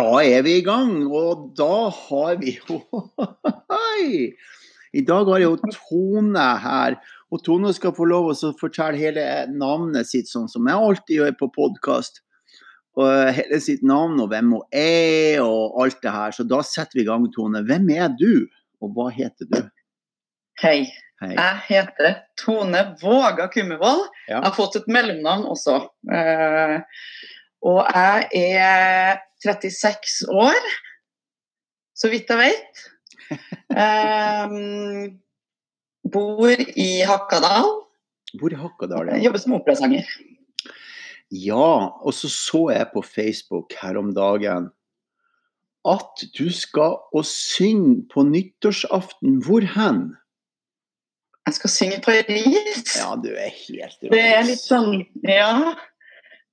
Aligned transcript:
Da 0.00 0.20
er 0.24 0.44
vi 0.46 0.54
i 0.60 0.64
gang, 0.64 1.02
og 1.12 1.50
da 1.58 1.90
har 1.92 2.38
vi 2.40 2.54
jo 2.68 2.78
I 4.96 5.02
dag 5.06 5.28
har 5.28 5.42
jeg 5.42 5.50
jo 5.50 5.72
Tone 5.74 6.46
her. 6.64 6.96
Og 7.30 7.42
Tone 7.44 7.72
skal 7.76 7.92
få 7.94 8.06
lov 8.08 8.30
å 8.32 8.52
fortelle 8.58 8.98
hele 8.98 9.26
navnet 9.52 10.08
sitt, 10.08 10.30
sånn 10.30 10.48
som 10.50 10.66
jeg 10.66 10.86
alltid 10.88 11.14
gjør 11.18 11.36
på 11.42 11.50
podkast. 11.58 12.22
Hele 12.96 13.60
sitt 13.62 13.84
navn 13.86 14.18
og 14.24 14.32
hvem 14.32 14.56
hun 14.56 14.64
er 14.74 15.44
og 15.44 15.78
alt 15.84 16.00
det 16.02 16.16
her. 16.16 16.34
Så 16.34 16.48
da 16.48 16.62
setter 16.64 16.98
vi 16.98 17.04
i 17.04 17.10
gang, 17.10 17.28
Tone. 17.36 17.62
Hvem 17.68 17.92
er 17.94 18.10
du, 18.16 18.48
og 18.80 18.96
hva 18.96 19.10
heter 19.14 19.52
du? 19.52 19.62
Hei. 20.64 20.88
Hei. 21.20 21.34
Jeg 21.36 21.64
heter 21.68 22.22
Tone 22.40 22.86
Våga 23.02 23.50
Kummervoll. 23.52 24.06
Ja. 24.24 24.38
Jeg 24.38 24.44
har 24.48 24.56
fått 24.56 24.80
et 24.80 24.88
mellomnavn 24.88 25.44
også. 25.52 25.82
Uh, 26.08 26.78
og 27.68 27.82
jeg 27.84 28.30
er 28.56 29.20
36 29.44 30.24
år, 30.32 30.70
så 31.96 32.10
vidt 32.12 32.30
jeg 32.30 32.50
vet. 32.50 32.82
Um, 33.76 35.20
bor 36.14 36.64
i 36.76 36.90
Hakadal. 37.06 37.70
Bor 38.40 38.52
i 38.52 38.58
Hakadal, 38.58 39.14
ja. 39.14 39.22
Jobber 39.28 39.42
som 39.42 39.56
operasanger. 39.58 40.10
Ja, 41.30 41.94
og 42.02 42.14
så 42.16 42.28
så 42.32 42.66
jeg 42.74 42.90
på 42.94 43.02
Facebook 43.06 43.76
her 43.78 43.98
om 44.00 44.14
dagen 44.16 44.70
at 45.88 46.24
du 46.36 46.50
skal 46.52 46.98
å 47.16 47.22
synge 47.24 48.02
på 48.12 48.24
nyttårsaften. 48.28 49.38
Hvor 49.44 49.64
hen? 49.76 50.02
Jeg 51.48 51.56
skal 51.56 51.72
synge 51.72 51.96
i 51.96 52.02
Paris. 52.04 52.96
Ja, 52.98 53.14
du 53.16 53.30
er 53.32 53.48
helt 53.48 54.02
rå. 54.04 54.10
Det 54.12 54.20
er 54.20 54.44
litt 54.48 54.62
sånn 54.62 55.06
Ja. 55.24 55.76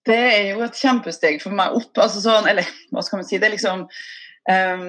Det 0.08 0.18
er 0.18 0.46
jo 0.54 0.64
et 0.66 0.80
kjempesteg 0.80 1.42
for 1.44 1.56
meg 1.56 1.76
opp. 1.78 1.92
altså 1.98 2.24
sånn, 2.24 2.48
Eller 2.50 2.68
hva 2.94 3.04
skal 3.04 3.22
man 3.22 3.28
si. 3.28 3.40
Det 3.40 3.50
er 3.50 3.56
liksom 3.56 3.86
um, 3.86 4.88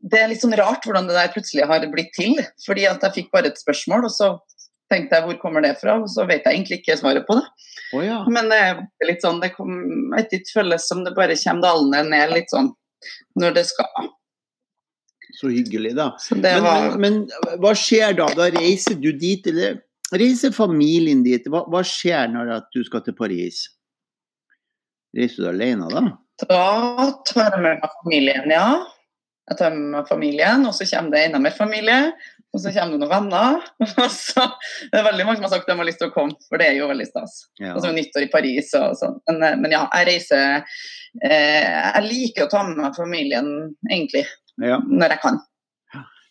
Det 0.00 0.20
er 0.20 0.30
litt 0.32 0.44
sånn 0.44 0.56
rart 0.58 0.86
hvordan 0.86 1.10
det 1.10 1.18
der 1.18 1.32
plutselig 1.34 1.68
har 1.68 1.86
blitt 1.92 2.14
til. 2.16 2.40
Fordi 2.66 2.88
at 2.90 3.04
jeg 3.04 3.18
fikk 3.20 3.32
bare 3.34 3.52
et 3.52 3.60
spørsmål, 3.60 4.08
og 4.08 4.14
så 4.14 4.34
tenkte 4.92 5.18
jeg 5.18 5.28
hvor 5.28 5.38
kommer 5.42 5.64
det 5.64 5.76
fra? 5.80 5.98
Og 6.02 6.10
så 6.12 6.26
vet 6.28 6.44
jeg 6.44 6.58
egentlig 6.58 6.80
ikke 6.82 6.98
svaret 7.00 7.26
på 7.28 7.38
det. 7.38 7.46
Oh, 7.94 8.02
ja. 8.04 8.22
Men 8.30 8.50
det 8.50 8.58
er 8.58 8.82
litt 9.06 9.22
sånn 9.22 9.40
Det 9.42 9.52
kom, 9.54 9.76
ikke 10.18 10.42
føles 10.50 10.88
som 10.88 11.04
det 11.06 11.14
bare 11.16 11.38
kommer 11.38 11.68
dalende 11.68 12.04
ned 12.10 12.34
litt 12.34 12.52
sånn 12.52 12.72
når 13.38 13.58
det 13.58 13.66
skal. 13.68 14.12
Så 15.34 15.50
hyggelig, 15.50 15.92
da. 15.98 16.12
Så 16.22 16.36
men, 16.38 16.62
var... 16.64 16.94
men, 16.96 17.24
men, 17.26 17.58
hva 17.60 17.74
skjer 17.76 18.14
da? 18.16 18.28
Da 18.38 18.48
reiser 18.54 18.96
du 19.00 19.10
dit, 19.18 19.44
eller 19.50 19.80
reiser 20.14 20.54
familien 20.54 21.24
dit? 21.26 21.48
Hva, 21.50 21.64
hva 21.68 21.82
skjer 21.84 22.30
når 22.32 22.54
du 22.72 22.80
skal 22.86 23.02
til 23.04 23.16
Paris? 23.18 23.64
Reiser 25.14 25.44
du 25.44 25.48
alene 25.52 25.88
da? 25.92 26.04
Da 26.42 26.66
tar 27.28 27.54
jeg 27.54 27.62
med 27.62 27.82
meg 27.82 27.98
familien, 28.02 28.50
ja. 28.50 28.68
Jeg 29.50 29.58
tar 29.60 29.74
med 29.76 29.90
meg 29.92 30.08
familien, 30.08 30.64
og 30.66 30.74
så 30.74 30.86
kommer 30.88 31.14
det 31.14 31.26
enda 31.28 31.40
mer 31.42 31.54
familie. 31.54 31.98
Og 32.54 32.62
så 32.62 32.70
kommer 32.70 32.94
det 32.94 33.02
noen 33.02 33.10
venner. 33.10 33.64
Og 34.04 34.10
så, 34.14 34.44
det 34.92 35.00
er 35.00 35.06
veldig 35.08 35.24
mange 35.26 35.40
som 35.40 35.48
har 35.48 35.52
sagt 35.56 35.66
de 35.66 35.74
har 35.74 35.88
lyst 35.88 35.98
til 35.98 36.12
å 36.12 36.14
komme, 36.14 36.36
for 36.46 36.62
det 36.62 36.68
er 36.70 36.76
jo 36.78 36.86
veldig 36.86 37.06
stas. 37.08 37.32
Ja. 37.58 37.72
Og 37.74 37.82
så 37.82 37.90
nyttår 37.90 38.28
i 38.28 38.30
Paris 38.30 38.70
og 38.78 38.94
sånn. 39.00 39.16
Men, 39.26 39.40
eh, 39.42 39.56
men, 39.58 39.74
ja, 39.74 39.80
jeg 39.90 40.06
reiser 40.06 40.44
eh, 40.54 41.64
Jeg 41.66 42.04
liker 42.06 42.46
å 42.46 42.52
ta 42.52 42.62
med 42.68 42.78
meg 42.78 42.94
familien, 42.94 43.48
egentlig. 43.90 44.22
Ja. 44.62 44.78
Når 44.86 45.16
jeg 45.16 45.22
kan. 45.24 45.40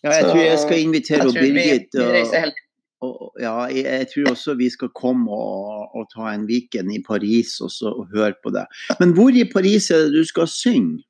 Ja, 0.03 0.15
jeg 0.15 0.29
tror 0.29 0.41
jeg 0.43 0.61
skal 0.63 0.79
invitere 0.85 1.27
Birgit. 1.35 1.91
Vi, 1.91 2.07
vi 2.07 2.23
helt 2.39 2.63
og, 3.03 3.33
ja, 3.41 3.53
jeg 3.69 4.09
tror 4.11 4.33
også 4.33 4.55
vi 4.59 4.69
skal 4.73 4.91
komme 4.95 5.31
og, 5.31 5.93
og 5.93 6.09
ta 6.13 6.31
en 6.31 6.47
weekend 6.49 6.93
i 6.95 7.01
Paris 7.05 7.57
og, 7.63 7.71
så, 7.73 7.91
og 7.91 8.11
høre 8.13 8.35
på 8.43 8.53
det. 8.55 8.65
Men 9.01 9.15
hvor 9.17 9.33
i 9.35 9.45
Paris 9.49 9.91
er 9.91 10.07
det 10.07 10.17
du 10.17 10.23
skal 10.27 10.49
synge? 10.51 11.03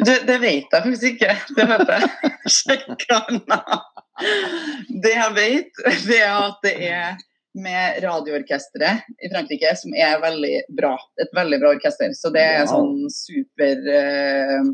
Det, 0.00 0.22
det 0.24 0.38
vet 0.40 0.72
jeg 0.72 0.80
faktisk 0.80 1.04
ikke. 1.14 1.34
Det 1.56 1.68
vet 1.68 1.90
jeg 1.92 2.30
sjekka 2.58 3.20
Det 5.04 5.12
jeg 5.12 5.32
vet, 5.36 5.82
det 6.06 6.20
er 6.22 6.34
at 6.38 6.60
det 6.64 6.74
er 6.88 7.16
med 7.54 8.00
radioorkesteret 8.02 9.04
i 9.22 9.30
Frankrike, 9.30 9.74
som 9.78 9.94
er 9.94 10.18
veldig 10.22 10.54
bra. 10.74 10.94
Et 11.22 11.30
veldig 11.36 11.60
bra 11.62 11.74
orkester. 11.76 12.10
Så 12.16 12.32
det 12.34 12.42
er 12.42 12.64
wow. 12.64 12.72
sånn 12.72 13.12
super 13.14 13.84
uh, 13.86 14.72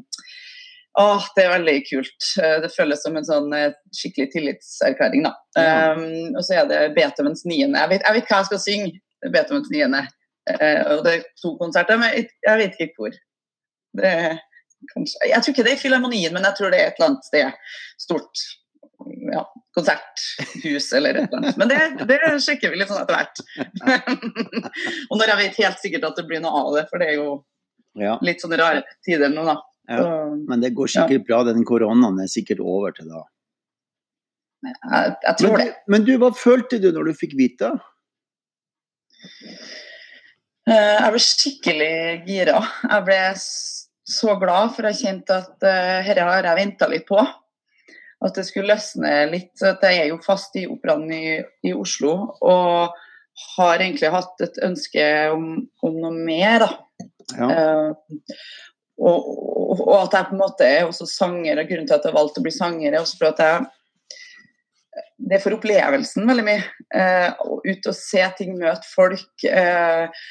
Åh, 0.98 1.26
det 1.36 1.44
er 1.44 1.52
veldig 1.52 1.76
kult. 1.86 2.28
Eh, 2.42 2.56
det 2.64 2.72
føles 2.74 3.02
som 3.04 3.18
en 3.18 3.26
sånn 3.26 3.52
eh, 3.54 3.74
skikkelig 3.94 4.32
tillitserklæring, 4.32 5.22
da. 5.28 5.34
Ja. 5.54 5.74
Um, 5.94 6.34
og 6.34 6.42
så 6.46 6.60
er 6.60 6.70
det 6.70 6.80
Beethovens 6.96 7.44
niende. 7.46 7.78
Jeg 7.78 7.92
vet, 7.92 8.06
jeg 8.06 8.18
vet 8.18 8.30
hva 8.30 8.40
jeg 8.40 8.50
skal 8.50 8.62
synge. 8.64 8.92
Beethovens 9.30 9.70
niende. 9.70 10.04
Uh, 10.50 10.80
og 10.96 11.04
det 11.06 11.12
er 11.14 11.26
to 11.38 11.54
konserter, 11.60 12.00
men 12.00 12.16
jeg 12.16 12.62
vet 12.62 12.80
ikke 12.80 13.04
hvor. 13.04 13.18
Det 14.00 14.14
kanskje, 14.94 15.28
jeg 15.28 15.42
tror 15.42 15.52
ikke 15.52 15.66
det 15.66 15.74
er 15.74 15.78
i 15.78 15.82
Filharmonien, 15.82 16.34
men 16.34 16.46
jeg 16.48 16.58
tror 16.58 16.72
det 16.72 16.80
er 16.80 16.90
et 16.90 16.98
eller 16.98 17.12
annet 17.12 17.28
sted 17.28 17.76
stort. 18.00 18.42
Ja, 19.30 19.44
konserthus 19.76 20.90
eller 20.96 21.16
et 21.16 21.30
eller 21.30 21.38
annet. 21.40 21.60
Men 21.60 21.70
det, 21.70 21.78
det 22.08 22.18
sjekker 22.44 22.72
vi 22.72 22.80
litt 22.80 22.90
sånn 22.90 23.00
etter 23.02 23.16
hvert. 23.16 23.42
og 25.10 25.14
når 25.20 25.32
jeg 25.32 25.40
vet 25.42 25.62
helt 25.62 25.82
sikkert 25.84 26.08
at 26.10 26.20
det 26.20 26.26
blir 26.28 26.42
noe 26.44 26.64
av 26.64 26.76
det, 26.76 26.84
for 26.90 27.02
det 27.02 27.12
er 27.12 27.18
jo 27.20 27.28
ja. 28.00 28.16
litt 28.24 28.42
sånne 28.42 28.60
rare 28.60 28.84
tider 29.06 29.32
nå, 29.32 29.46
da. 29.48 29.56
Ja, 29.90 30.06
men 30.30 30.62
det 30.62 30.72
går 30.78 30.90
sikkert 30.92 31.26
bra. 31.26 31.42
Den 31.48 31.64
koronaen 31.66 32.20
er 32.22 32.30
sikkert 32.30 32.62
over 32.62 32.94
til 32.94 33.10
da. 33.10 33.24
Jeg, 34.60 35.14
jeg 35.24 35.36
tror 35.40 35.56
men, 35.56 35.60
det. 35.62 35.72
Men 35.90 36.04
du, 36.06 36.12
hva 36.20 36.30
følte 36.36 36.78
du 36.82 36.90
når 36.94 37.10
du 37.10 37.18
fikk 37.18 37.34
vite? 37.38 37.72
Eh, 40.70 40.96
jeg 41.00 41.12
ble 41.14 41.22
skikkelig 41.24 41.94
gira. 42.28 42.60
Jeg 42.84 43.06
ble 43.08 43.20
så 44.10 44.34
glad, 44.40 44.72
for 44.76 44.88
jeg 44.90 45.00
kjente 45.00 45.38
at 45.42 45.54
uh, 45.64 46.06
dette 46.06 46.26
har 46.26 46.48
jeg 46.50 46.58
venta 46.58 46.88
litt 46.90 47.06
på. 47.08 47.20
At 48.20 48.36
det 48.36 48.44
skulle 48.46 48.74
løsne 48.74 49.12
litt. 49.32 49.54
Jeg 49.62 50.02
er 50.02 50.10
jo 50.10 50.20
fast 50.22 50.56
i 50.60 50.66
Operaen 50.68 51.08
i, 51.14 51.38
i, 51.64 51.72
Oslo 51.72 52.12
og 52.44 52.98
har 53.56 53.80
egentlig 53.80 54.10
hatt 54.12 54.42
et 54.44 54.58
ønske 54.66 55.04
om, 55.32 55.54
om 55.86 56.00
noe 56.02 56.12
mer. 56.26 56.66
da. 56.66 57.06
Ja. 57.38 57.48
Uh, 57.48 58.26
og, 59.00 59.30
og, 59.70 59.82
og, 59.86 59.96
at 60.02 60.16
jeg 60.16 60.28
på 60.28 60.34
en 60.34 60.42
måte 60.42 60.66
er 60.66 60.86
også 60.88 61.06
sanger, 61.08 61.60
og 61.60 61.68
grunnen 61.68 61.86
til 61.88 61.96
at 61.96 62.04
jeg 62.04 62.12
har 62.12 62.18
valgt 62.18 62.40
å 62.40 62.44
bli 62.44 62.52
sanger, 62.54 62.90
er 62.90 63.02
også 63.02 63.20
for 63.20 63.30
at 63.30 63.44
jeg 63.44 63.68
det 65.20 65.36
er 65.36 65.42
for 65.42 65.54
opplevelsen 65.54 66.26
veldig 66.28 66.44
mye. 66.46 66.62
Eh, 66.96 67.42
ut 67.70 67.88
og 67.90 67.96
se 67.96 68.22
ting, 68.38 68.54
møte 68.58 68.88
folk, 68.88 69.44
eh, 69.46 70.22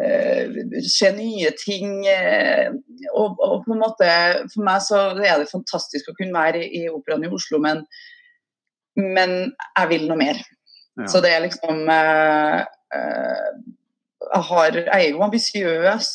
eh, 0.00 0.58
se 0.86 1.10
nye 1.16 1.52
ting. 1.58 2.06
Eh, 2.08 2.70
og, 3.12 3.36
og, 3.42 3.64
på 3.66 3.74
en 3.74 3.82
måte, 3.82 4.10
For 4.54 4.64
meg 4.66 4.84
så 4.86 5.02
er 5.18 5.42
det 5.42 5.50
fantastisk 5.50 6.10
å 6.10 6.16
kunne 6.18 6.36
være 6.36 6.64
i, 6.64 6.84
i 6.84 6.92
Operaen 6.92 7.26
i 7.26 7.32
Oslo, 7.32 7.60
men, 7.62 7.84
men, 8.96 9.36
jeg 9.50 9.92
vil 9.92 10.08
noe 10.08 10.20
mer. 10.20 10.42
Ja. 10.96 11.10
Så 11.12 11.20
det 11.24 11.34
er 11.34 11.44
liksom 11.44 11.84
eh, 11.92 12.60
eh, 12.96 13.52
jeg, 14.30 14.44
har, 14.50 14.82
jeg 14.86 14.96
er 14.96 15.08
jo 15.10 15.24
ambisiøs. 15.26 16.12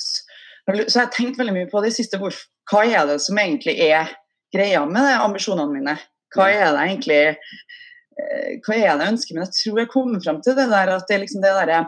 Så 0.87 0.99
jeg 0.99 1.05
har 1.05 1.13
tenkt 1.13 1.39
veldig 1.39 1.53
mye 1.55 1.69
på 1.71 1.81
det 1.83 1.93
siste. 1.95 2.19
Hva 2.21 2.83
er 2.85 3.07
det 3.09 3.19
som 3.23 3.39
egentlig 3.41 3.77
er 3.83 4.11
greia 4.53 4.83
med 4.85 5.05
det, 5.07 5.15
ambisjonene 5.23 5.71
mine? 5.71 5.95
Hva 6.35 6.47
er 6.51 6.75
det 6.75 6.83
egentlig 6.85 7.21
eh, 7.31 8.59
hva 8.65 8.75
er 8.75 8.99
det 8.99 9.07
jeg 9.07 9.15
ønsker? 9.15 9.35
Men 9.35 9.47
jeg 9.47 9.57
tror 9.57 9.81
jeg 9.81 9.91
kommer 9.91 10.23
frem 10.23 10.39
til 10.43 10.55
det 10.59 10.67
der 10.71 10.93
at 10.95 11.09
det 11.09 11.17
er 11.17 11.23
liksom 11.25 11.43
det 11.43 11.55
derre 11.57 11.81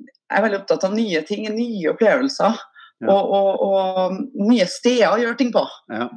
Jeg 0.00 0.38
er 0.38 0.44
veldig 0.46 0.60
opptatt 0.60 0.86
av 0.86 0.94
nye 0.94 1.22
ting, 1.26 1.46
nye 1.54 1.92
opplevelser. 1.92 2.58
Ja. 3.00 3.14
Og, 3.14 3.30
og, 3.32 3.62
og, 3.64 4.18
nye 4.44 4.66
steder 4.68 5.14
å 5.14 5.20
gjøre 5.22 5.38
ting 5.38 5.52
på. 5.54 5.62
Ja. 5.90 6.10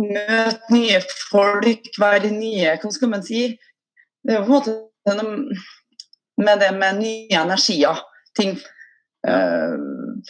Møte 0.00 0.72
nye 0.74 1.00
folk, 1.30 1.88
være 2.00 2.30
nye 2.32 2.76
Hva 2.80 2.90
skal 2.94 3.10
man 3.12 3.24
si? 3.26 3.48
Det 4.26 4.36
er 4.36 4.44
på 4.44 4.50
en 4.50 4.56
måte 4.56 4.76
noe 5.16 5.58
med 6.40 6.60
det 6.62 6.70
med 6.76 7.00
nye 7.00 7.42
energier. 7.44 8.00
Ting. 8.38 8.56
Ja. 9.26 9.36
Uh, 9.76 10.20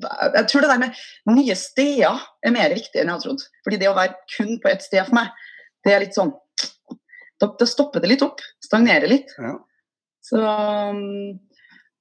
jeg 0.00 0.46
tror 0.50 0.64
det 0.64 0.70
der 0.70 0.82
med 0.82 1.00
nye 1.36 1.56
steder 1.58 2.20
er 2.44 2.54
mer 2.54 2.74
viktig 2.74 3.00
enn 3.00 3.10
jeg 3.10 3.16
har 3.16 3.24
trodd. 3.24 3.44
Fordi 3.64 3.80
det 3.80 3.90
å 3.90 3.96
være 3.96 4.36
kun 4.36 4.54
på 4.62 4.70
ett 4.70 4.84
sted 4.84 5.06
for 5.08 5.16
meg, 5.18 5.32
det 5.84 5.94
er 5.94 6.04
litt 6.04 6.18
sånn 6.18 6.32
Da, 7.40 7.48
da 7.56 7.64
stopper 7.64 8.02
det 8.02 8.10
litt 8.10 8.22
opp. 8.24 8.42
Stagnerer 8.60 9.08
litt. 9.08 9.30
Ja. 9.40 9.54
Så, 10.20 10.40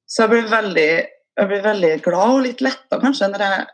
så, 0.03 0.25
jeg 0.25 0.31
blir 0.33 0.49
veldig 0.51 0.89
jeg 1.39 1.47
blir 1.47 1.61
veldig 1.63 1.91
glad 2.03 2.33
og 2.33 2.41
litt 2.43 2.59
letta 2.59 2.97
kanskje 2.99 3.29
når 3.31 3.43
jeg, 3.45 3.67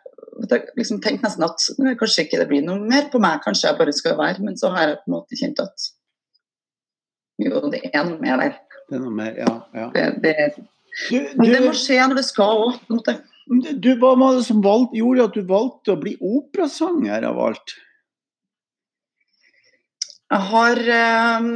jeg 0.52 0.68
liksom 0.78 1.00
tenkte 1.02 1.26
nesten 1.26 1.48
at 1.48 1.64
kanskje 1.98 2.28
ikke 2.28 2.44
det 2.44 2.46
blir 2.52 2.62
noe 2.62 2.78
mer 2.78 3.08
på 3.10 3.18
meg, 3.24 3.42
kanskje 3.42 3.72
jeg 3.72 3.80
bare 3.80 3.96
skal 3.98 4.20
være. 4.20 4.44
Men 4.46 4.60
så 4.62 4.70
har 4.76 4.92
jeg 4.92 5.00
på 5.00 5.10
en 5.10 5.16
måte 5.16 5.40
kjent 5.40 5.64
at 5.64 5.88
jo, 7.42 7.66
det 7.74 7.82
er 7.90 8.06
noe 8.06 8.22
mer 8.22 8.38
der. 8.44 8.60
Det 8.86 9.00
er 9.00 9.02
noe 9.02 9.16
mer, 9.16 9.34
ja. 9.42 9.54
ja. 9.76 9.88
Det, 9.96 10.06
det, 10.24 10.36
du, 11.10 11.18
du, 11.18 11.50
det 11.50 11.64
må 11.66 11.74
skje 11.76 11.98
når 12.06 12.20
det 12.22 12.28
skal 12.28 12.68
òg, 12.68 12.78
på 12.86 12.94
en 12.94 13.00
måte. 13.02 13.18
Du, 13.46 13.92
hva 14.02 14.16
var 14.18 14.40
det 14.40 14.46
som 14.48 14.64
valgte, 14.66 14.98
gjorde 14.98 15.28
at 15.30 15.36
du 15.38 15.44
valgte 15.50 15.94
å 15.94 16.02
bli 16.02 16.16
operasanger 16.18 17.28
av 17.30 17.42
alt? 17.46 17.76
Jeg 20.34 20.42
har 20.50 20.82
um, 21.38 21.52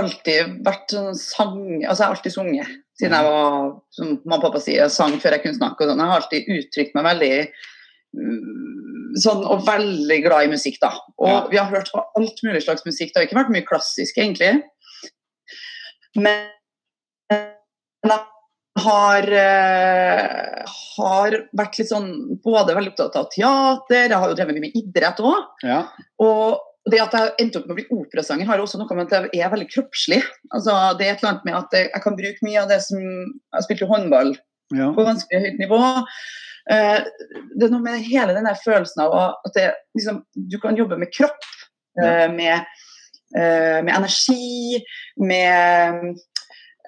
alltid 0.00 0.56
vært 0.64 0.94
sånn 0.96 1.12
sang... 1.18 1.60
Altså, 1.84 2.00
jeg 2.00 2.06
har 2.06 2.16
alltid 2.16 2.34
sunget 2.34 2.80
siden 2.94 3.16
jeg 3.18 3.26
var, 3.26 3.70
som 3.90 4.10
mamma 4.22 4.38
og 4.38 4.44
pappa 4.46 4.60
sier, 4.62 4.90
sang 4.92 5.16
før 5.18 5.34
jeg 5.34 5.42
kunne 5.44 5.58
snakke. 5.58 5.82
og 5.82 5.90
sånn. 5.90 6.00
Jeg 6.00 6.10
har 6.10 6.20
alltid 6.20 6.50
uttrykt 6.56 6.94
meg 6.94 7.08
veldig 7.08 7.32
sånn, 9.24 9.40
og 9.50 9.64
veldig 9.66 10.18
glad 10.26 10.46
i 10.46 10.52
musikk, 10.52 10.78
da. 10.82 10.92
Og 11.18 11.28
Ja. 11.28 11.46
vi 11.50 11.58
har 11.58 11.70
hørt 11.70 11.90
på 11.90 12.04
alt 12.18 12.42
mulig 12.46 12.62
slags 12.62 12.86
musikk. 12.86 13.12
Det 13.12 13.16
har 13.16 13.26
ikke 13.26 13.40
vært 13.42 13.50
mye 13.50 13.66
klassisk, 13.66 14.18
egentlig. 14.18 14.62
Men 16.14 16.46
jeg 17.30 18.20
har, 18.84 19.26
eh, 19.40 20.76
har 20.96 21.36
vært 21.56 21.80
litt 21.80 21.90
sånn 21.90 22.08
både 22.44 22.76
veldig 22.76 22.92
opptatt 22.92 23.18
av 23.20 23.26
teater, 23.32 24.06
jeg 24.06 24.20
har 24.20 24.30
jo 24.30 24.36
drevet 24.38 24.56
mye 24.56 24.66
med 24.68 24.78
idrett 24.78 25.20
òg. 25.24 25.42
Ja. 25.66 25.82
Og 26.22 26.62
det 26.90 27.00
at 27.00 27.14
jeg 27.16 27.34
endte 27.40 27.60
opp 27.60 27.68
med 27.68 27.74
å 27.74 27.78
bli 27.80 27.86
operasanger, 27.96 28.48
har 28.48 28.60
også 28.60 28.78
noe 28.80 28.96
med 28.96 29.12
at 29.12 29.30
jeg 29.32 29.44
er 29.44 29.52
veldig 29.52 29.70
kroppslig. 29.72 30.20
Altså, 30.52 30.74
det 30.98 31.06
er 31.06 31.14
et 31.14 31.22
eller 31.22 31.32
annet 31.32 31.46
med 31.48 31.58
at 31.58 31.76
jeg, 31.76 31.90
jeg 31.94 32.04
kan 32.04 32.18
bruke 32.18 32.46
mye 32.46 32.60
av 32.60 32.72
det 32.72 32.80
som 32.84 33.00
Jeg 33.00 33.66
spilte 33.66 33.88
håndball 33.88 34.34
ja. 34.74 34.90
på 34.92 35.06
ganske 35.06 35.40
høyt 35.46 35.62
nivå. 35.62 35.80
Eh, 36.72 36.98
det 37.56 37.66
er 37.66 37.72
noe 37.72 37.84
med 37.84 38.04
hele 38.04 38.36
den 38.36 38.48
følelsen 38.60 39.04
av 39.04 39.16
at 39.20 39.56
det, 39.56 39.70
liksom, 39.96 40.22
du 40.34 40.58
kan 40.62 40.76
jobbe 40.76 40.98
med 41.00 41.12
kropp, 41.12 41.48
eh, 42.00 42.26
med, 42.32 42.68
eh, 43.36 43.80
med 43.84 43.92
energi, 43.94 44.80
med 45.16 46.20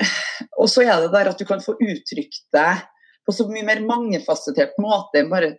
Og 0.60 0.69
så 0.70 0.84
er 0.84 1.04
det 1.04 1.12
der 1.14 1.31
at 1.32 1.40
du 1.40 1.46
kan 1.48 1.62
få 1.64 1.76
uttrykt 1.76 2.44
deg 2.54 2.84
på 3.26 3.34
så 3.34 3.48
mye 3.50 3.66
mer 3.66 3.82
mangefasettert 3.87 4.76
måte 4.82 5.20
enn 5.20 5.31
bare 5.32 5.56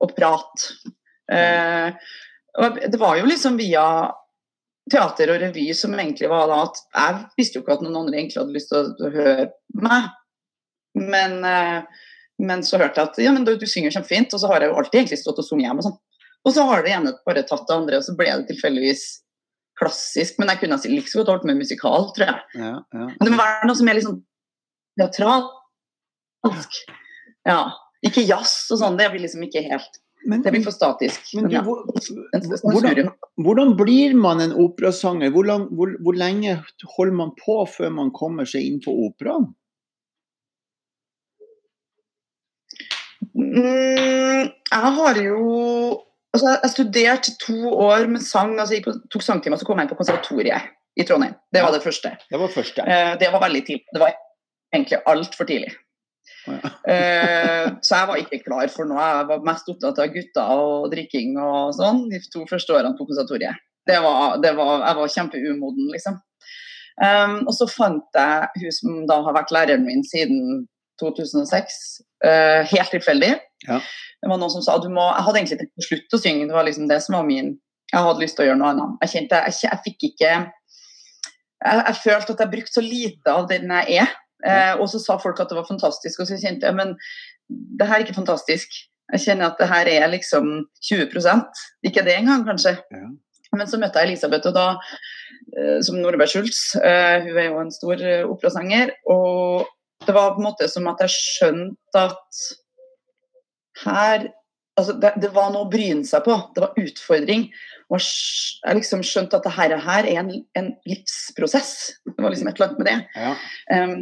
å 0.00 0.08
prate. 0.10 0.92
Eh, 1.30 1.94
det 2.90 2.98
var 2.98 3.18
jo 3.18 3.28
liksom 3.28 3.58
via 3.58 3.84
teater 4.90 5.30
og 5.30 5.40
revy 5.42 5.68
som 5.76 5.94
egentlig 5.94 6.30
var 6.30 6.48
da 6.50 6.62
at 6.64 6.80
jeg 6.82 7.18
visste 7.38 7.58
jo 7.58 7.64
ikke 7.64 7.76
at 7.76 7.82
noen 7.84 7.98
andre 8.00 8.18
egentlig 8.18 8.40
hadde 8.40 8.56
lyst 8.56 8.70
til 8.72 8.80
å, 8.80 8.94
å 9.06 9.10
høre 9.14 9.48
meg. 9.82 10.08
Men, 10.98 11.36
eh, 11.46 12.06
men 12.42 12.64
så 12.66 12.80
hørte 12.80 13.02
jeg 13.02 13.10
at 13.10 13.20
ja, 13.22 13.34
men 13.34 13.46
du, 13.46 13.52
du 13.58 13.66
synger 13.70 13.94
kjempefint, 13.94 14.34
og 14.34 14.42
så 14.42 14.50
har 14.50 14.64
jeg 14.64 14.72
jo 14.72 14.78
alltid 14.80 15.02
egentlig 15.02 15.20
stått 15.20 15.42
og 15.42 15.46
sunget 15.46 15.68
hjemme 15.68 15.84
og 15.84 15.90
sånn. 15.90 15.98
Og 16.40 16.54
så 16.56 16.64
har 16.70 16.82
det 16.84 16.94
ene 16.96 17.12
bare 17.28 17.44
tatt 17.46 17.66
det 17.68 17.76
andre, 17.76 18.00
og 18.00 18.06
så 18.06 18.16
ble 18.16 18.30
det 18.32 18.48
tilfeldigvis 18.48 19.04
klassisk. 19.80 20.38
Men 20.40 20.52
jeg 20.52 20.62
kunne 20.62 20.80
like 20.92 21.10
så 21.10 21.22
godt 21.22 21.32
holdt 21.34 21.48
med 21.48 21.60
musikal, 21.60 22.10
tror 22.16 22.26
jeg. 22.28 22.60
Ja, 22.60 22.74
ja. 22.94 23.06
Men 23.08 23.24
det 23.26 23.32
må 23.32 23.40
være 23.40 23.70
noe 23.70 23.78
som 23.78 23.90
er 23.90 23.98
litt 23.98 24.06
sånn 24.08 24.20
teatralsk. 25.00 26.82
Ja. 27.48 27.62
Ikke 28.06 28.24
jazz 28.24 28.70
og 28.72 28.80
sånn, 28.80 28.96
det 29.00 29.10
blir 29.12 29.24
liksom 29.26 29.42
ikke 29.44 29.64
helt 29.66 30.00
Men, 30.28 30.42
Det 30.44 30.52
blir 30.52 30.64
for 30.64 30.72
statisk. 30.76 31.30
men 31.36 31.46
ja. 31.48 31.62
hvordan, 31.64 33.08
hvordan 33.40 33.70
blir 33.78 34.12
man 34.16 34.42
en 34.44 34.52
operasanger? 34.52 35.30
Hvor, 35.32 35.46
lang, 35.48 35.62
hvor, 35.72 35.94
hvor 36.04 36.16
lenge 36.16 36.58
holder 36.96 37.14
man 37.16 37.32
på 37.38 37.56
før 37.72 37.88
man 37.96 38.10
kommer 38.12 38.44
seg 38.48 38.66
inn 38.68 38.82
på 38.84 38.92
operaen? 39.06 39.48
Mm, 43.32 44.50
jeg 44.52 44.92
har 45.00 45.22
jo 45.24 45.40
altså 46.34 46.56
Jeg 46.62 46.70
studerte 46.74 47.36
to 47.42 47.74
år 47.74 48.06
med 48.06 48.24
sang. 48.24 48.58
altså 48.60 48.74
Jeg 48.74 48.84
tok 49.12 49.22
sangtimer, 49.22 49.56
så 49.56 49.66
kom 49.66 49.78
jeg 49.78 49.88
inn 49.88 49.92
på 49.92 50.00
konservatoriet 50.00 50.70
i 50.96 51.06
Trondheim. 51.06 51.36
Det 51.52 51.62
var 51.62 51.72
det 51.74 51.82
første. 51.82 52.16
Det 52.30 52.40
var 52.40 52.48
første. 52.54 52.82
Eh, 52.82 53.14
det 53.20 53.30
var 53.32 53.44
veldig 53.44 53.62
tidlig. 53.66 53.86
Det 53.94 54.02
var 54.02 54.16
egentlig 54.74 55.00
altfor 55.06 55.48
tidlig. 55.50 55.72
Ja. 56.46 56.60
Eh, 56.90 57.66
så 57.84 57.98
jeg 57.98 58.08
var 58.08 58.18
ikke 58.18 58.38
klar 58.46 58.70
for 58.72 58.88
noe. 58.88 59.02
Jeg 59.02 59.26
var 59.28 59.42
mest 59.46 59.68
opptatt 59.70 59.98
av 60.02 60.14
gutter 60.14 60.62
og 60.62 60.86
drikking 60.90 61.36
og 61.38 61.74
sånn 61.76 62.06
de 62.10 62.18
to 62.32 62.46
første 62.48 62.72
årene 62.74 62.96
på 62.98 63.06
konservatoriet. 63.06 63.60
Det 63.86 63.98
var, 64.02 64.38
det 64.42 64.54
var, 64.56 64.80
jeg 64.86 64.98
var 64.98 65.12
kjempeumoden, 65.14 65.90
liksom. 65.92 66.16
Um, 67.00 67.36
og 67.46 67.54
så 67.56 67.68
fant 67.70 68.18
jeg 68.18 68.64
hun 68.64 68.74
som 68.76 68.96
da 69.08 69.20
har 69.24 69.36
vært 69.36 69.52
læreren 69.54 69.86
min 69.86 70.02
siden 70.04 70.66
2006, 71.00 71.80
Uh, 72.20 72.66
helt 72.68 72.90
tilfeldig. 72.92 73.30
Ja. 73.64 73.78
Det 74.20 74.28
var 74.28 74.36
noen 74.36 74.52
som 74.52 74.60
sa 74.60 74.74
du 74.76 74.90
må 74.92 75.06
Jeg 75.06 75.24
hadde 75.24 75.38
egentlig 75.38 75.56
tenkt 75.62 75.80
å 75.80 75.84
slutte 75.86 76.18
å 76.18 76.20
synge, 76.20 76.48
det 76.50 76.56
var 76.56 76.66
liksom 76.66 76.88
det 76.90 76.98
som 77.00 77.14
var 77.16 77.22
min 77.24 77.54
Jeg 77.88 78.04
hadde 78.04 78.20
lyst 78.20 78.36
til 78.36 78.44
å 78.44 78.48
gjøre 78.50 78.60
noe 78.60 78.72
annet. 78.74 78.98
Jeg 79.06 79.12
kjente 79.14 79.38
jeg, 79.46 79.54
jeg, 79.64 79.78
fikk 79.86 80.04
ikke 80.10 80.26
jeg, 80.34 81.78
jeg 81.78 81.96
følte 82.02 82.36
at 82.36 82.42
jeg 82.44 82.52
brukte 82.52 82.76
så 82.76 82.84
lite 82.84 83.32
av 83.32 83.48
den 83.48 83.72
jeg 83.72 84.04
er. 84.04 84.12
Uh, 84.44 84.74
og 84.82 84.86
så 84.92 85.00
sa 85.00 85.16
folk 85.20 85.40
at 85.40 85.48
det 85.48 85.56
var 85.56 85.68
fantastisk, 85.68 86.20
og 86.20 86.28
så 86.28 86.36
kjente 86.40 86.68
jeg 86.68 86.76
men 86.76 86.92
det 87.48 87.88
her 87.88 87.98
er 87.98 88.04
ikke 88.04 88.20
fantastisk. 88.20 88.76
Jeg 89.10 89.24
kjenner 89.24 89.48
at 89.48 89.58
det 89.60 89.68
her 89.72 89.88
er 89.90 90.06
liksom 90.12 90.52
20 90.86 91.24
Ikke 91.88 92.04
det 92.04 92.20
engang, 92.20 92.44
kanskje. 92.46 92.76
Ja. 92.92 93.08
Men 93.56 93.66
så 93.66 93.80
møtte 93.80 93.98
jeg 93.98 94.12
Elisabeth, 94.12 94.46
og 94.52 94.54
da, 94.54 94.68
eh, 95.56 95.80
som 95.82 95.98
Nordberg 95.98 96.30
Schultz. 96.30 96.76
Eh, 96.76 97.24
hun 97.24 97.36
er 97.36 97.48
jo 97.48 97.58
en 97.64 97.72
stor 97.74 97.96
eh, 97.98 98.28
operasanger. 98.28 98.92
Og 99.10 99.66
det 100.10 100.16
var 100.16 100.34
på 100.34 100.42
en 100.42 100.48
måte 100.50 100.66
som 100.70 100.88
at 100.90 101.00
jeg 101.06 101.14
skjønte 101.14 102.04
at 102.10 102.44
her 103.84 104.28
altså 104.80 104.94
det, 105.00 105.12
det 105.22 105.30
var 105.34 105.50
noe 105.52 105.66
å 105.66 105.70
bryne 105.70 106.06
seg 106.08 106.24
på. 106.24 106.36
Det 106.54 106.62
var 106.64 106.78
utfordring. 106.80 107.48
Og 107.90 108.00
jeg 108.00 108.78
liksom 108.78 109.02
skjønte 109.06 109.38
at 109.38 109.46
det 109.46 109.54
her, 109.56 109.74
her 109.84 110.08
er 110.08 110.22
en, 110.22 110.32
en 110.58 110.70
livsprosess. 110.88 111.74
Det 112.06 112.16
var 112.18 112.32
liksom 112.32 112.50
et 112.50 112.58
eller 112.58 112.70
annet 112.70 112.80
med 112.80 112.90
det. 112.90 112.98
Ja. 113.20 113.34
Um, 113.76 114.00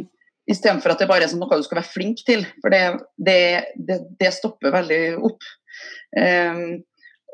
Istedenfor 0.49 0.95
at 0.95 1.01
det 1.03 1.05
bare 1.11 1.27
er 1.27 1.29
sånn 1.29 1.43
noe 1.43 1.59
du 1.59 1.65
skal 1.65 1.81
være 1.83 1.91
flink 1.91 2.23
til. 2.25 2.45
For 2.63 2.73
det, 2.73 2.83
det, 3.21 3.41
det, 3.77 3.99
det 4.17 4.31
stopper 4.33 4.73
veldig 4.73 5.01
opp. 5.29 5.49
Um, 6.17 6.79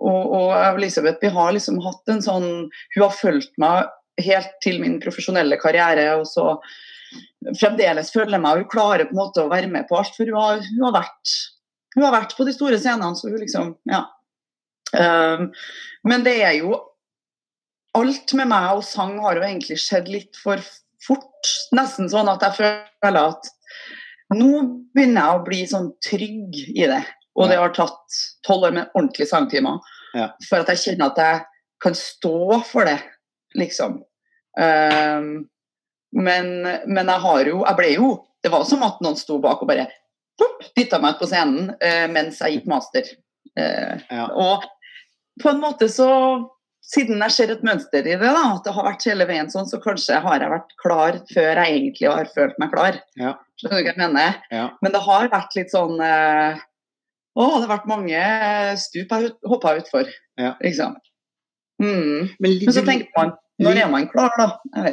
og, 0.03 0.33
og 0.35 0.49
Elisabeth 0.73 1.23
vi 1.23 1.31
har 1.31 1.53
liksom 1.55 1.77
hatt 1.79 2.11
en 2.11 2.19
sånn 2.21 2.49
Hun 2.67 2.99
har 2.99 3.13
fulgt 3.15 3.53
meg 3.61 3.87
helt 4.25 4.51
til 4.63 4.81
min 4.83 4.97
profesjonelle 5.03 5.55
karriere. 5.61 6.09
og 6.19 6.27
så 6.27 6.57
Fremdeles 7.59 8.11
føler 8.13 8.41
meg, 8.41 8.63
hun 8.63 8.71
klarer 8.71 9.07
på 9.09 9.15
en 9.15 9.19
måte 9.19 9.43
å 9.43 9.51
være 9.51 9.69
med 9.71 9.87
på 9.89 9.99
alt. 9.99 10.15
For 10.17 10.27
hun 10.27 10.39
har, 10.39 10.63
hun 10.65 10.87
har, 10.87 10.95
vært, 10.97 11.35
hun 11.95 12.05
har 12.07 12.15
vært 12.15 12.35
på 12.37 12.47
de 12.47 12.55
store 12.55 12.79
scenene, 12.81 13.15
så 13.17 13.31
hun 13.31 13.41
liksom 13.41 13.75
Ja. 13.91 14.05
Um, 14.95 15.49
men 16.07 16.21
det 16.23 16.35
er 16.45 16.59
jo 16.59 16.77
Alt 17.97 18.33
med 18.37 18.47
meg 18.51 18.75
og 18.75 18.83
sang 18.85 19.15
har 19.23 19.37
jo 19.39 19.43
egentlig 19.43 19.77
skjedd 19.79 20.09
litt 20.11 20.35
for 20.35 20.59
fort. 21.05 21.51
Nesten 21.75 22.09
sånn 22.11 22.27
at 22.27 22.41
jeg 22.43 22.57
føler 22.57 23.19
at 23.21 23.47
nå 24.35 24.49
begynner 24.91 25.21
jeg 25.21 25.37
å 25.37 25.43
bli 25.45 25.61
sånn 25.69 25.87
trygg 26.03 26.57
i 26.75 26.89
det. 26.91 26.99
Og 27.39 27.47
det 27.47 27.59
har 27.59 27.71
tatt 27.75 28.19
tolv 28.47 28.67
år 28.67 28.75
med 28.75 28.97
ordentlige 28.97 29.29
sangtimer. 29.29 29.79
Ja. 30.11 30.27
For 30.47 30.59
at 30.59 30.73
jeg 30.73 30.81
kjenner 30.81 31.13
at 31.13 31.21
jeg 31.23 31.41
kan 31.83 31.95
stå 31.95 32.59
for 32.67 32.87
det, 32.87 32.97
liksom. 33.59 34.01
Um, 34.59 35.45
men, 36.15 36.49
men 36.87 37.11
jeg 37.11 37.21
har 37.25 37.49
jo 37.51 37.57
Jeg 37.65 37.75
ble 37.79 37.89
jo 37.97 38.09
Det 38.43 38.51
var 38.53 38.63
som 38.67 38.83
at 38.87 39.01
noen 39.03 39.17
sto 39.19 39.37
bak 39.43 39.61
og 39.61 39.67
bare 39.69 39.87
dytta 40.75 40.97
meg 41.03 41.15
ut 41.15 41.21
på 41.21 41.27
scenen 41.29 41.69
uh, 41.75 42.05
mens 42.11 42.39
jeg 42.43 42.57
gikk 42.57 42.65
master. 42.71 43.07
Uh, 43.55 43.95
Ja. 44.11 44.25
og 44.35 44.65
på 45.41 45.49
en 45.51 45.61
måte 45.63 45.87
så 45.91 46.09
Siden 46.85 47.17
jeg 47.23 47.33
ser 47.33 47.49
et 47.55 47.63
mønster 47.65 48.05
i 48.05 48.11
det, 48.13 48.19
da, 48.21 48.43
at 48.53 48.61
det 48.67 48.73
har 48.75 48.85
vært 48.85 49.05
hele 49.09 49.25
veien 49.25 49.47
sånn, 49.49 49.65
så 49.65 49.79
kanskje 49.81 50.19
har 50.21 50.43
jeg 50.43 50.51
vært 50.51 50.75
klar 50.83 51.15
før 51.31 51.57
jeg 51.63 51.79
egentlig 51.79 52.11
har 52.11 52.27
følt 52.29 52.59
meg 52.61 52.69
klar. 52.75 52.99
Ja. 53.17 53.31
Skjønner 53.57 53.79
du 53.81 53.87
hva 53.87 53.89
jeg 53.89 53.97
mener? 54.03 54.35
Ja. 54.53 54.65
Men 54.85 54.93
det 54.93 55.01
har 55.07 55.31
vært 55.33 55.57
litt 55.57 55.73
sånn 55.73 55.95
uh, 55.97 56.59
Å, 57.33 57.47
det 57.57 57.63
har 57.65 57.71
vært 57.71 57.89
mange 57.89 58.21
stup 58.83 59.15
jeg 59.17 59.31
hoppa 59.49 59.73
utfor, 59.79 60.11
Ja. 60.37 60.53
liksom. 60.61 60.93
Mm. 61.81 62.29
Men, 62.39 62.53
Men 62.61 62.75
så 62.77 62.85
tenker 62.85 63.09
man 63.17 63.33
Når 63.63 63.77
er 63.79 63.89
man 63.91 64.07
klar, 64.11 64.33
da? 64.35 64.47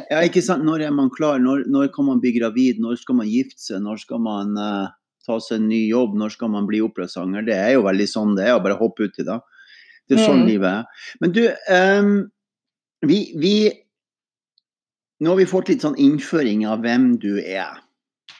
Ja, 0.07 0.21
ikke 0.23 0.41
sant. 0.43 0.63
Når 0.63 0.85
er 0.87 0.91
man 0.95 1.09
klar? 1.11 1.41
Når, 1.43 1.65
når 1.67 1.89
kan 1.95 2.05
man 2.07 2.21
bli 2.23 2.31
gravid? 2.37 2.77
Når 2.79 3.01
skal 3.01 3.17
man 3.19 3.27
gifte 3.27 3.59
seg? 3.59 3.81
Når 3.83 3.99
skal 4.05 4.21
man 4.23 4.53
uh, 4.55 4.87
ta 5.27 5.35
seg 5.43 5.59
en 5.59 5.67
ny 5.67 5.81
jobb? 5.89 6.15
Når 6.19 6.31
skal 6.37 6.53
man 6.53 6.69
bli 6.69 6.79
operasanger? 6.85 7.43
Det 7.49 7.57
er 7.57 7.73
jo 7.75 7.83
veldig 7.83 8.07
sånn 8.07 8.37
det 8.39 8.47
er, 8.47 8.55
å 8.55 8.63
bare 8.63 8.79
hoppe 8.79 9.09
uti 9.09 9.25
det. 9.27 9.39
Det 10.07 10.15
er 10.15 10.23
sånn 10.23 10.43
Mm. 10.43 10.47
livet 10.47 10.69
er. 10.69 11.09
Men 11.23 11.35
du, 11.35 11.43
um, 11.71 12.13
vi, 13.07 13.19
vi 13.39 13.55
Nå 15.23 15.29
har 15.31 15.37
vi 15.39 15.45
fått 15.47 15.69
litt 15.71 15.83
sånn 15.83 15.95
innføring 16.01 16.65
av 16.67 16.81
hvem 16.83 17.13
du 17.21 17.37
er. 17.39 17.77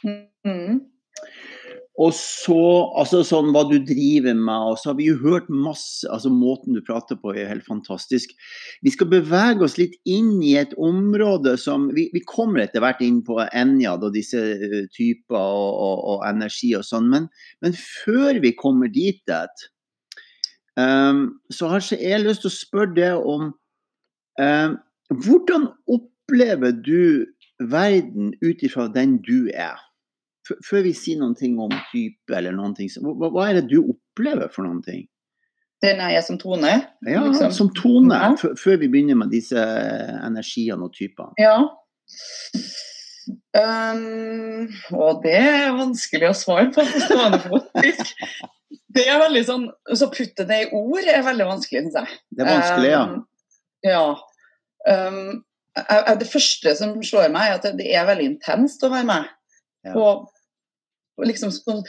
Mm. 0.04 0.82
Og 2.02 2.10
så 2.18 2.62
altså 2.98 3.20
sånn 3.28 3.52
hva 3.54 3.68
du 3.70 3.76
driver 3.86 4.34
med, 4.34 4.70
og 4.72 4.80
så 4.82 4.90
har 4.90 4.96
vi 4.98 5.12
jo 5.12 5.18
hørt 5.22 5.50
masse 5.54 6.08
altså 6.10 6.32
Måten 6.34 6.74
du 6.74 6.82
prater 6.82 7.20
på 7.22 7.36
er 7.36 7.52
helt 7.52 7.68
fantastisk. 7.68 8.34
Vi 8.82 8.94
skal 8.96 9.12
bevege 9.12 9.62
oss 9.68 9.78
litt 9.78 9.94
inn 10.10 10.40
i 10.42 10.56
et 10.58 10.74
område 10.82 11.54
som 11.62 11.92
Vi, 11.94 12.08
vi 12.16 12.24
kommer 12.26 12.64
etter 12.64 12.82
hvert 12.82 13.04
inn 13.06 13.22
på 13.26 13.38
Enjad 13.46 14.06
og 14.06 14.18
disse 14.18 14.42
eh, 14.42 14.80
typer 14.96 15.38
og, 15.38 15.70
og, 15.86 16.02
og 16.16 16.26
energi 16.32 16.74
og 16.80 16.88
sånn, 16.88 17.12
men, 17.14 17.30
men 17.62 17.78
før 17.78 18.42
vi 18.42 18.56
kommer 18.58 18.90
dit, 18.90 19.22
um, 20.80 21.24
så 21.54 21.70
har 21.76 21.86
jeg 21.94 22.26
lyst 22.26 22.42
til 22.48 22.50
å 22.50 22.58
spørre 22.58 22.96
deg 22.98 23.30
om 23.30 23.52
um, 24.42 24.78
Hvordan 25.14 25.70
opplever 25.94 26.74
du 26.74 27.30
verden 27.70 28.34
ut 28.42 28.64
ifra 28.66 28.88
den 28.90 29.20
du 29.22 29.52
er? 29.54 29.78
Før 30.68 30.84
vi 30.84 30.92
sier 30.94 31.20
noen 31.22 31.36
ting 31.40 31.58
om 31.60 31.72
type 31.92 32.36
eller 32.36 32.52
noen 32.52 32.74
ting, 32.76 32.90
hva, 33.00 33.30
hva 33.32 33.46
er 33.50 33.62
det 33.62 33.70
du 33.72 33.78
opplever 33.84 34.50
for 34.52 34.64
noen 34.68 34.82
ting? 34.84 35.06
Den 35.84 36.00
er 36.00 36.14
jeg 36.16 36.24
som 36.24 36.38
Tone. 36.40 36.74
Ja, 37.08 37.22
Liksom. 37.28 37.52
som 37.52 37.70
tone, 37.76 38.20
før 38.60 38.78
vi 38.80 38.88
begynner 38.88 39.16
med 39.20 39.32
disse 39.32 39.60
energiene 39.60 40.84
og 40.88 40.94
typene. 40.96 41.34
Ja. 41.40 41.58
Um, 43.54 44.68
og 44.98 45.22
det 45.24 45.36
er 45.38 45.76
vanskelig 45.78 46.32
å 46.32 46.36
svare 46.38 46.70
på 46.74 46.84
på 46.90 47.02
stående 47.06 47.40
fot. 47.44 47.68
faktisk. 47.76 48.14
Det 48.94 49.06
er 49.10 49.20
veldig 49.22 49.42
sånn 49.48 49.64
Så 49.98 50.08
putte 50.14 50.46
det 50.50 50.58
i 50.66 50.70
ord 50.76 51.08
er 51.10 51.24
veldig 51.26 51.48
vanskelig, 51.50 51.86
syns 51.86 52.00
jeg. 52.02 52.18
Det 52.36 52.44
er 52.46 52.50
vanskelig, 52.52 52.92
ja. 52.92 53.04
Um, 53.04 53.24
ja. 53.84 54.04
Um, 54.90 55.44
jeg- 55.78 56.04
jeg- 56.08 56.20
det 56.20 56.30
første 56.34 56.76
som 56.78 56.96
slår 57.02 57.32
meg, 57.32 57.48
er 57.50 57.54
at 57.56 57.62
det- 57.64 57.78
det 57.78 57.94
er 57.96 58.06
veldig 58.06 58.28
intenst 58.38 58.84
å 58.84 58.90
være 58.92 59.06
med. 59.06 59.26
Ja. 59.86 59.94
Og 59.98 60.30
liksom 61.22 61.52
sånn 61.54 61.84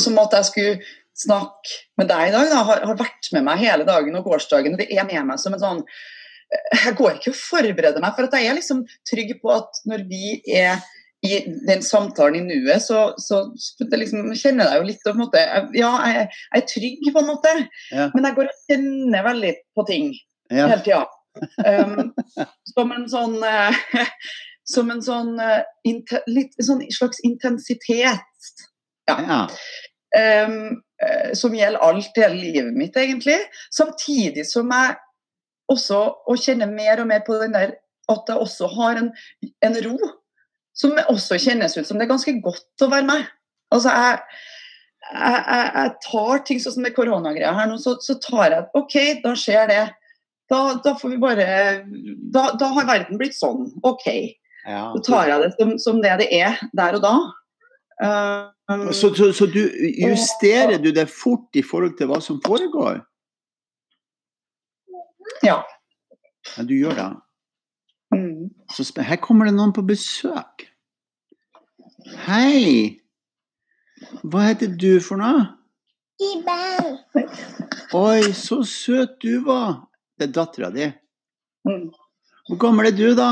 som 0.00 0.18
at 0.22 0.36
jeg 0.38 0.48
skulle 0.48 0.78
snakke 1.20 1.74
med 2.00 2.08
deg 2.08 2.30
i 2.30 2.32
dag, 2.34 2.46
da, 2.52 2.62
har, 2.64 2.84
har 2.88 2.96
vært 3.00 3.28
med 3.34 3.44
meg 3.44 3.60
hele 3.60 3.84
dagen 3.88 4.16
og 4.16 4.24
gårsdagen. 4.24 4.76
og 4.76 4.80
Det 4.80 4.88
er 4.94 5.08
med 5.08 5.26
meg 5.32 5.42
som 5.42 5.56
en 5.56 5.62
sånn 5.62 5.82
Jeg 6.50 6.96
går 6.98 7.18
ikke 7.18 7.30
og 7.30 7.36
forbereder 7.38 8.02
meg, 8.02 8.16
for 8.16 8.26
at 8.26 8.32
jeg 8.34 8.48
er 8.50 8.56
liksom 8.56 8.80
trygg 9.06 9.36
på 9.42 9.52
at 9.54 9.82
når 9.86 10.06
vi 10.10 10.40
er 10.50 10.80
i 11.22 11.36
den 11.68 11.82
samtalen 11.84 12.48
i 12.48 12.56
nuet, 12.56 12.80
så, 12.80 13.10
så, 13.20 13.42
liksom, 13.92 14.30
kjenner 14.32 14.70
jeg 14.70 14.80
jo 14.80 14.86
litt 14.88 15.02
på 15.04 15.12
en 15.12 15.20
måte, 15.20 15.42
Ja, 15.76 15.90
jeg, 16.08 16.30
jeg 16.32 16.62
er 16.62 16.66
trygg 16.72 17.10
på 17.12 17.20
en 17.22 17.28
måte, 17.28 17.52
Ja. 17.92 18.08
men 18.14 18.24
jeg 18.26 18.38
går 18.38 18.48
og 18.48 18.62
kjenner 18.70 19.26
veldig 19.28 19.54
på 19.76 19.86
ting 19.90 20.12
Ja. 20.50 20.66
hele 20.72 20.80
tida. 20.82 21.04
Um, 21.62 22.08
som 22.72 22.90
en 22.96 23.04
sånn 23.12 23.36
eh, 23.46 23.76
Som 24.70 24.92
en 24.94 25.02
sånn, 25.02 25.34
eh, 25.42 25.62
litt, 26.30 26.54
sånn 26.62 26.84
slags 26.94 27.22
intensitet 27.26 28.56
ja. 29.10 29.46
um, 30.46 30.58
eh, 31.02 31.32
som 31.34 31.54
gjelder 31.56 31.82
alt 31.82 32.18
i 32.18 32.24
hele 32.24 32.38
livet 32.38 32.76
mitt, 32.76 32.98
egentlig. 32.98 33.38
Samtidig 33.74 34.46
som 34.46 34.70
jeg 34.74 34.98
også 35.70 36.00
og 36.26 36.40
kjenner 36.42 36.70
mer 36.70 37.02
og 37.02 37.10
mer 37.10 37.22
på 37.26 37.38
den 37.42 37.54
der 37.54 37.76
at 38.10 38.30
jeg 38.30 38.42
også 38.42 38.70
har 38.74 38.98
en, 38.98 39.12
en 39.62 39.76
ro 39.84 39.96
som 40.76 40.96
også 41.12 41.38
kjennes 41.42 41.76
ut 41.76 41.86
som 41.86 41.98
det 41.98 42.06
er 42.06 42.14
ganske 42.14 42.34
godt 42.42 42.84
å 42.84 42.88
være 42.90 43.06
med. 43.06 43.28
Altså, 43.74 43.92
jeg, 43.94 44.18
jeg, 45.12 45.38
jeg, 45.38 45.70
jeg 45.76 45.94
tar 46.06 46.44
ting 46.46 46.62
sånn 46.62 46.76
som 46.76 46.86
det 46.86 46.94
koronagreia 46.96 47.52
her 47.54 47.70
nå, 47.70 47.78
så, 47.82 47.96
så 48.02 48.16
tar 48.22 48.54
jeg 48.54 48.68
OK, 48.78 48.96
da 49.24 49.34
skjer 49.38 49.70
det. 49.70 49.82
Da, 50.50 50.60
da 50.82 50.96
får 50.98 51.12
vi 51.12 51.20
bare 51.22 51.46
da, 52.34 52.48
da 52.58 52.70
har 52.74 52.88
verden 52.88 53.20
blitt 53.20 53.36
sånn. 53.38 53.68
OK. 53.86 54.08
Ja. 54.66 54.92
Så 54.94 55.02
tar 55.06 55.28
jeg 55.28 55.42
det 55.44 55.50
som, 55.58 55.76
som 55.78 56.00
det 56.02 56.16
det 56.22 56.28
er 56.36 56.58
der 56.76 56.98
og 56.98 57.04
da. 57.04 57.14
Um, 58.00 58.92
Så, 58.94 59.10
så, 59.14 59.32
så 59.32 59.46
du 59.50 59.60
justerer 59.98 60.78
du 60.78 60.92
det 60.94 61.08
fort 61.10 61.56
i 61.58 61.62
forhold 61.62 61.96
til 61.98 62.06
hva 62.06 62.20
som 62.22 62.40
foregår? 62.44 63.00
ja. 65.42 65.60
Ja, 66.56 66.62
du 66.62 66.74
gjør 66.74 66.94
det. 66.96 67.08
Mm. 68.14 68.50
Så 68.72 68.86
her 69.02 69.18
kommer 69.22 69.46
det 69.46 69.54
noen 69.54 69.72
på 69.76 69.84
besøk. 69.86 70.64
Hei! 72.26 73.00
Hva 74.22 74.46
heter 74.48 74.72
du 74.80 75.00
for 75.04 75.20
noe? 75.20 75.44
Iben. 76.20 76.96
Oi, 77.96 78.32
så 78.36 78.62
søt 78.66 79.18
du 79.22 79.40
var. 79.44 79.82
Det 80.18 80.28
er 80.28 80.34
dattera 80.36 80.70
di. 80.74 80.88
Mm. 81.68 81.90
Hvor 82.48 82.60
gammel 82.60 82.90
er 82.90 82.96
du, 82.96 83.08
da? 83.16 83.30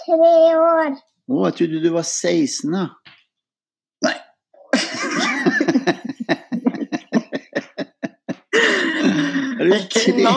Tre 0.00 0.32
år. 0.56 0.96
Å, 1.30 1.40
jeg 1.46 1.56
trodde 1.60 1.80
du 1.84 1.90
var 1.94 2.06
16. 2.06 2.72
da. 2.74 2.84
Nei. 4.06 4.16
Er 9.60 9.64
du 9.64 9.74
Ikke 9.76 10.00
tre? 10.00 10.12
ennå. 10.12 10.34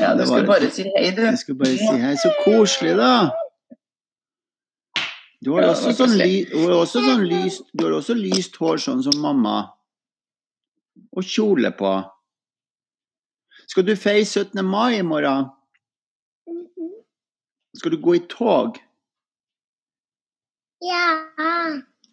Ja, 0.00 0.14
du 0.14 0.26
skulle 0.26 0.46
bare 0.46 0.70
si 0.70 0.82
hei, 0.96 1.10
du. 1.16 1.22
Jeg 1.26 1.38
skulle 1.40 1.58
bare 1.58 1.76
si 1.80 1.96
hei. 2.02 2.14
Så 2.20 2.30
koselig, 2.44 2.94
da. 2.98 3.12
Du 5.44 5.52
har 5.54 5.66
også 5.70 5.92
sånn, 5.94 6.14
ly, 6.18 6.44
du 6.50 6.58
har 6.64 6.76
også 6.80 7.02
sånn 7.04 7.24
lyst, 7.28 7.66
du 7.76 7.84
har 7.86 7.94
også 7.98 8.16
lyst 8.18 8.56
hår, 8.58 8.80
sånn 8.82 9.02
som 9.04 9.18
mamma. 9.22 9.56
Og 11.16 11.26
kjole 11.26 11.70
på. 11.76 11.92
Skal 13.66 13.86
du 13.86 13.96
feie 13.96 14.24
17. 14.24 14.64
mai 14.64 14.98
i 14.98 15.02
morgen? 15.02 15.46
Mhm. 16.46 16.90
Skal 17.74 17.90
du 17.92 18.02
gå 18.02 18.14
i 18.14 18.18
tog? 18.28 18.76
Ja. 20.82 21.06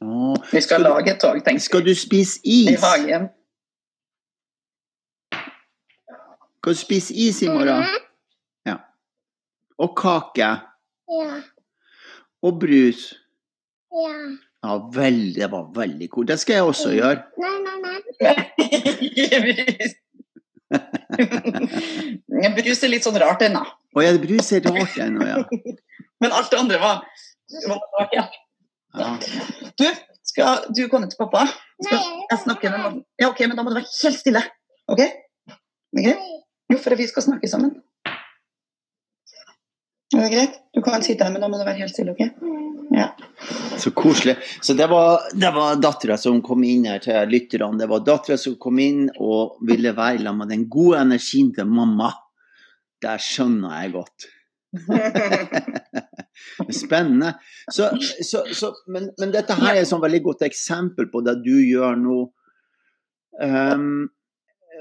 Åh. 0.01 0.35
Vi 0.51 0.61
skal 0.61 0.81
lage 0.81 1.11
et 1.13 1.21
tog, 1.21 1.41
jeg. 1.45 1.61
Skal 1.61 1.85
du 1.85 1.95
spise 1.95 2.39
is? 2.43 2.69
i 2.71 2.75
hagen. 2.75 3.29
Skal 6.57 6.73
du 6.73 6.79
spise 6.79 7.13
is 7.13 7.41
i 7.41 7.47
morgen? 7.47 7.83
Ja. 8.65 8.75
Og 9.77 9.95
kake? 9.97 10.49
Ja. 11.09 11.41
Og 12.41 12.59
brus? 12.59 13.13
Ja. 13.93 14.15
Ja, 14.63 14.77
veldig, 14.95 15.41
det 15.41 15.51
var 15.51 15.71
veldig 15.75 16.09
kult. 16.09 16.27
Det 16.27 16.39
skal 16.39 16.53
jeg 16.53 16.63
også 16.63 16.91
gjøre. 16.95 17.23
Nei, 17.37 17.57
nei, 17.65 17.77
nei. 17.83 17.93
Brus 22.57 22.83
er 22.83 22.91
litt 22.91 23.05
sånn 23.05 23.19
rart 23.21 23.43
ennå. 23.45 23.63
Å 23.93 24.03
ja, 24.03 24.13
brus 24.21 24.49
er 24.55 24.63
rart 24.65 24.97
ennå, 25.01 25.25
ja. 25.27 25.43
Men 26.23 26.33
alt 26.33 26.49
det 26.51 26.59
andre 26.59 26.79
var, 26.81 27.03
var 27.67 28.09
ja. 28.15 28.23
ja. 28.97 29.09
Du, 29.77 29.85
skal 30.25 30.65
du 30.73 30.85
komme 30.91 31.09
til 31.11 31.19
pappa? 31.19 31.45
Skal 31.83 31.99
jeg 31.99 32.39
snakke 32.45 32.71
med 32.71 32.79
mamma? 32.79 33.03
Ja, 33.19 33.29
ok, 33.29 33.43
men 33.47 33.57
da 33.57 33.65
må 33.65 33.73
du 33.73 33.79
være 33.81 33.89
helt 33.91 34.19
stille. 34.21 34.43
Ok? 34.89 35.01
Det? 35.93 36.13
Jo, 36.71 36.77
for 36.79 36.95
vi 36.97 37.09
skal 37.09 37.25
snakke 37.27 37.49
sammen. 37.51 37.75
Er 40.13 40.25
det 40.25 40.33
greit? 40.33 40.59
Du 40.73 40.81
kan 40.85 41.03
sitte 41.05 41.25
her, 41.25 41.33
men 41.33 41.41
da 41.41 41.49
må 41.49 41.59
du 41.59 41.65
være 41.65 41.81
helt 41.81 41.93
stille, 41.93 42.13
ok? 42.13 42.21
Ja. 42.93 43.07
Så 43.77 43.91
koselig. 43.91 44.35
Så 44.61 44.73
det 44.77 44.87
var, 44.87 45.25
det 45.33 45.49
var 45.55 45.79
dattera 45.81 46.17
som 46.21 46.41
kom 46.45 46.63
inn 46.67 46.85
her 46.85 47.01
til 47.03 47.31
lytterne. 47.31 47.79
Det 47.81 47.89
var 47.89 48.03
dattera 48.05 48.37
som 48.37 48.55
kom 48.61 48.79
inn 48.83 49.07
og 49.17 49.57
ville 49.65 49.95
være 49.97 50.21
sammen 50.21 50.43
med 50.43 50.53
den 50.53 50.67
gode 50.71 51.01
energien 51.01 51.49
til 51.55 51.69
mamma. 51.69 52.11
Det 53.01 53.17
skjønner 53.21 53.81
jeg 53.81 53.93
godt. 53.97 54.29
Spennende. 56.83 57.33
Så, 57.71 57.89
så, 58.21 58.45
så, 58.53 58.73
men, 58.87 59.09
men 59.19 59.33
dette 59.33 59.57
her 59.57 59.73
er 59.73 59.83
et 59.83 59.89
sånn 59.89 60.03
veldig 60.03 60.23
godt 60.29 60.45
eksempel 60.47 61.09
på 61.11 61.23
det 61.25 61.39
du 61.45 61.55
gjør 61.57 61.97
nå. 61.99 62.19
Um, 63.41 64.05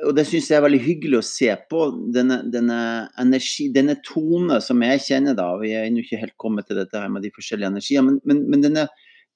og 0.02 0.16
det 0.16 0.24
syns 0.28 0.48
jeg 0.50 0.58
er 0.58 0.64
veldig 0.64 0.80
hyggelig 0.82 1.18
å 1.20 1.24
se 1.26 1.48
på. 1.70 1.84
Denne, 2.14 2.40
denne 2.50 2.78
energi, 3.20 3.68
denne 3.74 3.96
tone 4.06 4.58
som 4.64 4.82
jeg 4.82 5.02
kjenner 5.06 5.36
da. 5.38 5.48
Vi 5.60 5.72
er 5.76 5.86
ennå 5.86 6.02
ikke 6.02 6.20
helt 6.20 6.36
kommet 6.42 6.66
til 6.68 6.80
dette 6.80 6.98
her 6.98 7.10
med 7.12 7.22
de 7.26 7.30
forskjellige 7.34 7.70
energiene, 7.70 8.04
men, 8.08 8.18
men, 8.26 8.42
men 8.50 8.64
denne, 8.66 8.86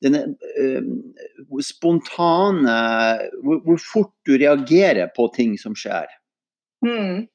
denne 0.05 0.25
uh, 0.59 1.61
spontane 1.65 2.77
hvor, 3.45 3.63
hvor 3.65 3.81
fort 3.83 4.13
du 4.29 4.35
reagerer 4.35 5.13
på 5.17 5.29
ting 5.37 5.55
som 5.61 5.77
skjer. 5.79 6.11
Mm. 6.85 7.27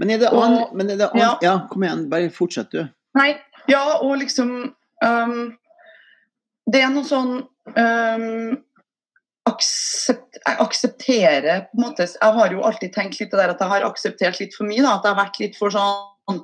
Men 0.00 0.10
er 0.10 0.18
det 0.24 0.32
Og- 0.32 0.42
er 0.80 0.96
det 0.96 1.10
an, 1.12 1.18
ja. 1.20 1.38
ja. 1.42 1.58
kom 1.70 1.84
igjen, 1.84 2.08
bare 2.10 2.30
fortsett 2.32 2.72
du. 2.72 2.80
Nei, 3.14 3.34
ja, 3.70 4.00
og 4.02 4.16
liksom 4.18 4.74
um, 5.04 5.36
Det 6.66 6.80
er 6.80 6.90
noe 6.90 7.04
sånn 7.06 7.36
um, 7.76 8.56
aksept, 9.48 10.38
Jeg 10.44 10.56
aksepterer 10.60 11.66
på 11.70 11.78
en 11.78 11.84
måte 11.84 12.06
Jeg 12.06 12.36
har 12.38 12.52
jo 12.52 12.62
alltid 12.64 12.92
tenkt 12.94 13.20
litt 13.20 13.30
det 13.32 13.40
der 13.40 13.52
at 13.54 13.60
jeg 13.60 13.68
har 13.70 13.86
akseptert 13.86 14.40
litt 14.40 14.54
for 14.56 14.68
mye. 14.68 14.82
da, 14.82 14.96
At 14.96 15.04
jeg 15.04 15.14
har 15.14 15.20
vært 15.24 15.40
litt 15.42 15.56
for 15.60 15.74
sånn 15.74 16.40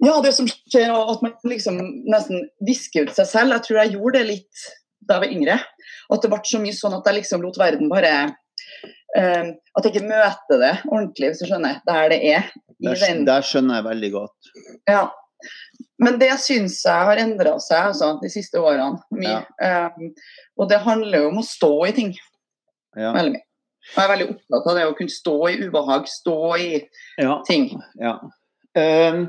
Ja, 0.00 0.14
det 0.24 0.32
som 0.32 0.48
skjer, 0.48 0.90
og 0.96 1.10
at 1.16 1.22
man 1.26 1.34
liksom 1.44 1.76
nesten 2.08 2.46
visker 2.64 3.04
ut 3.04 3.12
seg 3.12 3.26
selv. 3.28 3.52
Jeg 3.52 3.66
tror 3.66 3.78
jeg 3.82 3.96
gjorde 3.98 4.18
det 4.18 4.28
litt 4.30 4.68
da 5.04 5.18
jeg 5.18 5.24
var 5.26 5.34
yngre. 5.34 5.56
At 6.10 6.22
det 6.24 6.30
ble 6.32 6.40
så 6.48 6.60
mye 6.62 6.76
sånn 6.76 6.96
at 6.96 7.08
jeg 7.08 7.18
liksom 7.18 7.42
lot 7.44 7.58
verden 7.60 7.90
bare 7.92 8.12
um, 8.30 9.50
At 9.76 9.84
jeg 9.84 9.92
ikke 9.92 10.08
møter 10.08 10.62
det 10.62 10.74
ordentlig, 10.88 11.32
hvis 11.32 11.42
du 11.44 11.50
skjønner. 11.50 11.82
Der 11.88 12.08
det 12.14 12.20
er. 12.32 12.48
I 12.80 12.88
Der, 12.88 13.00
den 13.04 13.26
der 13.28 13.44
skjønner 13.44 13.80
jeg 13.80 13.88
veldig 13.90 14.12
godt. 14.16 14.54
ja. 14.88 15.08
Men 16.00 16.16
det 16.20 16.32
syns 16.40 16.80
jeg 16.86 17.08
har 17.10 17.20
endra 17.20 17.58
seg 17.60 17.90
altså, 17.90 18.14
de 18.22 18.30
siste 18.32 18.60
årene. 18.60 19.00
Mye. 19.12 19.42
Um, 19.60 20.10
og 20.56 20.70
det 20.72 20.80
handler 20.86 21.26
jo 21.26 21.30
om 21.34 21.40
å 21.42 21.46
stå 21.46 21.72
i 21.90 21.94
ting 21.96 22.12
Ja. 22.96 23.12
veldig 23.14 23.36
mye. 23.36 23.46
Jeg 23.90 24.02
er 24.02 24.10
veldig 24.10 24.26
opptatt 24.34 24.66
av 24.70 24.76
det 24.76 24.82
å 24.86 24.92
kunne 24.98 25.12
stå 25.12 25.36
i 25.48 25.56
ubehag, 25.64 26.08
stå 26.08 26.40
i 26.60 26.68
ja. 27.18 27.38
ting. 27.48 27.70
Ja. 28.00 28.18
Um, 28.76 29.24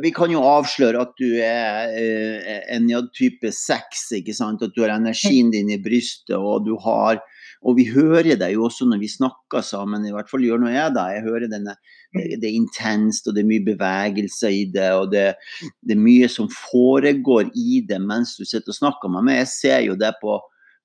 vi 0.00 0.12
kan 0.16 0.32
jo 0.32 0.40
avsløre 0.48 1.02
at 1.02 1.10
du 1.20 1.34
er 1.44 1.90
uh, 1.92 2.52
en 2.72 2.86
ja, 2.88 3.02
type 3.12 3.50
sex, 3.52 4.06
ikke 4.16 4.32
sant? 4.36 4.62
At 4.64 4.72
du 4.72 4.80
har 4.84 4.94
energien 4.94 5.50
din 5.52 5.74
i 5.74 5.80
brystet, 5.82 6.38
og 6.38 6.64
du 6.68 6.76
har 6.80 7.20
Og 7.62 7.76
vi 7.78 7.84
hører 7.86 8.34
deg 8.34 8.56
jo 8.56 8.64
også 8.66 8.88
når 8.90 8.98
vi 8.98 9.06
snakker 9.06 9.62
sammen, 9.62 10.02
i 10.02 10.10
hvert 10.10 10.26
fall 10.26 10.42
gjør 10.42 10.58
nå 10.58 10.72
jeg 10.72 10.94
det. 10.96 11.04
Jeg 11.14 11.22
hører 11.28 11.46
denne 11.46 11.76
det, 12.12 12.44
er 12.44 12.54
intenst, 12.54 13.26
og 13.26 13.36
det 13.36 13.42
er 13.42 13.48
mye 13.48 13.64
bevegelse 13.66 14.50
i 14.52 14.64
det, 14.72 14.88
og 14.98 15.12
det, 15.14 15.32
det 15.80 15.96
er 15.96 16.02
mye 16.02 16.28
som 16.30 16.50
foregår 16.52 17.52
i 17.58 17.82
det 17.88 18.00
mens 18.04 18.36
du 18.38 18.44
sitter 18.44 18.74
og 18.74 18.78
snakker 18.78 19.12
med 19.12 19.28
meg. 19.28 19.40
Jeg 19.42 19.52
ser 19.54 19.80
jo 19.86 19.96
det 19.98 20.12
på, 20.20 20.38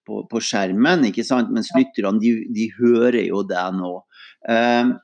på, 0.07 0.23
på 0.31 0.43
skjermen, 0.43 1.07
ikke 1.09 1.25
sant? 1.27 1.51
mens 1.53 1.73
lytterne 1.75 2.23
de, 2.23 2.33
de 2.55 2.69
hører 2.79 3.23
jo 3.27 3.43
det 3.47 3.67
nå. 3.77 3.93
Um, 4.47 4.95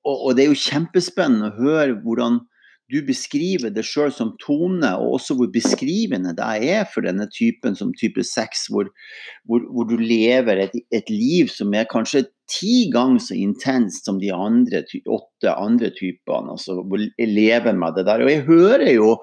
og, 0.00 0.16
og 0.16 0.36
det 0.36 0.44
er 0.44 0.54
jo 0.54 0.62
kjempespennende 0.62 1.52
å 1.52 1.58
høre 1.60 1.98
hvordan 2.02 2.40
du 2.90 2.98
beskriver 3.06 3.70
det 3.70 3.84
sjøl 3.86 4.10
som 4.14 4.32
tone, 4.42 4.88
og 4.98 5.16
også 5.20 5.36
hvor 5.38 5.50
beskrivende 5.54 6.32
det 6.34 6.48
er 6.72 6.88
for 6.90 7.06
denne 7.06 7.28
typen 7.30 7.76
som 7.78 7.92
type 7.94 8.24
6, 8.26 8.64
hvor, 8.72 8.90
hvor, 9.46 9.62
hvor 9.70 9.86
du 9.86 9.94
lever 10.00 10.64
et, 10.66 10.74
et, 10.90 11.10
liv 11.10 11.50
som 11.54 11.70
er 11.74 11.86
kanskje 11.90 12.24
ti 12.50 12.90
ganger 12.92 13.22
så 13.22 13.36
intenst 13.38 14.08
som 14.08 14.18
de 14.20 14.32
andre 14.34 14.82
åtte 15.06 15.54
andre 15.54 15.92
typene. 15.94 16.56
altså 16.56 16.82
lever 17.18 17.72
med 17.78 17.96
det 17.96 18.06
der. 18.08 18.24
Og 18.24 18.30
jeg 18.30 18.44
hører 18.48 18.90
jo 18.92 19.14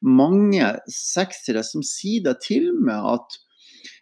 mange 0.00 0.72
seksere 0.88 1.64
som 1.66 1.84
sier 1.86 2.24
det 2.30 2.40
til 2.48 2.72
meg 2.80 3.14
at 3.18 3.40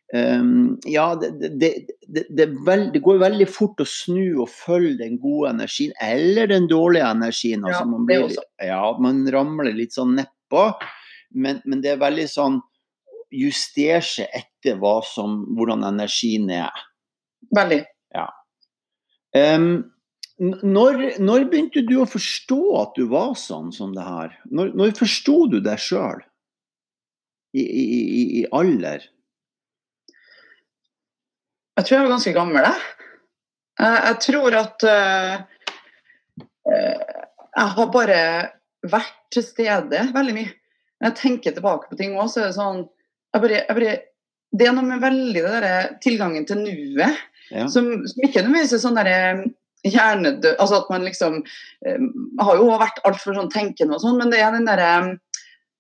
Um, 0.09 0.79
ja, 0.89 1.11
det, 1.21 1.51
det, 1.61 1.87
det, 2.09 2.47
veld, 2.65 2.95
det, 2.95 3.03
går 3.05 3.19
veldig 3.21 3.45
fort 3.53 3.83
å 3.83 3.85
snu 3.85 4.41
og 4.41 4.49
følge 4.49 4.95
den 5.03 5.19
gode 5.21 5.51
energien, 5.53 5.93
eller 6.01 6.49
den 6.49 6.65
dårlige 6.71 7.11
energien. 7.13 7.67
Altså, 7.67 7.83
ja, 7.83 7.91
man, 7.91 8.07
blir, 8.09 8.39
ja, 8.65 8.81
man 9.05 9.21
ramler 9.29 9.69
litt 9.77 9.93
sånn 9.93 10.15
nedpå, 10.17 10.63
men, 11.37 11.61
men 11.69 11.85
det 11.85 11.93
er 11.93 12.01
veldig 12.01 12.25
sånn 12.33 12.61
Justere 13.29 14.01
seg 14.01 14.33
etter 14.33 14.79
som, 15.05 15.43
hvordan 15.53 15.83
energien 15.85 16.49
er. 16.49 16.73
Veldig. 17.53 17.83
Um, 19.37 19.91
når, 20.39 21.19
når, 21.19 21.49
begynte 21.51 21.83
du 21.87 21.97
å 21.99 22.09
forstå 22.09 22.61
at 22.79 22.99
du 22.99 23.09
var 23.11 23.35
sånn 23.39 23.73
som 23.75 23.95
det 23.97 24.05
her? 24.07 24.37
Når, 24.55 24.71
når 24.79 24.95
forsto 24.99 25.47
du 25.51 25.59
deg 25.65 25.81
sjøl? 25.83 26.23
I, 27.57 27.65
i, 27.65 27.85
i, 28.41 28.43
alder? 28.55 29.07
Jeg 31.79 31.87
tror 31.87 31.97
jeg 31.97 32.05
var 32.05 32.13
ganske 32.13 32.35
gammel, 32.37 32.69
jeg. 32.69 32.95
Jeg 33.79 34.17
tror 34.25 34.57
at 34.59 34.85
uh, 34.91 35.35
jeg 36.69 37.73
har 37.75 37.91
bare 37.95 38.21
vært 38.87 39.19
til 39.35 39.45
stede 39.47 40.05
veldig 40.15 40.37
mye. 40.37 40.53
Når 40.99 41.11
jeg 41.11 41.19
tenker 41.23 41.55
tilbake 41.55 41.91
på 41.91 41.99
ting 41.99 42.17
òg, 42.19 42.31
så 42.31 42.43
er 42.43 42.51
det 42.51 42.59
sånn 42.59 42.85
jeg 43.35 43.43
bare, 43.45 43.59
jeg 43.61 43.77
bare, 43.77 43.97
Det 44.49 44.67
er 44.67 44.75
noe 44.75 44.87
med 44.87 45.03
veldig 45.03 45.43
det 45.43 45.51
derre 45.53 45.75
tilgangen 46.03 46.47
til 46.49 46.63
nuet 46.63 47.19
ja. 47.51 47.67
som, 47.73 47.91
som, 48.09 48.23
ikke 48.25 48.43
nødvendigvis 48.43 48.77
er 48.77 48.83
sånn 48.83 48.99
derre 48.99 49.19
hjernedød 49.87 50.57
Altså 50.59 50.81
at 50.81 50.89
man 50.91 51.05
liksom 51.07 51.39
um, 51.43 52.09
har 52.43 52.59
jo 52.59 52.71
vært 52.81 52.99
altfor 53.07 53.37
sånn 53.37 53.53
tenkende 53.53 53.95
og 53.97 54.03
sånn, 54.03 54.19
men 54.21 54.33
det 54.33 54.41
er 54.43 54.55
den 54.57 54.67
derre 54.69 54.91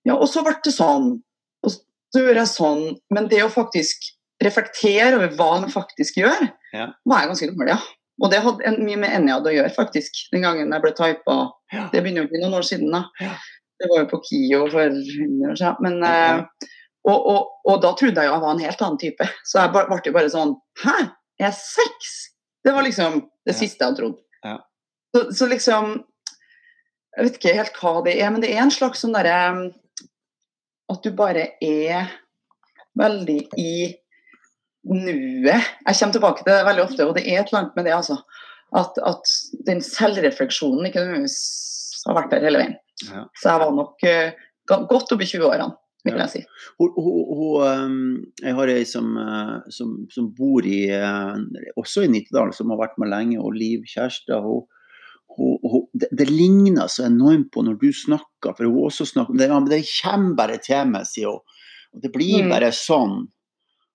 Ja, 0.06 0.14
og 0.14 0.28
så 0.30 0.44
ble 0.46 0.54
det 0.64 0.72
sånn. 0.72 1.18
Og 1.66 1.74
så 1.74 2.22
gjør 2.22 2.40
jeg 2.40 2.48
sånn. 2.52 2.84
Men 3.12 3.26
det 3.28 3.42
å 3.44 3.50
faktisk 3.52 4.06
reflektere 4.40 5.18
over 5.18 5.34
hva 5.36 5.48
man 5.64 5.72
faktisk 5.72 6.20
gjør, 6.22 6.46
ja. 6.72 6.86
var 7.08 7.24
jeg 7.24 7.32
ganske 7.32 7.48
dårlig, 7.50 7.74
ja. 7.74 7.80
Og 8.18 8.32
det 8.32 8.40
hadde 8.42 8.72
mye 8.82 8.98
med 8.98 9.14
Enjad 9.14 9.46
å 9.46 9.52
gjøre, 9.52 9.70
faktisk. 9.74 10.24
Den 10.32 10.46
gangen 10.46 10.72
jeg 10.74 10.82
ble 10.82 10.94
typa. 10.96 11.36
Ja. 11.74 11.84
Det 11.92 12.02
begynner 12.02 12.24
jo 12.24 12.30
ikke 12.30 12.40
noen 12.42 12.58
år 12.58 12.66
siden, 12.66 12.90
da. 12.94 13.04
Ja. 13.22 13.34
Det 13.78 13.90
var 13.92 14.02
jo 14.02 14.08
på 14.10 14.22
KIO 14.24 14.64
for 14.72 14.96
100 14.96 15.52
år 15.52 15.60
siden. 15.60 15.84
Men, 15.86 16.00
uh, 16.02 16.72
og, 17.06 17.18
og, 17.18 17.52
og, 17.62 17.76
da 17.84 17.92
trodde 17.98 18.24
jeg 18.24 18.30
jo 18.30 18.34
jeg 18.34 18.44
var 18.46 18.56
en 18.56 18.64
helt 18.64 18.82
annen 18.86 19.00
type. 19.02 19.28
Så 19.46 19.60
jeg 19.62 19.74
ble 19.74 20.00
jo 20.08 20.16
bare 20.16 20.32
sånn 20.32 20.56
Hæ? 20.82 20.96
Er 21.38 21.48
jeg 21.48 21.58
seks? 21.60 22.14
Det 22.64 22.74
var 22.74 22.84
liksom 22.86 23.20
det 23.46 23.54
siste 23.56 23.86
jeg 23.86 23.98
trodde. 23.98 24.22
Ja. 24.44 24.58
Så, 25.14 25.22
så, 25.34 25.46
liksom 25.48 25.92
Jeg 27.16 27.24
vet 27.24 27.38
ikke 27.38 27.54
helt 27.56 27.78
hva 27.80 27.92
det 28.06 28.16
er, 28.20 28.30
men 28.30 28.42
det 28.44 28.50
er 28.52 28.60
en 28.62 28.74
slags 28.74 29.00
sånn 29.02 29.16
derre 29.16 29.38
At 30.92 31.04
du 31.04 31.10
bare 31.16 31.50
er 31.64 32.10
veldig 32.98 33.40
i 33.60 33.72
nuet. 34.88 35.64
Jeg 35.86 35.96
kommer 35.98 36.14
tilbake 36.16 36.42
til 36.42 36.52
det 36.52 36.66
veldig 36.66 36.84
ofte, 36.84 37.06
og 37.06 37.16
det 37.16 37.24
er 37.26 37.40
et 37.40 37.50
eller 37.50 37.60
annet 37.60 37.76
med 37.76 37.86
det, 37.86 37.94
altså. 37.94 38.16
At, 38.78 38.98
at 39.04 39.32
den 39.68 39.82
selvrefleksjonen 39.84 40.88
ikke 40.88 41.02
nødvendigvis 41.04 41.36
har 42.06 42.16
vært 42.16 42.32
der 42.32 42.46
hele 42.48 42.62
veien. 42.62 42.74
Ja. 43.06 43.26
Så 43.38 43.52
jeg 43.52 43.62
var 43.62 43.74
nok 43.76 44.06
uh, 44.08 44.40
godt 44.88 45.12
oppe 45.14 45.24
i 45.24 45.28
20-årene, 45.28 45.68
vil 46.14 46.24
jeg 46.24 46.32
si. 46.32 46.42
Hun, 46.80 46.92
hun, 46.96 47.20
hun, 47.38 48.00
jeg 48.42 48.56
har 48.58 48.72
ei 48.72 48.88
som, 48.88 49.12
uh, 49.18 49.54
som, 49.74 49.94
som, 50.14 50.32
bor 50.36 50.66
i, 50.66 50.82
uh, 50.90 51.38
også 51.80 52.06
i 52.06 52.10
Nittedal, 52.12 52.52
som 52.56 52.74
har 52.74 52.80
vært 52.82 52.98
med 53.02 53.12
lenge, 53.12 53.38
og 53.42 53.56
Liv 53.56 53.86
Kjærstad. 53.88 54.48
Det, 55.92 56.08
det, 56.10 56.26
ligner 56.30 56.88
så 56.90 57.06
enormt 57.06 57.52
på 57.54 57.62
når 57.62 57.78
du 57.78 57.90
snakker, 57.94 58.56
for 58.56 58.66
hun 58.66 58.88
også 58.88 59.06
snakker 59.06 59.38
det, 59.38 59.50
det 59.70 59.82
kommer 60.00 60.34
bare 60.38 60.58
til 60.62 60.88
meg, 60.90 61.06
sier 61.06 61.36
hun. 61.36 61.58
Og 61.94 62.04
det 62.04 62.10
blir 62.12 62.44
mm. 62.44 62.52
bare 62.52 62.70
sånn. 62.74 63.20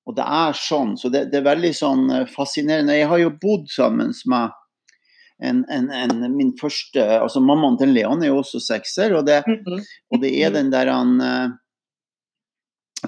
Og 0.08 0.18
det 0.18 0.26
er 0.26 0.58
sånn. 0.58 0.98
Så 1.00 1.12
det, 1.14 1.28
det, 1.32 1.40
er 1.40 1.48
veldig 1.48 1.72
sånn 1.78 2.04
eh, 2.12 2.30
fascinerende. 2.32 2.98
Jeg 2.98 3.10
har 3.12 3.22
jo 3.22 3.34
bodd 3.40 3.70
sammen 3.72 4.12
med 4.32 4.56
en, 5.44 5.64
en, 5.72 5.90
en, 5.92 6.24
min 6.36 6.54
første 6.60 7.04
altså 7.18 7.42
Mammaen 7.44 7.78
til 7.80 7.92
Leon 7.96 8.22
er 8.24 8.32
jo 8.32 8.40
også 8.42 8.62
sekser, 8.64 9.16
og 9.18 9.26
det, 9.28 9.42
og 10.14 10.22
det 10.24 10.32
er 10.40 10.54
den 10.56 10.70
der 10.72 10.92
han 10.94 11.18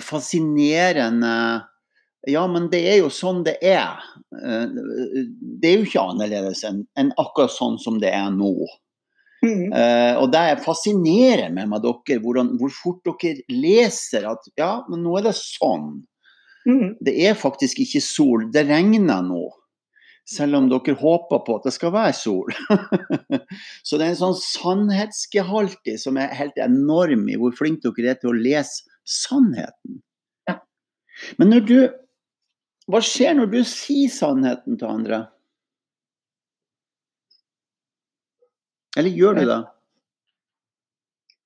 fascinerende 0.01 1.63
Ja, 2.27 2.47
men 2.49 2.71
det 2.71 2.81
er 2.89 3.03
jo 3.03 3.11
sånn 3.13 3.43
det 3.45 3.59
er. 3.61 4.01
Uh, 4.33 4.65
det 5.61 5.69
er 5.69 5.75
jo 5.77 5.85
ikke 5.85 6.07
annerledes 6.09 6.63
enn 6.65 7.11
akkurat 7.21 7.53
sånn 7.53 7.77
som 7.81 7.99
det 8.01 8.09
er 8.17 8.31
nå. 8.33 8.55
Mm. 9.45 9.69
Uh, 9.69 10.15
og 10.23 10.31
det 10.33 10.63
fascinerer 10.65 11.53
meg 11.53 11.69
med 11.69 11.85
dere, 11.85 12.17
hvordan, 12.23 12.55
hvor 12.57 12.73
fort 12.73 13.05
dere 13.05 13.45
leser 13.51 14.25
at 14.31 14.49
ja, 14.57 14.79
men 14.89 15.05
nå 15.05 15.19
er 15.19 15.27
det 15.27 15.35
sånn. 15.37 15.99
Mm. 16.65 16.95
Det 17.05 17.13
er 17.27 17.37
faktisk 17.37 17.83
ikke 17.83 18.01
sol. 18.01 18.49
Det 18.53 18.65
regner 18.65 19.21
nå. 19.25 19.43
Selv 20.25 20.57
om 20.57 20.69
dere 20.71 20.95
håper 20.97 21.43
på 21.45 21.59
at 21.59 21.67
det 21.67 21.75
skal 21.75 21.93
være 21.93 22.15
sol. 22.17 22.49
så 23.85 23.99
det 23.99 24.07
er 24.07 24.15
en 24.15 24.21
sånn 24.23 24.39
sannhetsgehaltig 24.39 25.99
som 26.01 26.17
er 26.17 26.33
helt 26.33 26.57
enorm 26.57 27.27
i 27.29 27.37
hvor 27.37 27.53
flinke 27.53 27.93
dere 27.93 28.15
er 28.15 28.21
til 28.21 28.33
å 28.33 28.39
lese 28.39 28.89
sannheten. 29.05 30.01
Ja. 30.49 30.59
Men 31.37 31.53
når 31.53 31.69
du 31.69 31.77
Hva 32.85 32.99
skjer 33.01 33.33
når 33.33 33.47
du 33.49 33.61
sier 33.65 34.11
sannheten 34.13 34.75
til 34.77 34.85
andre? 34.85 35.23
Eller 38.95 39.09
gjør 39.09 39.39
du 39.39 39.41
det? 39.49 39.57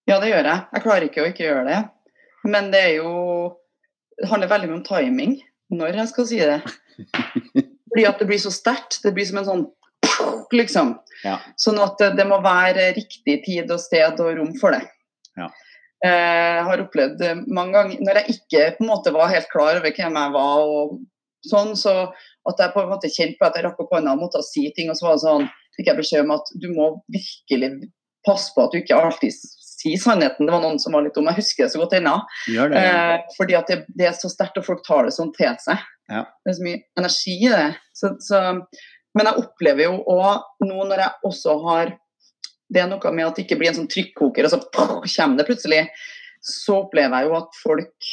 Ja, 0.10 0.18
det 0.20 0.34
gjør 0.34 0.50
jeg. 0.50 0.66
Jeg 0.74 0.84
klarer 0.84 1.06
ikke 1.08 1.24
å 1.24 1.30
ikke 1.30 1.46
gjøre 1.46 1.64
det. 1.70 1.80
Men 2.44 2.68
det 2.74 2.82
er 2.90 2.94
jo 2.98 3.14
det 4.20 4.28
handler 4.28 4.52
veldig 4.52 4.68
mye 4.68 4.80
om 4.82 4.84
timing 4.84 5.36
når 5.72 6.02
jeg 6.02 6.12
skal 6.12 6.28
si 6.28 6.40
det. 6.44 6.60
Fordi 7.90 8.06
at 8.10 8.20
det 8.20 8.28
blir 8.28 8.42
så 8.42 8.52
sterkt. 8.52 9.00
Det 9.04 9.14
blir 9.16 9.28
som 9.30 9.40
en 9.40 9.48
sånn 9.48 9.66
liksom. 10.56 10.94
Ja. 11.24 11.38
Sånn 11.60 11.80
at 11.82 11.98
det, 12.02 12.14
det, 12.20 12.26
må 12.28 12.40
være 12.44 12.92
riktig 12.98 13.40
tid 13.46 13.72
og 13.72 13.82
sted 13.82 14.20
og 14.20 14.36
rom 14.40 14.54
for 14.60 14.76
det. 14.76 14.84
Ja. 15.40 15.50
Eh, 16.06 16.58
har 16.64 16.80
opplevd 16.80 17.22
mange 17.52 17.74
ganger 17.76 18.04
når 18.08 18.22
jeg 18.22 18.36
ikke 18.38 18.68
på 18.78 18.86
en 18.86 18.92
måte 18.94 19.12
var 19.12 19.34
helt 19.34 19.50
klar 19.52 19.82
over 19.82 19.92
hvem 19.92 20.16
jeg 20.16 20.32
var, 20.36 20.62
og 20.64 20.94
sånn, 21.44 21.74
så 21.76 21.96
at 22.48 22.62
jeg 22.64 22.74
på 22.74 22.84
en 22.84 22.92
måte 22.94 23.12
kjente 23.12 23.40
på 23.40 23.48
at 23.48 23.58
jeg 23.58 23.66
rakk 23.66 23.82
opp 23.84 23.92
hånda 23.96 24.14
og 24.16 24.24
måtte 24.24 24.42
si 24.48 24.70
ting, 24.76 24.92
og 24.92 24.96
så 24.96 25.10
var 25.10 25.18
det 25.18 25.26
sånn, 25.26 25.48
fikk 25.76 25.92
jeg 25.92 26.00
beskjed 26.00 26.26
om 26.26 26.36
at 26.38 26.54
du 26.62 26.70
må 26.72 26.92
virkelig 27.12 27.72
passe 28.28 28.54
på 28.56 28.64
at 28.64 28.74
du 28.74 28.80
ikke 28.82 29.00
alltid 29.00 29.36
si 29.80 29.96
sannheten. 30.00 30.48
Det 30.48 30.56
var 30.56 30.64
noen 30.64 30.80
som 30.82 30.96
var 30.96 31.06
litt 31.06 31.16
dum. 31.16 31.30
Jeg 31.32 31.40
husker 31.40 31.66
det 31.66 31.74
så 31.74 31.82
godt 31.82 31.96
ennå. 32.00 32.16
Eh, 32.52 33.16
fordi 33.38 33.56
at 33.60 33.72
det, 33.72 33.80
det, 33.96 34.10
er 34.10 34.18
så 34.18 34.32
sterkt, 34.32 34.60
og 34.60 34.68
folk 34.68 34.84
tar 34.88 35.08
det 35.08 35.16
sånn 35.16 35.32
til 35.38 35.56
seg. 35.64 35.84
Ja. 36.12 36.26
Det 36.44 36.52
er 36.52 36.58
så 36.58 36.66
mye 36.66 36.82
energi 37.00 37.36
i 37.38 37.54
det. 37.54 37.70
Så, 37.96 38.12
så, 38.24 38.42
men 39.16 39.30
jeg 39.30 39.44
opplever 39.44 39.88
jo 39.88 40.00
òg 40.16 40.68
nå 40.68 40.88
når 40.90 41.06
jeg 41.06 41.32
også 41.32 41.56
har 41.68 41.96
Det 42.70 42.82
er 42.84 42.90
noe 42.90 43.12
med 43.16 43.26
at 43.26 43.38
det 43.38 43.48
ikke 43.48 43.58
blir 43.60 43.72
en 43.72 43.80
sånn 43.82 43.92
trykkoker, 43.92 44.46
og 44.46 44.54
så 44.54 44.60
kommer 44.70 45.40
det 45.40 45.48
plutselig. 45.48 45.84
Så 46.46 46.84
opplever 46.86 47.24
jeg 47.24 47.30
jo 47.30 47.38
at 47.40 47.62
folk 47.64 48.10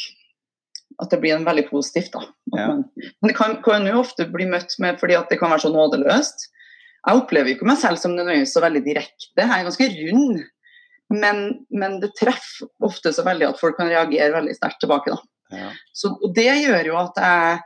at 0.97 1.13
det 1.13 1.19
blir 1.21 1.35
en 1.35 1.45
veldig 1.45 1.67
positivt. 1.69 2.13
da. 2.13 2.23
Ja. 2.57 2.67
Men 3.21 3.29
det 3.29 3.35
kan, 3.37 3.59
kan, 3.65 3.85
jo 3.85 4.01
ofte 4.01 4.25
bli 4.33 4.47
møtt 4.49 4.73
med 4.81 4.97
fordi 5.01 5.17
at 5.17 5.29
det 5.29 5.37
kan 5.41 5.53
være 5.53 5.67
så 5.67 5.73
nådeløst. 5.73 6.47
Jeg 7.07 7.21
opplever 7.21 7.53
ikke 7.53 7.67
meg 7.69 7.77
selv 7.79 8.01
som 8.01 8.15
nødvendigvis 8.17 8.55
så 8.57 8.63
veldig 8.63 8.81
direkte. 8.85 9.29
Jeg 9.37 9.45
er 9.47 9.67
ganske 9.67 9.89
rund. 9.93 10.41
Men, 11.13 11.43
men, 11.71 12.01
det 12.01 12.15
treffer 12.19 12.67
ofte 12.83 13.13
så 13.15 13.23
veldig 13.23 13.51
at 13.51 13.59
folk 13.61 13.77
kan 13.77 13.87
reagere 13.91 14.33
veldig 14.33 14.57
sterkt 14.57 14.81
tilbake. 14.83 15.15
Ja. 15.53 15.69
Så, 15.95 16.11
og 16.17 16.33
det 16.35 16.49
gjør 16.49 16.89
jo 16.89 16.97
at 16.99 17.21
jeg 17.21 17.61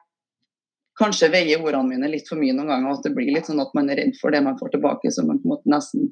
kanskje 1.02 1.32
veier 1.34 1.64
ordene 1.64 1.96
mine 1.96 2.12
litt 2.12 2.28
for 2.30 2.38
mye 2.38 2.54
noen 2.54 2.70
ganger. 2.70 2.92
Og 2.92 3.00
at 3.00 3.08
det 3.08 3.16
blir 3.16 3.32
litt 3.32 3.50
sånn 3.50 3.64
at 3.64 3.72
man 3.78 3.90
er 3.90 4.04
redd 4.04 4.20
for 4.20 4.36
det 4.36 4.44
man 4.46 4.60
får 4.60 4.76
tilbake, 4.76 5.14
så 5.14 5.26
man 5.26 5.40
på 5.42 5.48
en 5.48 5.56
måte 5.56 5.72
nesten 5.72 6.12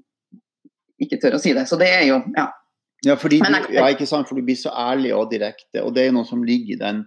ikke 1.04 1.20
tør 1.22 1.38
å 1.38 1.42
si 1.42 1.54
det. 1.56 1.66
Så 1.70 1.80
det 1.80 1.90
er 1.92 2.06
jo, 2.10 2.22
ja. 2.38 2.50
Ja, 3.08 3.16
fordi 3.16 3.40
du, 3.40 3.58
ja, 3.72 3.86
ikke 3.94 4.08
sant, 4.10 4.28
for 4.28 4.36
du 4.36 4.44
blir 4.44 4.58
så 4.60 4.74
ærlig 4.76 5.14
og 5.16 5.30
direkte, 5.32 5.80
og 5.86 5.94
det 5.96 6.10
er 6.10 6.16
noe 6.16 6.28
som 6.28 6.42
ligger 6.44 6.76
i 6.76 6.80
den. 6.82 7.06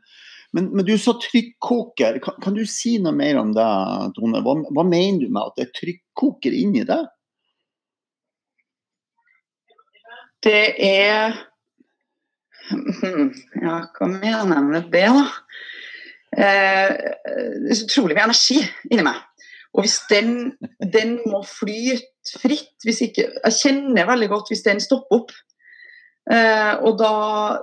Men, 0.56 0.70
men 0.76 0.86
du 0.88 0.94
sa 1.00 1.14
trykkoker. 1.20 2.18
Kan, 2.24 2.38
kan, 2.44 2.56
du 2.56 2.64
si 2.68 2.98
noe 3.00 3.12
mer 3.16 3.40
om 3.40 3.52
det, 3.56 3.68
Tone? 4.16 4.40
Hva, 4.44 4.56
hva 4.72 4.84
mener 4.88 5.24
du 5.24 5.32
med 5.32 5.42
at 5.44 5.58
det 5.58 5.66
er 5.66 5.74
trykkoker 5.78 6.56
inni 6.56 6.84
det? 6.88 7.00
Det 10.42 10.64
er 10.84 11.38
Ja, 12.72 13.78
hva 13.96 14.08
mener 14.08 14.56
jeg 14.56 14.66
med 14.68 14.90
det, 14.92 15.06
da? 15.12 15.24
Eh, 16.32 16.92
det 17.60 17.72
er 17.72 17.76
så 17.76 17.88
utrolig 17.88 18.16
mye 18.16 18.28
energi 18.30 18.60
inni 18.88 19.04
meg. 19.04 19.18
Og 19.72 19.86
hvis 19.86 19.98
den, 20.10 20.52
den 20.92 21.16
må 21.30 21.40
flyte 21.48 22.38
fritt 22.42 22.84
hvis 22.86 23.00
ikke, 23.08 23.24
Jeg 23.38 23.56
kjenner 23.56 24.08
veldig 24.10 24.28
godt 24.30 24.52
hvis 24.52 24.64
den 24.66 24.82
stopper 24.84 25.22
opp. 25.22 25.32
Eh, 26.30 26.74
og 26.86 27.00
da, 27.00 27.14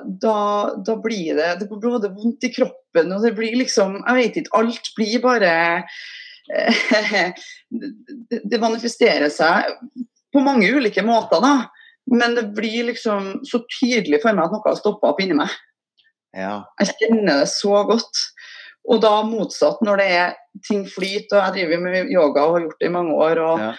da, 0.04 0.40
da 0.84 0.96
blir 1.00 1.38
det 1.38 1.54
Det 1.62 1.70
blir 1.70 1.80
både 1.80 2.10
vondt 2.12 2.44
i 2.44 2.50
kroppen 2.52 3.14
og 3.16 3.24
det 3.24 3.32
blir 3.38 3.56
liksom 3.56 4.02
Jeg 4.02 4.18
vet 4.18 4.40
ikke. 4.42 4.56
Alt 4.60 4.90
blir 4.98 5.22
bare 5.24 5.54
eh, 6.52 7.32
det, 7.70 8.42
det 8.44 8.62
manifesterer 8.62 9.30
seg 9.32 9.70
på 10.34 10.44
mange 10.46 10.68
ulike 10.70 11.02
måter, 11.02 11.42
da. 11.42 11.70
Men 12.10 12.36
det 12.38 12.52
blir 12.58 12.84
liksom 12.90 13.40
så 13.48 13.64
tydelig 13.80 14.20
for 14.22 14.38
meg 14.38 14.46
at 14.46 14.54
noe 14.54 14.66
har 14.66 14.78
stoppa 14.78 15.10
opp 15.10 15.22
inni 15.24 15.38
meg. 15.38 15.50
Ja. 16.38 16.68
Jeg 16.82 16.94
kjenner 17.00 17.42
det 17.42 17.50
så 17.50 17.82
godt. 17.90 18.22
Og 18.90 19.02
da 19.04 19.20
motsatt, 19.28 19.82
når 19.86 20.02
det 20.02 20.08
er 20.16 20.36
ting 20.66 20.86
flyter, 20.90 21.36
og 21.38 21.44
jeg 21.44 21.56
driver 21.58 21.84
med 21.84 22.10
yoga 22.14 22.46
og 22.46 22.56
har 22.56 22.64
gjort 22.66 22.80
det 22.80 22.88
i 22.90 22.96
mange 22.96 23.14
år. 23.14 23.42
Og, 23.44 23.60
Ja. 23.60 23.74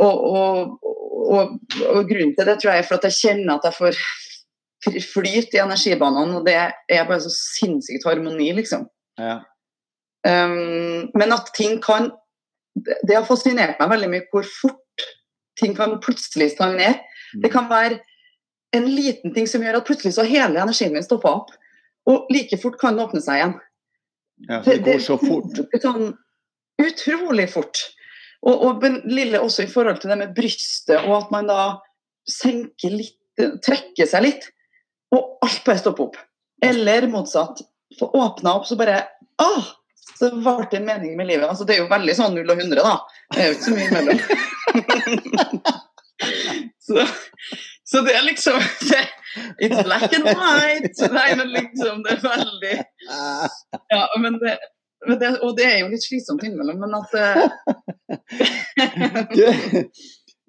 og, 0.00 0.20
og, 0.30 0.78
og, 1.26 1.58
og 1.88 2.08
grunnen 2.08 2.36
til 2.36 2.46
det 2.46 2.60
tror 2.60 2.72
jeg 2.72 2.84
er 2.84 2.88
for 2.88 2.98
at 3.00 3.08
jeg 3.08 3.18
kjenner 3.22 3.56
at 3.56 3.64
jeg 3.64 3.74
får 3.80 3.98
flyt 5.14 5.54
i 5.56 5.62
energibanene, 5.62 6.36
og 6.38 6.46
det 6.46 6.54
er 6.54 7.08
bare 7.08 7.20
så 7.24 7.32
sinnssykt 7.32 8.04
harmoni, 8.06 8.52
liksom. 8.54 8.86
Ja. 9.18 9.40
Um, 10.26 11.08
men 11.14 11.32
at 11.32 11.52
ting 11.54 11.78
kan 11.80 12.10
Det 13.06 13.14
har 13.14 13.22
fascinert 13.24 13.78
meg 13.78 13.88
veldig 13.88 14.08
mye 14.10 14.24
hvor 14.32 14.44
fort 14.44 15.04
ting 15.56 15.72
kan 15.76 15.94
plutselig 16.02 16.50
stagnere. 16.52 16.98
Det 17.40 17.48
kan 17.52 17.70
være 17.70 18.00
en 18.76 18.88
liten 18.90 19.32
ting 19.32 19.46
som 19.48 19.62
gjør 19.64 19.78
at 19.78 19.86
plutselig 19.86 20.12
så 20.12 20.26
hele 20.28 20.60
energien 20.60 20.92
min 20.92 21.04
stopper 21.06 21.30
opp. 21.30 21.54
Og 22.06 22.28
like 22.30 22.58
fort 22.60 22.76
kan 22.80 22.92
den 22.92 23.06
åpne 23.06 23.22
seg 23.24 23.40
igjen. 23.40 23.54
Ja, 24.48 24.60
det 24.64 24.78
går 24.84 24.98
så 25.04 25.18
fort. 25.20 25.60
Sånn 25.84 26.12
utrolig 26.82 27.48
fort. 27.52 27.80
Og, 28.46 28.66
og 28.68 28.84
lille 29.08 29.40
også 29.40 29.64
i 29.64 29.70
forhold 29.70 30.02
til 30.02 30.12
det 30.12 30.18
med 30.20 30.34
brystet, 30.36 30.98
og 31.06 31.16
at 31.22 31.32
man 31.34 31.48
da 31.50 31.62
senker 32.28 32.92
litt, 32.92 33.16
trekker 33.64 34.08
seg 34.08 34.26
litt, 34.26 34.46
og 35.14 35.40
alt 35.44 35.64
bare 35.64 35.80
stopper 35.80 36.08
opp. 36.08 36.20
Eller 36.64 37.08
motsatt. 37.10 37.62
Få 37.98 38.10
åpna 38.18 38.56
opp, 38.58 38.66
så 38.68 38.76
bare 38.78 39.00
ah, 39.42 39.66
så 40.18 40.30
ble 40.32 40.54
det 40.70 40.80
en 40.80 40.88
mening 40.88 41.16
med 41.18 41.28
livet. 41.30 41.48
Altså, 41.48 41.66
det 41.66 41.76
er 41.76 41.82
jo 41.84 41.90
veldig 41.90 42.14
sånn 42.16 42.36
null 42.36 42.52
og 42.52 42.62
100, 42.62 42.80
da. 42.82 42.96
Det 43.34 43.42
er 43.42 43.50
jo 43.50 43.56
ikke 43.56 43.66
så 43.66 43.74
mye 43.76 43.88
imellom. 43.90 44.18
så, 46.86 47.06
så 47.90 48.02
det 48.06 48.16
er 48.16 48.26
liksom 48.26 48.60
det, 48.90 49.04
It's 49.60 49.82
black 49.84 50.14
and 50.16 50.30
white. 50.30 51.10
Nei, 51.12 51.28
men 51.36 51.52
liksom, 51.52 52.00
det 52.06 52.16
er 52.16 52.22
veldig 52.24 52.76
ja, 53.94 54.02
men 54.22 54.38
det, 54.42 54.56
men 55.06 55.18
det, 55.20 55.30
og 55.44 55.56
det 55.58 55.66
er 55.68 55.78
jo 55.82 55.90
litt 55.92 56.04
slitsomt 56.06 56.44
innimellom, 56.46 56.78
men 56.82 56.96
at 56.98 57.10
eh, 57.20 57.42
Du, 59.36 59.42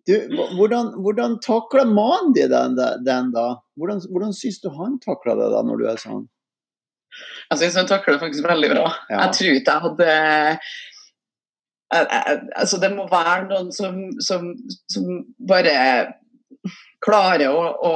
du, 0.08 0.14
hvordan, 0.56 0.94
hvordan 1.04 1.38
takler 1.44 1.86
mannen 1.90 2.34
din 2.36 2.52
den, 2.54 2.78
den 3.06 3.32
da? 3.34 3.48
Hvordan, 3.80 4.02
hvordan 4.12 4.34
syns 4.36 4.62
du 4.64 4.70
han 4.76 5.00
takler 5.04 5.36
det 5.40 5.50
da, 5.52 5.64
når 5.68 5.82
du 5.82 5.88
er 5.92 6.00
sånn? 6.02 6.28
Jeg 7.52 7.60
syns 7.62 7.80
han 7.82 7.90
takler 7.90 8.16
det 8.16 8.24
faktisk 8.24 8.48
veldig 8.48 8.70
bra. 8.72 8.86
Ja. 9.10 9.26
Jeg 9.26 9.36
tror 9.38 9.58
ikke 9.58 9.74
jeg 9.74 9.86
hadde 9.88 10.08
jeg, 11.88 12.06
jeg, 12.12 12.40
altså 12.62 12.80
Det 12.84 12.90
må 12.94 13.08
være 13.12 13.48
noen 13.50 13.70
som, 13.76 14.00
som, 14.24 14.50
som 14.92 15.12
bare 15.50 15.76
klarer 17.04 17.48
å, 17.52 17.62
å 17.64 17.94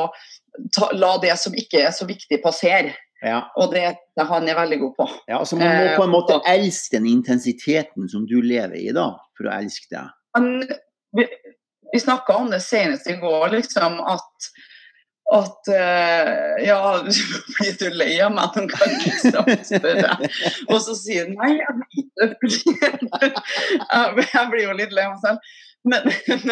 ta, 0.75 0.91
la 0.95 1.15
det 1.23 1.35
som 1.39 1.55
ikke 1.57 1.85
er 1.87 1.95
så 1.95 2.07
viktig, 2.09 2.41
passere. 2.43 2.95
Ja, 3.21 3.43
Og 3.57 3.69
det 3.73 3.83
det 4.17 4.25
han 4.25 4.47
er 4.49 4.57
veldig 4.57 4.79
god 4.81 4.93
på. 4.97 5.05
ja 5.29 5.37
altså 5.39 5.55
Man 5.59 5.69
må 5.77 5.95
på 5.95 6.03
en 6.07 6.13
måte 6.13 6.39
Eh, 6.41 6.53
elske 6.55 6.97
den 6.97 7.07
intensiteten 7.07 8.09
som 8.09 8.25
du 8.27 8.41
lever 8.41 8.75
i, 8.79 8.89
da, 8.95 9.11
for 9.37 9.49
å 9.49 9.55
elske 9.59 9.87
det. 9.93 10.07
Han, 10.37 10.63
vi 11.17 11.27
vi 11.93 11.99
snakka 11.99 12.35
om 12.39 12.49
det 12.51 12.61
senest 12.63 13.07
i 13.11 13.17
går, 13.19 13.49
liksom, 13.51 13.99
at 13.99 14.51
at 15.31 15.67
eh, 15.67 16.65
Ja, 16.67 17.03
blir 17.59 17.77
du 17.79 17.89
lei 17.95 18.19
av 18.23 18.33
meg 18.35 18.55
noen 18.55 18.67
ganger? 18.71 19.05
liksom. 19.05 20.25
Og 20.67 20.79
så 20.83 20.95
sier 20.99 21.29
han 21.29 21.37
nei, 21.37 21.53
jeg 21.61 21.75
blir 21.79 22.65
jeg, 22.81 24.25
jeg 24.35 24.49
blir 24.51 24.65
jo 24.65 24.75
litt 24.81 24.95
lei 24.95 25.07
meg 25.07 25.21
selv. 25.23 25.53
Men, 25.91 26.03
men, 26.29 26.51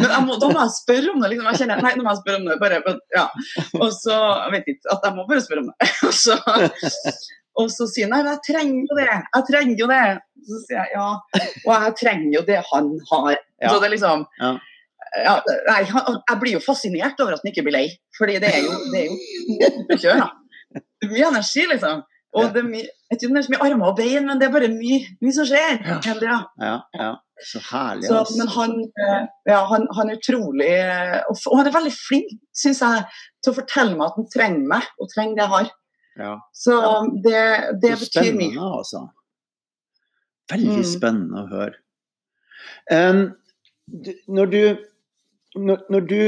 men 0.00 0.24
må, 0.24 0.36
da 0.40 0.48
må 0.48 0.60
jeg 0.62 0.72
spørre 0.72 1.10
om 1.12 1.20
det. 1.20 1.28
liksom, 1.34 1.48
jeg 1.50 1.58
kjenner, 1.60 1.82
Nei, 1.84 1.90
nå 1.98 2.04
må 2.06 2.14
jeg 2.14 2.20
spørre 2.22 2.38
om 2.40 2.46
det. 2.48 2.54
bare, 2.62 2.78
men, 2.86 2.96
ja. 3.12 3.26
Og 3.76 3.90
så 3.92 4.14
jeg 4.16 4.54
vet 4.54 4.70
ikke, 4.72 4.86
at 4.94 5.04
jeg 5.04 5.16
må 5.18 5.26
bare 5.28 5.42
spørre 5.44 5.64
om 5.64 5.68
det. 5.68 5.90
Og 6.08 6.14
så, 6.16 6.36
og 7.60 7.68
så 7.74 7.86
sier 7.90 8.08
han 8.08 8.24
nei, 8.24 8.32
jeg 8.32 8.40
trenger 8.46 8.88
jo 8.88 8.96
det. 8.96 9.06
Jeg 9.10 9.46
trenger 9.50 9.82
jo 9.84 9.88
det. 9.90 10.00
Så 10.48 10.60
sier 10.64 10.78
jeg 10.80 10.94
ja, 10.96 11.06
og 11.66 11.72
jeg 11.74 11.94
trenger 12.00 12.30
jo 12.38 12.42
det 12.48 12.60
han 12.72 12.90
har. 13.10 13.34
Ja. 13.60 13.68
Så 13.68 13.80
det 13.82 13.88
er 13.90 13.94
liksom 13.98 14.22
Ja. 14.40 14.52
ja, 15.26 15.34
nei, 15.68 15.80
jeg 15.90 16.38
blir 16.40 16.54
jo 16.56 16.62
fascinert 16.64 17.20
over 17.20 17.36
at 17.36 17.42
han 17.44 17.50
ikke 17.52 17.66
blir 17.66 17.76
lei. 17.76 17.86
Fordi 18.16 18.38
det 18.40 18.54
er 18.54 18.62
jo, 18.64 18.78
det 18.94 19.02
er 19.02 19.10
jo 19.10 19.98
kjør, 20.06 20.22
da. 20.24 20.80
Mye 21.10 21.26
energi, 21.34 21.66
liksom. 21.74 22.00
Og 22.38 22.52
det 22.54 22.60
er 22.62 22.68
mye, 22.70 22.86
jeg 23.10 23.18
tror 23.18 23.32
det 23.34 23.40
er 23.42 23.46
så 23.48 23.52
mye 23.56 23.64
armer 23.66 23.88
og 23.90 23.96
bein, 23.98 24.22
men 24.28 24.38
det 24.40 24.46
er 24.46 24.52
bare 24.54 24.68
mye, 24.72 25.00
mye 25.20 25.34
som 25.34 25.48
skjer 25.50 25.80
Ja. 25.82 25.96
hele 26.06 26.20
tida. 26.22 26.36
Ja, 26.62 26.76
ja. 26.96 27.10
Så 27.42 27.60
herlig. 27.70 28.08
Så, 28.10 28.18
ass. 28.20 28.32
men 28.36 28.48
han, 28.52 28.72
ja, 29.48 29.60
han, 29.70 29.86
han 29.96 30.10
er 30.12 30.18
utrolig 30.18 30.68
Og 31.30 31.56
han 31.56 31.66
er 31.70 31.72
veldig 31.72 31.92
flink, 31.96 32.34
syns 32.52 32.82
jeg, 32.84 33.04
til 33.40 33.52
å 33.54 33.56
fortelle 33.56 33.96
meg 33.96 34.10
at 34.10 34.18
han 34.20 34.28
trenger 34.34 34.66
meg, 34.74 34.88
og 35.00 35.08
trenger 35.14 35.38
det 35.38 35.44
jeg 35.46 35.52
har. 35.54 35.70
Ja. 36.20 36.34
Så 36.52 36.76
det, 37.24 37.44
det 37.80 37.94
Så 37.96 38.04
betyr 38.04 38.34
mye. 38.36 38.50
spennende, 38.50 38.70
altså. 38.82 39.02
Veldig 40.52 40.76
Mm. 40.80 40.84
spennende 40.90 41.44
å 41.44 41.48
høre. 41.50 41.76
Um, 42.90 43.20
når 44.28 44.50
du 44.50 44.62
når, 45.56 45.80
når 45.90 46.00
du 46.06 46.20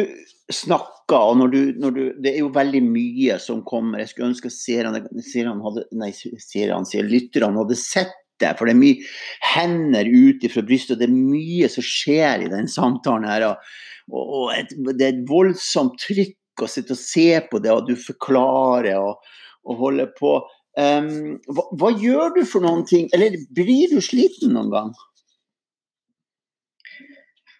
snakker, 0.50 1.16
og 1.30 1.36
når 1.38 1.50
du, 1.52 1.60
når 1.78 1.90
du 1.94 2.00
Det 2.22 2.32
er 2.34 2.38
jo 2.40 2.48
veldig 2.54 2.80
mye 2.82 3.36
som 3.38 3.60
kommer. 3.62 3.98
Jeg 4.02 4.08
skulle 4.08 4.30
ønske 4.32 4.50
seerne 4.50 5.02
seerne 5.22 5.62
hadde 5.62 5.84
Nei, 5.92 6.10
seerne, 6.12 7.04
lytterne 7.10 7.60
hadde 7.60 7.76
sett 7.78 8.14
det. 8.42 8.52
For 8.58 8.68
det 8.68 8.74
er 8.74 8.80
mye 8.82 9.08
hender 9.54 10.10
ut 10.10 10.46
fra 10.52 10.64
brystet, 10.66 10.96
og 10.96 11.02
det 11.02 11.08
er 11.08 11.16
mye 11.16 11.70
som 11.72 11.86
skjer 11.86 12.46
i 12.46 12.50
den 12.52 12.68
samtalen 12.70 13.28
her. 13.30 13.46
Og, 13.52 13.74
og, 14.12 14.32
og 14.40 14.56
et, 14.58 14.74
det 14.92 15.06
er 15.06 15.14
et 15.16 15.22
voldsomt 15.30 15.96
trykk 16.02 16.36
å 16.62 16.68
sitte 16.68 16.92
og 16.96 17.00
se 17.00 17.28
på 17.50 17.62
det, 17.64 17.72
og 17.72 17.86
du 17.88 17.94
forklarer 17.96 18.98
og, 19.00 19.22
og 19.64 19.80
holder 19.86 20.10
på. 20.18 20.34
Um, 20.76 21.38
hva, 21.52 21.64
hva 21.80 21.90
gjør 22.00 22.36
du 22.36 22.42
for 22.48 22.64
noen 22.64 22.84
ting? 22.88 23.08
Eller 23.16 23.34
blir 23.56 23.90
du 23.92 23.98
sliten 24.04 24.54
noen 24.56 24.70
gang? 24.72 24.92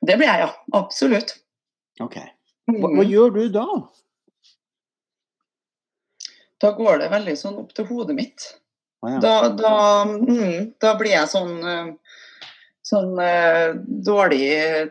Det 0.03 0.17
blir 0.19 0.27
jeg, 0.27 0.47
ja. 0.47 0.53
Absolutt. 0.75 1.37
Ok. 2.03 2.17
Hva, 2.73 2.89
hva 2.89 3.03
Mm. 3.05 3.11
gjør 3.11 3.35
du 3.37 3.43
da? 3.55 3.67
Da 6.63 6.71
går 6.79 7.01
det 7.03 7.11
veldig 7.11 7.35
sånn 7.39 7.59
opp 7.59 7.73
til 7.75 7.87
hodet 7.89 8.15
mitt. 8.17 8.45
Ja. 9.03 9.19
Da, 9.23 9.35
da, 9.59 9.75
mm, 10.07 10.75
da 10.83 10.93
blir 10.99 11.17
jeg 11.17 11.31
sånn 11.33 11.57
eh, 11.67 11.89
Sånn 12.93 13.15
uh, 13.17 13.73
dårlig 14.05 14.43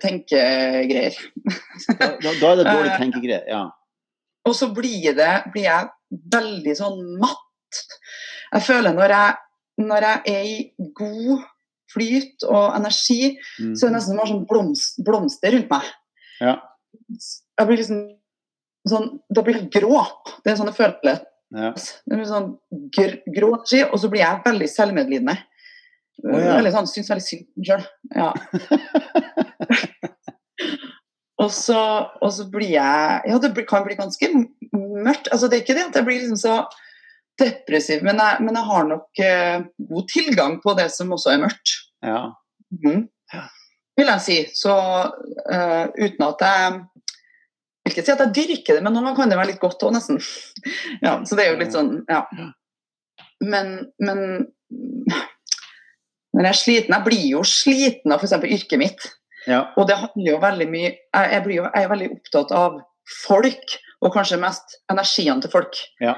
tenkegreier. 0.02 1.14
Da, 2.00 2.08
da, 2.24 2.32
er 2.32 2.62
det 2.62 2.64
dårlig 2.66 2.92
Eh, 2.94 2.98
tenkegreier. 2.98 3.44
Ja. 3.52 3.60
Og 4.48 4.56
så 4.58 4.70
blir, 4.74 5.12
det, 5.18 5.28
blir 5.54 5.68
jeg 5.68 5.90
veldig 6.34 6.74
sånn 6.80 7.02
matt. 7.22 7.82
Jeg 8.56 8.66
føler 8.66 8.96
når 8.98 9.14
jeg, 9.14 9.36
når 9.84 10.08
jeg 10.08 10.34
er 10.34 10.48
i 10.50 10.90
god 10.98 11.44
flyt 11.94 12.48
og 12.48 12.80
energi, 12.80 13.36
Mm. 13.60 13.76
så 13.76 13.86
er 13.86 13.92
det 13.92 13.98
nesten 14.00 14.18
som 14.18 14.32
sånn 14.32 14.48
blomst, 14.50 15.04
blomster 15.06 15.54
rundt 15.60 15.70
meg. 15.76 15.92
Ja. 16.40 16.56
Jeg 17.60 17.68
blir 17.70 17.78
liksom 17.84 18.02
sånn 18.88 19.12
Da 19.30 19.44
blir 19.46 19.60
jeg 19.60 19.70
grå. 19.76 20.00
Det 20.42 20.56
er 20.56 20.58
sånn 20.58 20.72
jeg 20.72 20.80
føler. 20.80 21.22
Ja. 21.52 21.72
Det 21.76 22.18
blir 22.18 22.28
sånn 22.28 22.52
gr 22.96 23.18
grå 23.28 23.54
energi, 23.58 23.82
og 23.88 24.00
så 24.00 24.12
blir 24.12 24.24
jeg 24.24 24.44
veldig 24.46 24.70
selvmedlidende. 24.72 25.36
Oh, 26.22 26.38
ja. 26.38 26.58
Veldig 26.60 26.74
sånn, 26.76 26.90
Syns 26.90 27.10
veldig 27.12 27.26
synd 27.26 27.48
på 27.50 27.66
sjøl. 27.68 27.86
Ja. 28.16 28.30
og, 31.42 31.50
så, 31.56 31.82
og 32.22 32.34
så 32.36 32.46
blir 32.52 32.76
jeg 32.76 33.32
Ja, 33.32 33.40
det 33.42 33.66
kan 33.70 33.88
bli 33.88 33.98
ganske 34.00 34.32
mørkt. 34.72 35.32
Altså, 35.32 35.50
det 35.50 35.60
er 35.60 35.66
ikke 35.66 35.78
det 35.80 35.88
at 35.90 36.00
jeg 36.00 36.08
blir 36.08 36.22
liksom 36.22 36.40
så 36.40 36.58
depressiv, 37.42 38.04
men 38.06 38.20
jeg, 38.22 38.44
men 38.46 38.60
jeg 38.60 38.68
har 38.68 38.86
nok 38.86 39.22
eh, 39.24 39.64
god 39.90 40.10
tilgang 40.12 40.60
på 40.62 40.76
det 40.78 40.92
som 40.94 41.12
også 41.16 41.34
er 41.34 41.44
mørkt. 41.48 41.80
ja. 42.06 42.30
Mhm. 42.72 43.10
Vil 44.00 44.08
jeg 44.08 44.24
si. 44.24 44.36
Så 44.56 44.72
uh, 44.74 45.86
uten 46.00 46.24
at 46.26 46.44
jeg 46.46 46.78
vil 47.86 47.96
ikke 47.96 48.06
si 48.06 48.14
at 48.14 48.24
jeg 48.26 48.34
dyrker 48.38 48.78
det, 48.78 48.84
men 48.86 48.94
noen 48.94 49.10
ganger 49.10 49.20
kan 49.22 49.32
det 49.32 49.38
være 49.40 49.52
litt 49.54 49.62
godt 49.62 49.84
òg, 49.88 49.96
nesten. 49.96 50.20
ja, 51.06 51.18
så 51.26 51.38
det 51.38 51.46
er 51.46 51.54
jo 51.54 51.62
litt 51.62 51.76
sånn, 51.76 51.94
ja. 52.10 52.26
Men, 53.42 53.72
men 53.98 54.20
når 56.32 56.46
jeg 56.46 56.52
er 56.52 56.58
sliten 56.60 56.94
Jeg 56.96 57.04
blir 57.04 57.24
jo 57.34 57.42
sliten 57.48 58.14
av 58.14 58.22
f.eks. 58.22 58.38
yrket 58.46 58.80
mitt. 58.80 59.08
ja. 59.50 59.64
Og 59.76 59.90
det 59.90 59.98
handler 60.00 60.30
jo 60.30 60.42
veldig 60.44 60.68
mye 60.72 60.92
Jeg, 60.92 61.32
jeg, 61.34 61.56
jo, 61.58 61.66
jeg 61.66 61.88
er 61.88 61.90
veldig 61.92 62.12
opptatt 62.16 62.54
av 62.56 62.78
folk, 63.26 63.74
og 64.06 64.14
kanskje 64.14 64.38
mest 64.40 64.78
energiene 64.94 65.42
til 65.44 65.52
folk. 65.52 65.80
Ja. 66.00 66.14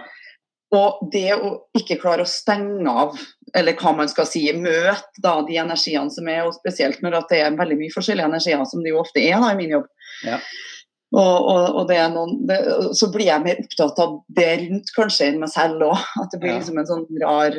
Og 0.74 1.08
det 1.14 1.32
å 1.36 1.54
ikke 1.78 2.00
klare 2.02 2.26
å 2.26 2.30
stenge 2.30 2.90
av, 2.90 3.16
eller 3.56 3.78
hva 3.80 3.94
man 3.98 4.10
skal 4.12 4.28
si, 4.30 4.44
møte 4.58 5.24
da 5.24 5.36
de 5.48 5.58
energiene 5.62 6.12
som 6.14 6.28
er, 6.30 6.44
og 6.48 6.56
spesielt 6.58 7.02
når 7.02 7.22
det 7.30 7.40
er 7.40 7.58
veldig 7.58 7.78
mye 7.80 7.94
forskjellige 7.94 8.30
energier, 8.30 8.64
som 8.70 8.84
det 8.84 8.94
jo 8.94 9.02
ofte 9.02 9.22
er 9.24 9.42
da 9.42 9.52
i 9.54 9.58
min 9.60 9.74
jobb. 9.76 9.90
Ja. 10.28 10.40
Og, 11.14 11.46
og, 11.46 11.76
og 11.78 11.84
det 11.92 11.98
er 12.02 12.08
noen, 12.10 12.40
det, 12.50 12.56
så 12.98 13.06
blir 13.14 13.28
jeg 13.28 13.44
mer 13.44 13.60
opptatt 13.62 14.00
av 14.02 14.16
det 14.34 14.48
rundt 14.64 14.88
kanskje 14.96 15.28
enn 15.30 15.36
meg 15.44 15.52
selv 15.54 15.84
òg. 15.86 16.00
At 16.24 16.32
det 16.34 16.40
blir 16.42 16.50
Ja. 16.56 16.56
liksom 16.58 16.80
en 16.82 16.88
sånn 16.90 17.04
rar 17.22 17.54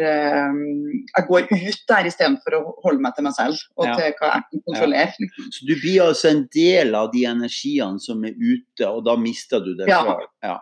um, 0.50 0.58
Jeg 1.06 1.26
går 1.28 1.46
ut 1.52 1.84
der 1.92 2.08
istedenfor 2.10 2.56
å 2.58 2.62
holde 2.82 3.04
meg 3.04 3.14
til 3.14 3.28
meg 3.28 3.36
selv 3.36 3.62
og 3.78 3.86
Ja. 3.86 3.94
til 3.94 4.02
hva 4.18 4.32
jeg 4.32 4.42
kan 4.50 4.64
kontrollere. 4.66 5.14
liksom. 5.22 5.52
Så 5.54 5.68
du 5.70 5.74
blir 5.78 6.02
altså 6.08 6.32
en 6.32 6.42
del 6.50 6.94
av 6.98 7.12
de 7.12 7.24
energiene 7.30 8.00
som 8.02 8.24
er 8.26 8.34
ute, 8.34 8.88
og 8.90 9.04
da 9.06 9.14
mister 9.16 9.62
du 9.62 9.74
det 9.78 9.86
Ja. 9.88 10.02
Ja. 10.42 10.58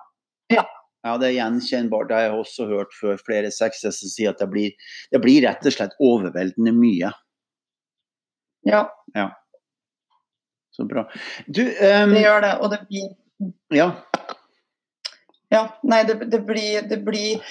Ja. 0.53 0.67
Ja, 1.03 1.17
det 1.19 1.33
er 1.33 1.39
gjenkjennbart. 1.41 2.09
Det 2.13 2.15
har 2.15 2.29
jeg 2.29 2.39
også 2.45 2.69
hørt 2.69 2.93
før 3.01 3.17
flere 3.19 3.49
sexere 3.51 3.91
som 3.97 4.09
sier 4.13 4.31
at 4.31 4.39
det 4.39 4.51
blir, 4.53 4.71
det 5.11 5.21
blir 5.25 5.43
rett 5.49 5.65
og 5.67 5.73
slett 5.73 5.97
overveldende 5.99 6.71
mye. 6.77 7.11
Ja. 8.69 8.85
Ja, 9.17 9.31
Så 10.73 10.87
bra. 10.89 11.05
Du, 11.47 11.63
um... 11.63 12.15
det 12.15 12.25
gjør 12.25 12.47
det. 12.47 12.55
Og 12.61 12.73
det 12.73 12.81
blir 12.89 13.11
ja. 13.75 13.91
Ja, 15.53 15.67
nei, 15.85 16.05
det, 16.09 16.15
det 16.33 16.41
blir 16.49 16.87
Det 16.89 16.99
blir 17.05 17.43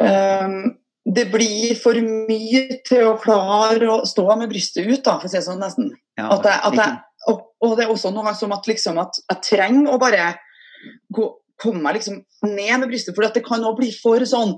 um, 0.00 0.74
det 1.06 1.28
blir 1.30 1.76
for 1.78 1.94
mye 2.02 2.80
til 2.86 3.04
å 3.06 3.18
klare 3.22 3.86
å 3.92 4.00
stå 4.08 4.24
med 4.40 4.50
brystet 4.50 4.88
ut, 4.88 5.04
da, 5.06 5.20
for 5.20 5.28
å 5.28 5.30
si 5.30 5.38
det 5.38 5.44
sånn 5.46 5.60
nesten. 5.62 5.92
ja. 6.18 6.26
At 6.34 6.48
jeg, 6.48 6.58
at 6.66 6.78
jeg, 6.80 6.96
og, 7.30 7.44
og 7.62 7.76
det 7.78 7.84
er 7.84 7.92
også 7.92 8.10
noe 8.14 8.32
som 8.34 8.54
at, 8.56 8.66
liksom, 8.66 8.98
at 8.98 9.20
jeg 9.22 9.44
trenger 9.52 9.94
å 9.94 10.00
bare 10.02 10.32
gå, 11.14 11.28
komme 11.62 11.84
meg 11.84 12.00
liksom 12.00 12.18
ned 12.48 12.72
med 12.82 12.88
brystet, 12.90 13.14
for 13.14 13.22
det 13.22 13.44
kan 13.46 13.62
også 13.62 13.78
bli 13.78 13.92
for 13.94 14.26
sånn 14.26 14.56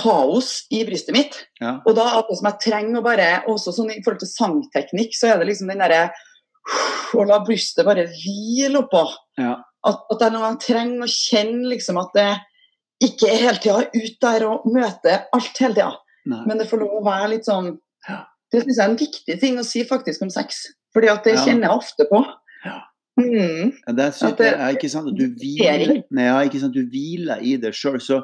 kaos 0.00 0.64
i 0.72 0.80
brystet 0.88 1.12
mitt. 1.12 1.36
ja. 1.60 1.76
Og 1.84 1.92
da 1.98 2.08
at 2.22 2.32
som 2.32 2.48
jeg 2.48 2.62
trenger 2.64 3.02
å 3.02 3.04
bare, 3.04 3.28
også 3.52 3.76
sånn 3.76 3.92
i 3.92 4.00
forhold 4.00 4.24
til 4.24 4.32
sangteknikk, 4.32 5.12
så 5.18 5.34
er 5.34 5.42
det 5.42 5.50
liksom 5.50 5.68
den 5.74 5.84
derre 5.84 6.06
Å 7.16 7.24
la 7.26 7.40
brystet 7.44 7.84
bare 7.86 8.06
hvile 8.12 8.84
oppå. 8.84 9.04
ja. 9.40 9.56
At, 9.82 10.02
at 10.12 10.20
er 10.26 10.30
noe 10.34 10.42
man 10.44 10.58
trenger 10.60 11.06
å 11.06 11.08
kjenne 11.08 11.64
liksom 11.70 11.96
at 11.96 12.10
det 12.12 12.26
ikke 13.06 13.30
er 13.32 13.38
hele 13.46 13.60
tida 13.64 13.86
ut 13.94 14.16
der 14.20 14.42
og 14.44 14.66
møte 14.68 15.14
alt 15.32 15.56
hele 15.62 15.72
tida. 15.78 15.94
Men 16.28 16.58
det 16.60 16.66
får 16.68 16.82
lov 16.82 16.98
å 16.98 17.04
være 17.06 17.30
litt 17.32 17.46
sånn 17.48 17.78
Ja. 18.08 18.18
Det 18.52 18.60
syns 18.64 18.76
jeg 18.76 18.84
er 18.84 18.90
en 18.90 18.96
viktig 19.00 19.36
ting 19.40 19.56
å 19.58 19.64
si 19.64 19.84
faktisk 19.88 20.20
om 20.26 20.28
sex. 20.30 20.66
Fordi 20.92 21.08
at 21.08 21.24
det 21.24 21.34
Ja. 21.38 21.44
kjenner 21.46 21.68
jeg 21.70 21.78
ofte 21.80 22.06
på. 22.12 22.20
Ja. 22.66 22.76
Mm. 23.20 23.72
Ja, 23.86 23.92
det 23.96 24.04
er, 24.04 24.10
sykt, 24.10 24.36
det- 24.36 24.50
det 24.52 24.60
er 24.60 24.74
ikke 24.76 24.90
sant 24.90 25.08
at 25.08 25.16
du 25.16 25.26
hviler, 25.40 26.02
nei, 26.10 26.24
ja, 26.28 26.36
ikke 26.44 26.60
sant, 26.60 26.74
du 26.74 26.84
hviler 26.86 27.40
i 27.40 27.56
det 27.56 27.72
sjøl, 27.74 27.96
så 28.00 28.22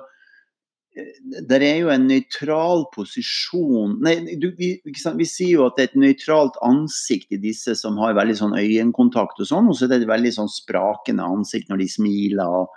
der 1.49 1.61
er 1.61 1.81
jo 1.83 1.89
en 1.93 2.07
nøytral 2.09 2.87
posisjon 2.95 3.99
Nei, 4.05 4.15
du, 4.41 4.47
vi, 4.57 4.71
vi 4.87 5.27
sier 5.29 5.51
jo 5.59 5.67
at 5.67 5.77
det 5.77 5.83
er 5.85 5.91
et 5.91 5.99
nøytralt 6.01 6.57
ansikt 6.65 7.35
i 7.37 7.41
disse 7.43 7.75
som 7.77 7.99
har 8.01 8.17
veldig 8.17 8.37
sånn 8.39 8.55
øyekontakt 8.57 9.43
og 9.45 9.51
sånn, 9.51 9.69
og 9.69 9.77
så 9.77 9.85
er 9.85 9.93
det 9.93 9.99
et 10.05 10.09
veldig 10.15 10.33
sånn 10.39 10.49
sprakende 10.53 11.27
ansikt 11.27 11.69
når 11.69 11.83
de 11.85 11.89
smiler 11.99 12.61
og 12.63 12.73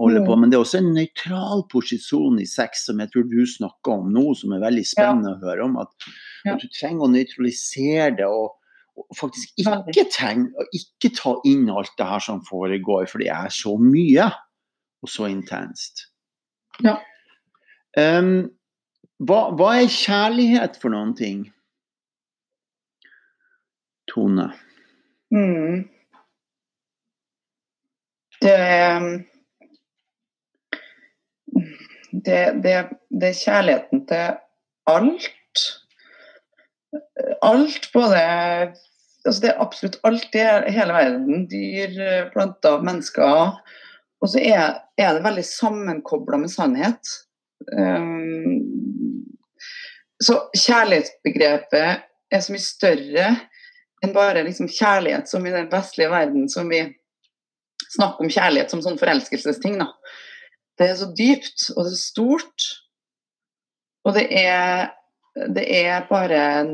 holder 0.00 0.22
Mm. 0.22 0.26
på. 0.26 0.36
Men 0.40 0.50
det 0.50 0.56
er 0.56 0.62
også 0.64 0.78
en 0.80 0.94
nøytral 0.96 1.62
posisjon 1.68 2.40
i 2.40 2.46
sex 2.48 2.86
som 2.88 2.98
jeg 2.98 3.10
tror 3.12 3.28
du 3.28 3.42
snakker 3.46 3.92
om 3.92 4.10
nå, 4.12 4.24
som 4.34 4.54
er 4.56 4.62
veldig 4.64 4.84
spennende 4.88 5.34
å 5.36 5.40
høre 5.44 5.66
om. 5.66 5.76
At, 5.82 5.90
Ja. 6.46 6.54
at 6.54 6.60
du 6.64 6.68
trenger 6.72 7.06
å 7.06 7.12
nøytralisere 7.12 8.16
det. 8.16 8.26
og 8.26 8.56
og 8.94 9.16
faktisk 9.16 9.54
ikke 9.56 10.04
tenk, 10.12 10.50
og 10.60 10.66
ikke 10.76 11.14
ta 11.16 11.30
inn 11.48 11.70
alt 11.70 11.94
det 11.96 12.04
her 12.06 12.20
som 12.20 12.42
foregår, 12.44 13.08
for 13.08 13.18
det 13.22 13.28
er 13.32 13.48
så 13.48 13.78
mye 13.80 14.26
og 15.02 15.08
så 15.08 15.30
intenst. 15.32 16.08
Ja. 16.84 16.98
Em, 17.98 18.50
hva, 19.22 19.40
hva 19.56 19.72
er 19.80 19.90
kjærlighet 19.92 20.78
for 20.82 20.94
noen 20.94 21.12
ting? 21.18 21.44
Tone. 24.10 24.48
Mm. 25.32 25.84
Det, 28.42 28.56
det, 32.12 32.40
det 32.64 32.76
det 33.20 33.28
er 33.28 33.38
kjærligheten 33.38 34.06
til 34.08 34.38
alt. 34.90 35.64
Alt, 37.42 37.88
både 37.92 38.20
altså 39.24 39.40
Det 39.42 39.50
er 39.50 39.60
absolutt 39.62 39.98
alt 40.04 40.34
i 40.34 40.46
hele 40.72 40.96
verden. 40.96 41.46
Dyr, 41.50 42.30
planter, 42.32 42.80
mennesker. 42.82 43.60
Og 44.22 44.28
så 44.32 44.40
er, 44.40 44.80
er 44.98 45.14
det 45.14 45.24
veldig 45.24 45.44
sammenkobla 45.44 46.40
med 46.42 46.50
sannhet. 46.50 47.12
Um, 47.76 48.62
så 50.22 50.38
kjærlighetsbegrepet 50.54 52.02
er 52.32 52.42
så 52.42 52.54
mye 52.54 52.64
større 52.64 53.28
enn 54.02 54.14
bare 54.14 54.44
liksom 54.46 54.70
kjærlighet 54.70 55.30
som 55.30 55.46
i 55.46 55.54
den 55.54 55.68
vestlige 55.70 56.10
verden 56.10 56.48
som 56.50 56.70
vi 56.70 56.82
snakker 57.92 58.24
om 58.24 58.32
kjærlighet 58.32 58.72
som 58.72 58.82
sånn 58.84 58.98
forelskelsesting. 59.00 59.78
Da. 59.80 59.90
Det 60.78 60.88
er 60.88 60.96
så 60.98 61.10
dypt, 61.16 61.68
og 61.76 61.86
det 61.86 61.92
er 61.92 62.00
stort. 62.00 62.68
Og 64.06 64.16
det 64.16 64.24
er, 64.34 64.88
det 65.54 65.66
er 65.82 66.06
bare 66.08 66.40
en 66.62 66.72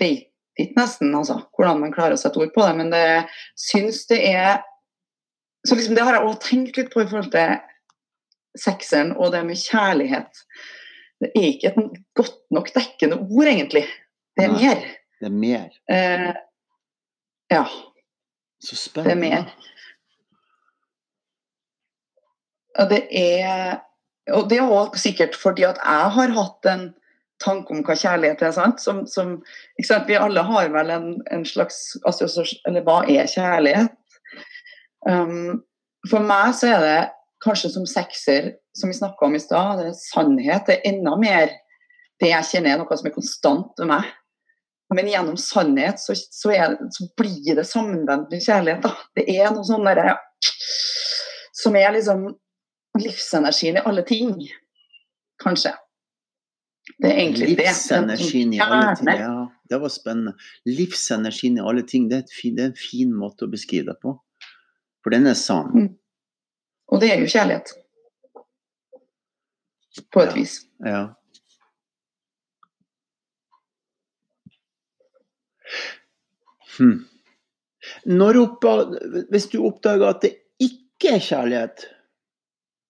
date 0.00 0.30
nesten, 0.78 1.14
altså. 1.14 1.40
Hvordan 1.54 1.82
man 1.82 1.94
klarer 1.94 2.16
å 2.16 2.20
sette 2.20 2.40
ord 2.40 2.54
på 2.54 2.64
det. 2.64 2.74
Men 2.80 2.90
det 2.94 3.06
syns 3.58 4.06
det 4.10 4.22
er 4.34 4.62
Så 5.64 5.78
liksom 5.78 5.94
det 5.96 6.02
har 6.04 6.12
jeg 6.12 6.26
også 6.28 6.42
tenkt 6.44 6.76
litt 6.76 6.90
på 6.92 7.00
i 7.00 7.06
forhold 7.08 7.30
til 7.32 7.54
sekseren 8.58 9.12
og 9.16 9.32
det 9.34 9.44
med 9.46 9.60
kjærlighet. 9.60 10.42
Det 11.22 11.30
er 11.34 11.46
ikke 11.48 11.72
et 11.72 12.00
godt 12.18 12.40
nok 12.54 12.70
dekkende 12.74 13.18
ord, 13.22 13.48
egentlig. 13.50 13.84
Det 14.36 14.44
er 14.44 14.52
Nei. 14.52 14.60
mer. 14.62 14.84
Det 15.20 15.30
er 15.30 15.36
mer. 15.44 15.78
Eh, 15.90 16.34
ja. 17.50 17.64
Så 18.64 18.90
Det 18.94 19.10
er 19.12 19.20
mer. 19.20 19.54
Og 22.78 22.90
det 22.90 23.02
er 23.10 23.80
Og 24.32 24.48
det 24.50 24.58
er 24.58 24.62
også 24.62 24.98
sikkert 25.02 25.34
fordi 25.36 25.62
at 25.62 25.76
jeg 25.84 26.10
har 26.10 26.30
hatt 26.32 26.66
en 26.66 26.94
tanke 27.44 27.74
om 27.74 27.82
hva 27.84 27.92
kjærlighet 27.94 28.42
er. 28.42 28.50
sant? 28.56 28.80
Som, 28.80 29.06
som, 29.06 29.42
sant? 29.84 30.08
Vi 30.08 30.16
alle 30.16 30.40
har 30.42 30.70
vel 30.72 30.90
en, 30.90 31.22
en 31.30 31.44
slags 31.44 31.96
Eller 32.66 32.80
hva 32.86 33.02
er 33.04 33.28
kjærlighet? 33.28 33.92
Um, 35.08 35.62
for 36.08 36.24
meg 36.24 36.54
så 36.56 36.72
er 36.72 36.80
det 36.80 37.00
kanskje 37.44 37.70
som 37.74 37.86
sekser, 37.88 38.52
som 38.78 38.90
vi 38.90 38.96
snakka 38.96 39.26
om 39.26 39.36
i 39.36 39.42
stad, 39.42 39.84
sannhet. 39.98 40.68
Er 40.72 40.84
enda 40.88 41.14
mer 41.20 41.52
det 42.22 42.30
jeg 42.30 42.50
kjenner 42.50 42.74
er 42.74 42.82
noe 42.82 42.98
som 42.98 43.08
er 43.08 43.14
konstant 43.14 43.80
ved 43.80 43.90
meg. 43.90 44.10
Men 44.94 45.08
gjennom 45.10 45.36
sannhet 45.40 46.00
så, 46.02 46.14
så, 46.14 46.52
er, 46.54 46.76
så 46.94 47.08
blir 47.18 47.56
det 47.58 47.66
sammenvendt 47.68 48.30
med 48.32 48.44
kjærlighet. 48.44 48.84
Da. 48.84 48.92
Det 49.16 49.24
er 49.32 49.54
noe 49.54 49.66
sånn 49.66 49.86
derre 49.86 50.18
Som 51.54 51.76
er 51.80 51.94
liksom 51.94 52.28
livsenergien 53.00 53.80
i 53.80 53.86
alle 53.88 54.04
ting. 54.06 54.36
Kanskje. 55.42 55.72
Det 57.00 57.08
er 57.08 57.18
egentlig 57.24 57.56
det. 57.56 57.64
Livsenergien 57.64 58.52
i 58.54 58.60
alle 58.62 58.92
ting. 59.00 59.10
Ja, 59.18 59.34
det 59.72 59.80
var 59.82 59.92
spennende. 59.92 60.36
Livsenergien 60.68 61.58
i 61.58 61.64
alle 61.64 61.82
ting, 61.88 62.10
det 62.12 62.22
er 62.22 62.68
en 62.68 62.78
fin 62.78 63.14
måte 63.16 63.48
å 63.48 63.52
beskrive 63.52 63.90
det 63.90 63.98
på. 64.04 64.14
For 65.02 65.16
den 65.16 65.26
er 65.28 65.38
sann. 65.38 65.72
Mm. 65.74 65.90
Og 66.94 67.00
det 67.02 67.10
er 67.10 67.18
jo 67.22 67.26
kjærlighet. 67.26 67.72
På 70.14 70.22
et 70.22 70.30
Ja. 70.30 70.34
vis. 70.34 70.52
Ja. 70.86 71.02
Hm. 76.76 77.04
Når 78.06 78.38
oppda 78.42 78.74
hvis 79.30 79.48
du 79.52 79.58
oppdager 79.66 80.06
at 80.08 80.22
det 80.24 80.32
ikke 80.62 81.16
er 81.16 81.24
kjærlighet 81.26 81.86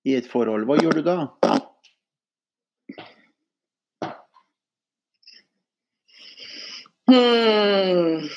i 0.05 0.15
et 0.19 0.29
forhold, 0.31 0.67
hva 0.69 0.77
gjør 0.81 1.01
du 1.01 1.03
da? 1.07 1.17
Hmm. 7.09 8.29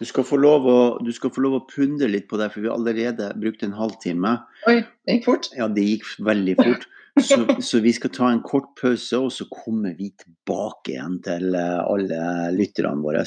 Du 0.00 0.06
skal 0.08 0.26
få 0.26 0.38
lov 0.42 0.66
å, 0.66 0.78
du 1.04 1.12
skal 1.14 1.30
få 1.34 1.44
lov 1.44 1.58
å 1.58 1.64
pundre 1.70 2.08
litt 2.10 2.26
på 2.30 2.38
det, 2.40 2.50
for 2.52 2.64
vi 2.64 2.70
har 2.70 2.78
allerede 2.78 3.30
brukt 3.38 3.62
en 3.62 3.76
halvtime. 3.78 4.36
Oi, 4.70 4.80
det 5.06 5.18
gikk 5.18 5.28
fort. 5.28 5.50
Ja, 5.54 5.68
det 5.70 5.86
gikk 5.86 6.08
veldig 6.26 6.56
fort. 6.58 6.88
Så, 7.22 7.38
så 7.68 7.80
vi 7.84 7.92
skal 7.94 8.10
ta 8.14 8.30
en 8.32 8.42
kort 8.46 8.72
pause, 8.80 9.20
og 9.20 9.30
så 9.34 9.46
kommer 9.50 9.94
vi 9.98 10.10
tilbake 10.18 10.96
igjen 10.96 11.20
til 11.24 11.54
eh, 11.58 11.80
alle 11.84 12.50
lytterne 12.56 12.98
våre. 13.04 13.22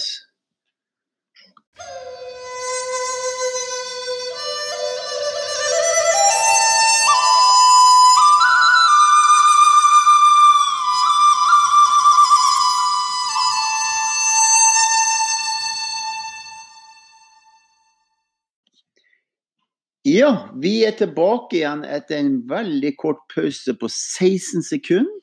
Ja, 20.18 20.50
vi 20.58 20.80
er 20.88 20.96
tilbake 20.98 21.60
igjen 21.60 21.84
etter 21.86 22.18
en 22.18 22.38
veldig 22.50 22.94
kort 22.98 23.20
pause 23.34 23.76
på 23.78 23.90
16 23.92 24.64
sekunder. 24.66 25.14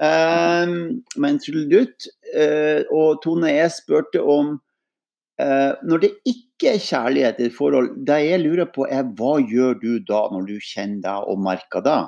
Um, 0.00 1.02
men 1.20 1.34
en 1.34 1.40
trudelutt. 1.42 2.06
Uh, 2.32 2.86
og 2.94 3.20
Tone, 3.24 3.50
jeg 3.52 3.74
spurte 3.74 4.22
om 4.22 4.54
uh, 4.56 5.72
Når 5.84 6.04
det 6.06 6.10
ikke 6.30 6.70
er 6.72 6.80
kjærlighet 6.80 7.42
i 7.42 7.48
et 7.50 7.56
forhold, 7.56 7.90
det 8.08 8.20
jeg 8.22 8.40
lurer 8.46 8.70
på 8.72 8.86
er 8.88 9.10
hva 9.18 9.34
gjør 9.42 9.76
du 9.82 9.92
da 10.08 10.22
når 10.32 10.48
du 10.48 10.56
kjenner 10.56 11.02
deg 11.04 11.28
og 11.34 11.44
merker 11.44 11.84
det? 11.84 12.00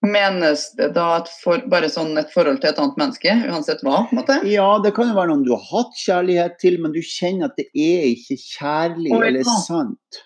Menes 0.00 0.70
det 0.78 0.94
da 0.96 1.18
et 1.18 1.28
for, 1.42 1.60
bare 1.68 1.90
sånn 1.92 2.16
et 2.16 2.30
forhold 2.32 2.62
til 2.62 2.70
et 2.70 2.78
annet 2.80 2.96
menneske, 2.96 3.34
uansett 3.52 3.82
hva? 3.84 4.06
på 4.08 4.14
en 4.14 4.20
måte? 4.22 4.36
Ja, 4.48 4.68
det 4.80 4.94
kan 4.96 5.10
jo 5.10 5.16
være 5.18 5.28
noen 5.28 5.44
du 5.44 5.52
har 5.52 5.66
hatt 5.68 5.98
kjærlighet 6.00 6.56
til, 6.62 6.78
men 6.80 6.94
du 6.94 7.02
kjenner 7.04 7.50
at 7.50 7.58
det 7.60 7.66
er 7.76 8.06
ikke 8.08 8.38
kjærlig 8.40 9.12
Oi, 9.12 9.20
eller 9.28 9.50
sant. 9.66 10.22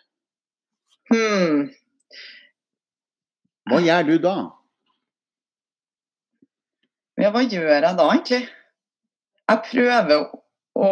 Hmm. 1.11 1.65
Hva 3.73 3.83
gjør 3.83 4.07
du 4.13 4.15
da? 4.23 4.37
Ja, 7.19 7.31
hva 7.35 7.43
gjør 7.43 7.71
jeg 7.73 7.83
da, 7.83 8.09
egentlig? 8.15 8.43
Jeg 9.51 9.65
prøver 9.71 10.27
å 10.79 10.91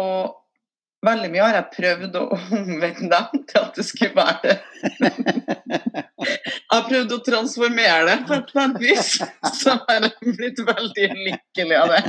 Veldig 1.03 1.33
mye 1.33 1.43
har 1.43 1.57
jeg 1.57 1.71
prøvd 1.73 2.13
å 2.15 2.21
omvende 2.31 3.09
dem 3.11 3.41
til 3.49 3.57
at 3.59 3.75
det 3.75 3.83
skulle 3.83 4.15
være 4.15 4.53
det. 4.53 6.03
Jeg 6.27 6.71
har 6.71 6.85
prøvd 6.87 7.15
å 7.15 7.21
transformere 7.25 8.05
det 8.09 8.17
på 8.27 8.35
et 8.37 8.51
eller 8.51 8.63
annet 8.63 8.81
vis. 8.83 9.11
Så 9.61 9.75
har 9.75 9.99
jeg 9.99 10.35
blitt 10.39 10.61
veldig 10.67 11.09
lykkelig 11.19 11.79
av 11.79 11.93
det. 11.93 12.01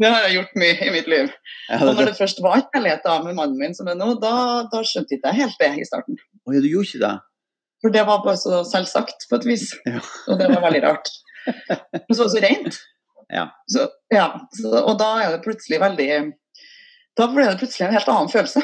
Det 0.00 0.10
har 0.10 0.26
jeg 0.26 0.36
gjort 0.38 0.60
mye 0.62 0.76
i 0.86 0.92
mitt 0.94 1.08
liv. 1.10 1.32
Og 1.76 1.88
når 1.90 2.10
det, 2.10 2.18
først 2.18 2.42
var 2.44 2.62
kjærlighet 2.62 3.02
da 3.04 3.18
med 3.24 3.36
mannen 3.38 3.58
min 3.60 3.74
som 3.76 3.90
er 3.90 3.98
nå, 3.98 4.14
da, 4.22 4.34
da 4.72 4.84
skjønte 4.86 5.18
ikke 5.18 5.34
helt 5.36 5.58
det 5.60 5.72
i 5.80 5.88
starten. 5.88 6.20
Å 6.46 6.54
ja, 6.54 6.62
du 6.62 6.70
gjorde 6.70 6.88
ikke 6.88 7.02
det? 7.04 7.16
For 7.80 7.94
det 7.94 8.04
var 8.08 8.24
bare 8.24 8.40
så 8.40 8.62
selvsagt 8.68 9.26
på 9.28 9.40
et 9.40 9.48
vis. 9.48 9.70
Ja. 9.88 10.00
Og 10.28 10.40
det 10.40 10.48
var 10.52 10.64
veldig 10.66 10.82
rart. 10.84 11.12
Men 11.46 12.12
så 12.12 12.22
var 12.22 12.28
det 12.28 12.34
så 12.34 12.44
rent. 12.44 12.80
Ja. 13.30 13.46
Så, 13.72 13.86
ja. 14.12 14.26
Så, 14.56 14.72
og 14.80 14.98
da 15.00 15.10
er 15.22 15.34
det 15.34 15.44
plutselig 15.44 15.78
veldig 15.80 16.10
Da 17.18 17.28
ble 17.30 17.46
det 17.46 17.58
plutselig 17.60 17.86
en 17.86 17.96
helt 17.96 18.10
annen 18.10 18.32
følelse. 18.32 18.62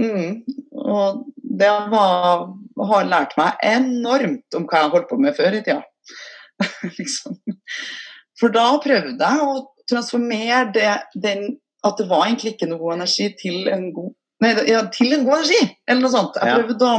Mm. 0.00 0.42
Og 0.76 1.24
det 1.60 1.70
var, 1.92 2.46
har 2.90 3.08
lært 3.08 3.36
meg 3.38 3.62
enormt 3.64 4.56
om 4.58 4.66
hva 4.68 4.82
jeg 4.82 4.92
holdt 4.94 5.08
på 5.10 5.18
med 5.22 5.36
før 5.36 5.56
i 5.58 5.62
tida. 5.64 5.82
liksom. 6.98 7.38
For 8.40 8.52
da 8.52 8.66
prøvde 8.82 9.16
jeg 9.16 9.46
å 9.46 9.56
transformere 9.88 10.62
det, 10.74 10.92
den, 11.22 11.46
at 11.86 12.00
det 12.00 12.08
var 12.10 12.26
egentlig 12.26 12.56
ikke 12.56 12.68
noe 12.70 12.94
energi 12.96 13.30
til 13.40 13.68
en 13.72 13.90
god 13.96 14.14
Nei, 14.44 14.50
ja, 14.68 14.82
til 14.92 15.14
en 15.16 15.22
god 15.24 15.38
energi, 15.38 15.62
eller 15.88 16.02
noe 16.04 16.12
sånt. 16.12 16.34
Jeg 16.36 16.50
Ja. 16.50 16.56
prøvde 16.60 16.88
å 16.92 16.96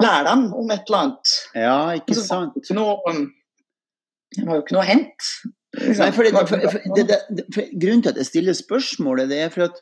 lære 0.00 0.30
dem 0.30 0.46
om 0.56 0.70
et 0.72 0.86
eller 0.88 0.98
annet. 1.02 1.32
ja, 1.54 1.74
ikke 1.98 2.14
så 2.16 2.22
var 2.22 2.28
sant? 2.30 2.54
det 2.54 2.62
ikke 2.62 2.76
noe, 2.78 3.12
det 4.38 4.46
var 4.46 4.56
jo 4.56 4.62
ikke 4.62 4.76
noe 4.78 4.84
å 4.84 4.88
hente. 4.88 5.50
Nei, 5.98 6.08
for 6.16 6.24
det, 6.24 6.32
for, 6.48 6.64
for, 6.72 6.96
det, 6.96 7.18
grunnen 7.80 8.00
til 8.04 8.14
at 8.14 8.22
jeg 8.22 8.30
stiller 8.30 8.56
spørsmålet, 8.56 9.28
det 9.28 9.42
er 9.44 9.52
for 9.52 9.66
at 9.68 9.76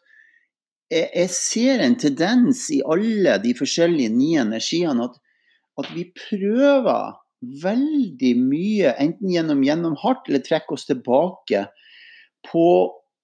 jeg, 0.91 1.09
jeg 1.15 1.31
ser 1.35 1.83
en 1.85 1.97
tendens 2.01 2.67
i 2.75 2.81
alle 2.83 3.37
de 3.45 3.55
forskjellige 3.57 4.13
nye 4.15 4.43
energiene 4.43 5.07
at, 5.07 5.19
at 5.81 5.91
vi 5.95 6.09
prøver 6.17 7.15
veldig 7.63 8.33
mye, 8.37 8.91
enten 9.01 9.31
gjennom, 9.33 9.63
gjennom 9.65 9.95
hardt 10.03 10.29
eller 10.29 10.43
trekke 10.45 10.77
oss 10.77 10.85
tilbake, 10.91 11.65
på 12.51 12.67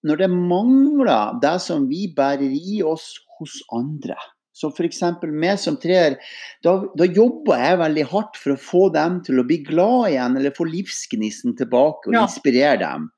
når 0.06 0.22
det 0.22 0.30
mangler 0.32 1.36
det 1.42 1.56
som 1.64 1.88
vi 1.90 2.06
bærer 2.16 2.52
i 2.54 2.80
oss 2.86 3.16
hos 3.38 3.58
andre. 3.74 4.16
Så 4.56 4.70
f.eks. 4.72 5.02
meg 5.28 5.58
som 5.60 5.76
treer, 5.76 6.16
da, 6.64 6.78
da 6.96 7.04
jobber 7.04 7.60
jeg 7.60 7.80
veldig 7.82 8.06
hardt 8.08 8.38
for 8.40 8.54
å 8.54 8.60
få 8.60 8.86
dem 8.94 9.18
til 9.26 9.42
å 9.42 9.44
bli 9.44 9.58
glad 9.66 10.14
igjen, 10.14 10.38
eller 10.38 10.54
få 10.56 10.64
livsgnisten 10.70 11.58
tilbake 11.58 12.08
og 12.08 12.16
Ja. 12.16 12.22
inspirere 12.24 12.78
dem. 12.80 13.10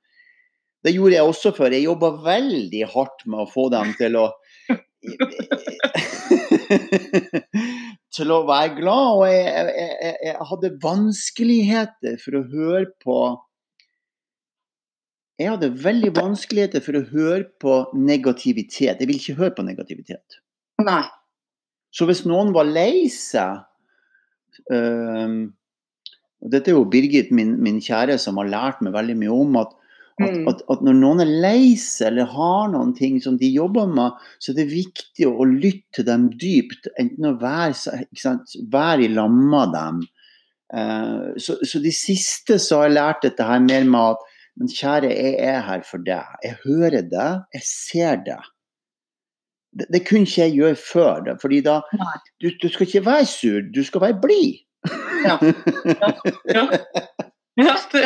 Det 0.82 0.94
gjorde 0.96 1.14
jeg 1.14 1.28
også 1.30 1.52
før. 1.54 1.74
Jeg 1.74 1.86
jobba 1.86 2.10
veldig 2.24 2.82
hardt 2.90 3.22
med 3.26 3.44
å 3.44 3.50
få 3.50 3.68
dem 3.70 3.94
til 3.98 4.18
å 4.18 4.28
Til 8.16 8.32
å 8.34 8.38
være 8.48 8.74
glad. 8.78 9.08
Og 9.18 9.24
jeg, 9.30 9.44
jeg, 9.48 9.66
jeg, 10.04 10.16
jeg 10.28 10.48
hadde 10.52 10.78
vanskeligheter 10.82 12.14
for 12.22 12.32
å 12.38 12.48
høre 12.52 12.86
på 13.04 13.18
Jeg 15.38 15.52
hadde 15.52 15.82
veldig 15.84 16.12
vanskeligheter 16.16 16.80
for 16.82 16.94
å 16.98 17.08
høre 17.12 17.44
på 17.62 17.72
negativitet. 17.94 18.98
Jeg 18.98 19.06
vil 19.06 19.20
ikke 19.20 19.38
høre 19.38 19.54
på 19.58 19.66
negativitet. 19.66 20.28
Nei. 20.82 21.06
Så 21.94 22.02
hvis 22.08 22.26
noen 22.28 22.50
var 22.52 22.66
lei 22.68 23.08
seg 23.12 23.62
um, 24.68 25.38
og 26.38 26.52
Dette 26.52 26.70
er 26.70 26.76
jo 26.76 26.86
Birgit, 26.90 27.32
min, 27.34 27.56
min 27.62 27.80
kjære, 27.82 28.18
som 28.22 28.38
har 28.38 28.50
lært 28.50 28.82
meg 28.84 28.94
veldig 28.94 29.16
mye 29.18 29.34
om 29.34 29.56
at, 29.58 29.72
at, 30.18 30.34
Mm. 30.34 30.48
at, 30.50 30.62
at 30.70 30.80
når 30.82 30.96
noen 30.98 31.22
er 31.22 31.30
lei 31.42 31.76
seg 31.78 32.10
eller 32.10 32.30
har 32.32 32.70
noen 32.72 32.94
ting 32.96 33.20
som 33.22 33.36
de 33.38 33.50
jobber 33.54 33.86
med, 33.86 34.16
så 34.42 34.50
er 34.52 34.56
det 34.60 34.72
viktig 34.72 35.28
å, 35.28 35.34
å 35.42 35.46
lytte 35.46 36.00
til 36.00 36.08
dem 36.08 36.28
dypt. 36.40 36.88
Enten 36.98 37.28
å 37.30 37.36
være, 37.38 37.94
være 38.72 39.06
i 39.06 39.12
lag 39.14 39.30
med 39.30 39.74
dem. 39.76 40.00
Uh, 40.74 41.32
så, 41.40 41.56
så 41.64 41.80
de 41.80 41.92
siste 41.94 42.58
så 42.60 42.82
har 42.82 42.90
jeg 42.90 42.96
lært 42.98 43.22
dette 43.24 43.46
her 43.46 43.62
mer 43.64 43.86
med 43.88 44.16
at 44.16 44.26
Men 44.58 44.66
kjære, 44.74 45.12
jeg 45.14 45.34
er 45.38 45.60
her 45.62 45.82
for 45.86 46.02
deg. 46.02 46.32
Jeg 46.42 46.56
hører 46.64 47.04
deg, 47.06 47.44
jeg 47.54 47.62
ser 47.62 48.16
deg. 48.26 48.48
Det, 49.70 49.86
det 49.94 50.00
kunne 50.08 50.26
ikke 50.26 50.48
jeg 50.48 50.56
gjøre 50.56 50.78
før. 50.82 51.20
Da, 51.28 51.36
fordi 51.38 51.60
da 51.62 51.76
du, 52.42 52.48
du 52.50 52.66
skal 52.66 52.88
ikke 52.88 53.04
være 53.06 53.28
sur, 53.30 53.60
du 53.70 53.84
skal 53.86 54.02
være 54.02 54.18
blid. 54.24 54.58
Ja. 55.22 55.38
Ja. 55.38 56.10
ja 56.58 57.27
det, 57.92 58.04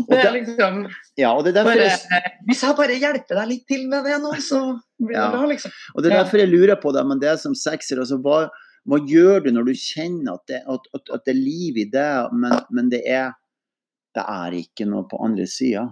Og 0.00 0.08
det 0.10 0.18
er 0.18 0.34
liksom 0.34 0.82
Ja, 1.20 1.30
og 1.36 1.44
det 1.44 1.52
er 1.52 1.58
derfor 1.60 1.78
jeg, 1.78 2.32
Hvis 2.48 2.64
jeg 2.64 2.76
bare 2.78 2.98
hjelper 2.98 3.38
deg 3.38 3.50
litt 3.52 3.64
til 3.70 3.86
med 3.90 4.08
det 4.08 4.18
nå, 4.22 4.32
så 4.42 4.62
blir 4.98 5.14
det 5.14 5.28
bra, 5.34 5.46
liksom. 5.50 5.74
og 5.94 6.02
det 6.02 6.10
er 6.10 6.18
derfor 6.18 6.42
jeg 6.42 6.50
lurer 6.50 6.78
på 6.82 6.92
deg, 6.96 7.08
men 7.08 7.22
det 7.22 7.36
som 7.42 7.54
sekser, 7.58 8.02
altså 8.02 8.18
hva, 8.24 8.44
hva 8.88 8.98
gjør 9.06 9.44
du 9.44 9.52
når 9.54 9.70
du 9.70 9.74
kjenner 9.78 10.34
at 10.34 10.44
det, 10.50 10.62
at, 10.74 10.90
at, 10.98 11.14
at 11.14 11.24
det 11.26 11.34
er 11.34 11.40
liv 11.40 11.80
i 11.84 11.88
det, 11.92 12.10
men, 12.34 12.56
men 12.74 12.90
det, 12.92 13.02
er, 13.06 13.34
det 14.16 14.24
er 14.26 14.58
ikke 14.58 14.88
noe 14.90 15.06
på 15.10 15.20
andre 15.22 15.46
sida? 15.50 15.86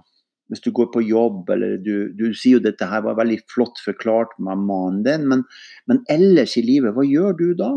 Hvis 0.51 0.65
du 0.65 0.73
går 0.75 0.89
på 0.91 1.05
jobb, 1.07 1.45
eller 1.55 1.77
du, 1.79 2.11
du 2.19 2.33
sier 2.35 2.59
jo 2.59 2.65
dette 2.65 2.89
her 2.91 3.05
var 3.07 3.21
veldig 3.21 3.39
flott 3.53 3.79
forklart 3.85 4.35
med 4.43 4.65
mannen 4.67 5.05
din, 5.07 5.29
men, 5.31 5.45
men 5.87 6.03
ellers 6.11 6.57
i 6.59 6.65
livet, 6.67 6.97
hva 6.97 7.07
gjør 7.07 7.39
du 7.39 7.49
da? 7.59 7.71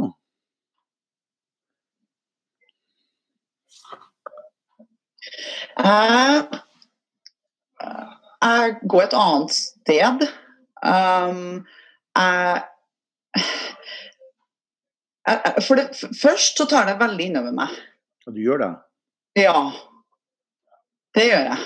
Jeg, 5.77 6.59
jeg 8.43 8.75
går 8.91 9.05
et 9.07 9.15
annet 9.17 9.55
sted. 9.55 10.25
Um, 10.83 11.63
jeg, 12.17 12.63
for 15.63 15.79
det, 15.79 15.87
først 16.19 16.59
så 16.59 16.67
tar 16.69 16.89
det 16.89 16.99
veldig 17.01 17.29
innover 17.29 17.55
meg. 17.55 17.71
Og 18.27 18.35
du 18.35 18.43
gjør 18.43 18.61
det? 18.63 18.73
Ja, 19.43 19.55
det 21.17 21.29
gjør 21.29 21.47
jeg. 21.53 21.63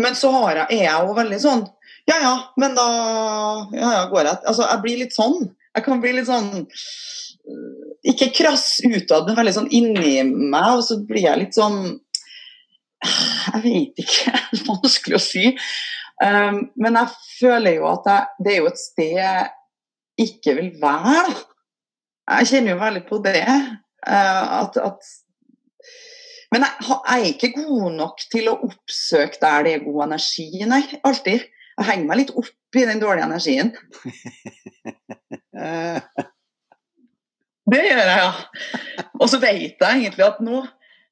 Men 0.00 0.16
så 0.16 0.30
har 0.34 0.62
jeg, 0.62 0.78
er 0.78 0.84
jeg 0.84 1.08
jo 1.08 1.12
veldig 1.16 1.36
sånn 1.40 1.62
Ja 2.08 2.16
ja, 2.20 2.32
men 2.60 2.74
da 2.76 2.86
ja, 3.72 3.92
ja, 3.94 4.02
går 4.10 4.26
jeg 4.28 4.40
Altså, 4.42 4.66
jeg 4.66 4.82
blir 4.82 4.98
litt 5.00 5.14
sånn. 5.16 5.38
Jeg 5.72 5.86
kan 5.86 6.02
bli 6.02 6.12
litt 6.18 6.28
sånn 6.28 6.50
øh, 6.60 7.94
Ikke 8.12 8.28
krass 8.36 8.66
utad, 8.84 9.24
men 9.24 9.38
veldig 9.38 9.54
sånn 9.56 9.70
inni 9.72 10.18
meg, 10.26 10.76
og 10.76 10.84
så 10.84 10.98
blir 11.00 11.24
jeg 11.24 11.42
litt 11.46 11.56
sånn 11.56 11.96
Jeg 13.04 13.60
vet 13.64 14.00
ikke. 14.04 14.32
Det 14.52 14.60
er 14.60 14.64
vanskelig 14.70 15.18
å 15.18 15.22
si. 15.22 15.50
Um, 16.22 16.62
men 16.80 16.96
jeg 16.96 17.12
føler 17.40 17.76
jo 17.76 17.88
at 17.90 18.06
jeg, 18.08 18.28
det 18.44 18.52
er 18.54 18.62
jo 18.62 18.70
et 18.70 18.80
sted 18.80 19.18
jeg 19.18 19.50
ikke 20.26 20.54
vil 20.56 20.70
være. 20.80 21.34
Jeg 22.38 22.48
kjenner 22.50 22.72
jo 22.72 22.78
veldig 22.80 23.02
på 23.10 23.18
det. 23.26 23.42
uh, 24.08 24.44
at, 24.62 24.78
at 24.80 25.12
men 26.54 26.62
jeg, 26.62 26.86
jeg 26.86 27.20
er 27.20 27.26
ikke 27.32 27.52
god 27.56 27.90
nok 27.98 28.22
til 28.32 28.48
å 28.48 28.56
oppsøke 28.68 29.40
der 29.42 29.66
det 29.66 29.72
er 29.76 29.84
god 29.84 30.04
energi, 30.06 30.46
nei. 30.70 30.82
Alltid. 31.04 31.42
Jeg 31.76 31.88
henger 31.90 32.06
meg 32.08 32.20
litt 32.22 32.30
opp 32.38 32.78
i 32.80 32.84
den 32.88 33.02
dårlige 33.02 33.28
energien. 33.28 33.74
Eh, 35.56 36.00
Det 37.72 37.78
gjør 37.80 37.98
jeg, 37.98 38.18
ja. 38.20 39.04
Og 39.16 39.30
så 39.32 39.38
vet 39.40 39.80
jeg 39.80 40.02
egentlig 40.02 40.24
at 40.26 40.42
nå 40.44 40.58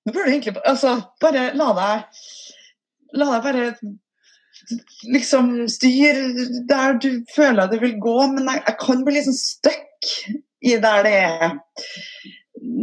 Nå 0.05 0.12
burde 0.12 0.28
du 0.28 0.34
egentlig 0.34 0.57
altså, 0.68 0.96
bare 1.22 1.50
la 1.57 1.70
deg 1.78 2.24
La 3.14 3.28
deg 3.30 3.44
bare 3.44 3.66
liksom 5.12 5.68
styre 5.70 6.48
der 6.68 6.96
du 7.02 7.11
føler 7.34 7.68
du 7.70 7.76
vil 7.82 7.98
gå, 8.00 8.14
men 8.32 8.48
jeg, 8.48 8.62
jeg 8.66 8.76
kan 8.80 9.05
bli 9.05 9.14
liksom 9.18 9.36
stuck 9.36 10.09
i 10.64 10.76
der 10.80 11.05
det 11.05 11.12
er 11.20 11.52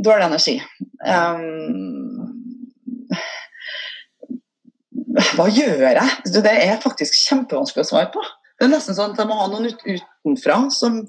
dårlig 0.06 0.28
energi. 0.28 0.56
Um, 1.08 2.32
hva 5.36 5.48
gjør 5.52 5.88
jeg? 5.88 6.10
Det 6.38 6.54
er 6.54 6.84
faktisk 6.84 7.18
kjempevanskelig 7.26 7.84
å 7.84 7.90
svare 7.90 8.12
på. 8.14 8.24
Det 8.60 8.68
er 8.68 8.74
nesten 8.76 8.98
sånn 8.98 9.16
at 9.16 9.22
jeg 9.22 9.30
må 9.32 9.40
ha 9.40 9.50
noen 9.50 9.72
utenfra 9.72 10.62
som 10.74 11.02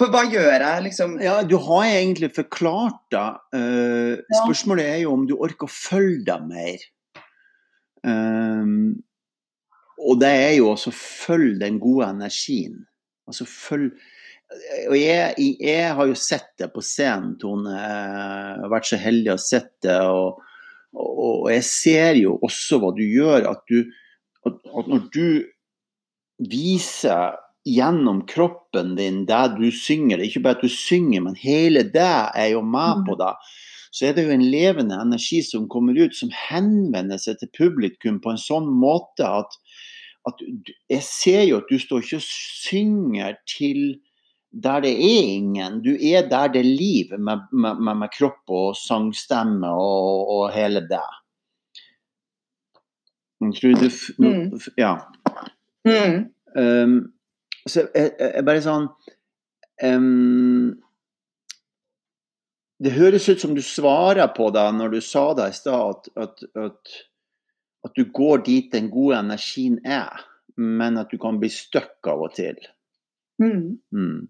For 0.00 0.10
hva 0.10 0.24
gjør 0.26 0.50
jeg, 0.52 0.82
liksom? 0.88 1.18
Ja, 1.22 1.36
du 1.46 1.56
har 1.68 1.86
egentlig 1.86 2.32
forklart 2.34 3.00
det. 3.14 3.28
Uh, 3.54 4.14
Ja. 4.18 4.40
Spørsmålet 4.42 4.88
er 4.90 5.00
jo 5.04 5.12
om 5.14 5.26
du 5.28 5.36
orker 5.36 5.68
å 5.68 5.74
følge 5.74 6.24
deg 6.26 6.48
mer. 6.48 6.86
Um, 8.04 9.04
og 10.04 10.18
det 10.20 10.28
er 10.28 10.52
jo 10.58 10.72
også 10.72 10.92
følg 10.94 11.60
den 11.62 11.78
gode 11.80 12.10
energien. 12.12 12.82
Altså 13.28 13.46
følg 13.48 13.94
Og 14.90 14.96
jeg, 14.98 15.34
jeg 15.64 15.94
har 15.96 16.06
jo 16.06 16.14
sett 16.14 16.50
det 16.60 16.68
på 16.74 16.82
scenen, 16.84 17.32
Tone. 17.40 17.72
Jeg 17.72 18.58
har 18.60 18.70
vært 18.70 18.90
så 18.90 18.98
heldig 19.00 19.32
å 19.32 19.40
sett 19.40 19.72
det. 19.82 19.96
Og, 20.04 20.42
og, 20.92 21.08
og, 21.24 21.48
jeg 21.50 21.64
ser 21.66 22.18
jo 22.20 22.36
også 22.44 22.78
hva 22.82 22.92
du 22.94 23.02
gjør. 23.02 23.48
At, 23.50 23.64
du, 23.70 23.88
at, 24.46 24.60
at 24.78 24.90
når 24.92 25.08
du 25.14 25.26
viser 26.52 27.40
gjennom 27.64 28.24
kroppen 28.28 28.94
din 28.98 29.22
det 29.28 29.44
du 29.56 29.70
synger, 29.72 30.18
det 30.18 30.26
er 30.26 30.32
ikke 30.32 30.44
bare 30.44 30.58
at 30.58 30.64
du 30.66 30.72
synger, 30.72 31.22
men 31.24 31.38
hele 31.40 31.86
det 31.94 32.14
er 32.36 32.50
jo 32.52 32.64
med 32.66 33.06
på 33.08 33.16
det 33.20 33.32
så 33.94 34.08
er 34.08 34.16
det 34.16 34.24
jo 34.26 34.34
en 34.34 34.48
levende 34.50 34.96
energi 34.98 35.38
som 35.46 35.68
kommer 35.70 35.94
ut, 36.02 36.16
som 36.18 36.32
henvender 36.34 37.20
seg 37.22 37.38
til 37.38 37.52
publikum 37.54 38.18
på 38.22 38.32
en 38.32 38.40
sånn 38.42 38.66
måte 38.66 39.28
at, 39.28 39.54
at 40.26 40.42
Jeg 40.90 41.04
ser 41.06 41.44
jo 41.46 41.60
at 41.60 41.70
du 41.70 41.78
står 41.78 42.02
ikke 42.02 42.18
og 42.18 42.26
synger 42.26 43.38
til 43.46 44.00
der 44.64 44.82
det 44.82 44.92
er 44.94 45.30
ingen. 45.36 45.80
Du 45.82 45.94
er 45.94 46.26
der 46.30 46.50
det 46.54 46.62
er 46.62 46.70
liv, 46.78 47.14
med, 47.18 47.46
med, 47.52 47.94
med 48.02 48.10
kropp 48.14 48.50
og 48.50 48.74
sangstemme 48.78 49.70
og, 49.70 50.26
og 50.30 50.44
hele 50.54 50.82
det. 50.90 51.06
Tror 53.54 53.74
du 53.78 53.88
mm. 54.22 54.60
Ja. 54.78 54.94
Mm. 55.86 56.30
Um, 56.56 56.94
så 57.68 57.86
jeg, 57.94 58.12
jeg, 58.18 58.44
bare 58.44 58.62
sånn 58.64 58.88
um, 59.82 60.74
det 62.84 62.92
høres 62.98 63.28
ut 63.30 63.40
som 63.40 63.54
du 63.56 63.62
svarer 63.64 64.28
på 64.36 64.50
det 64.52 64.64
når 64.76 64.96
du 64.96 65.00
sa 65.04 65.24
det 65.38 65.48
i 65.52 65.56
stad, 65.56 65.90
at, 65.94 66.08
at, 66.20 66.44
at, 66.66 66.96
at, 67.86 67.92
du 67.96 68.10
går 68.12 68.44
dit 68.44 68.72
den 68.72 68.90
gode 68.92 69.20
energien 69.22 69.78
er, 69.86 70.24
men 70.56 70.98
at 71.00 71.12
du 71.12 71.20
kan 71.22 71.38
bli 71.40 71.48
stuck 71.52 72.04
av 72.10 72.26
og 72.26 72.34
til. 72.36 72.58
Mm. 73.40 73.78
Mm. 73.94 74.26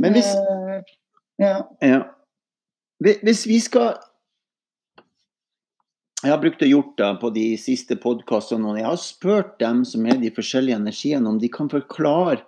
Men 0.00 0.16
hvis 0.16 0.32
uh, 0.34 0.80
ja. 1.40 1.60
ja. 1.82 2.00
Hvis 3.00 3.46
vi 3.48 3.60
skal 3.60 3.94
Jeg 6.20 6.34
har 6.34 6.40
brukt 6.42 6.60
å 6.60 6.66
gjort 6.68 6.98
det 7.00 7.06
på 7.22 7.30
de 7.32 7.44
siste 7.56 7.96
podkastene, 7.96 8.68
og 8.68 8.76
jeg 8.76 8.84
har 8.84 8.98
spurt 9.00 9.54
dem 9.62 9.86
som 9.88 10.04
er 10.04 10.18
de 10.20 10.28
forskjellige 10.36 10.76
energiene, 10.76 11.30
om 11.30 11.38
de 11.40 11.48
kan 11.52 11.70
forklare 11.72 12.42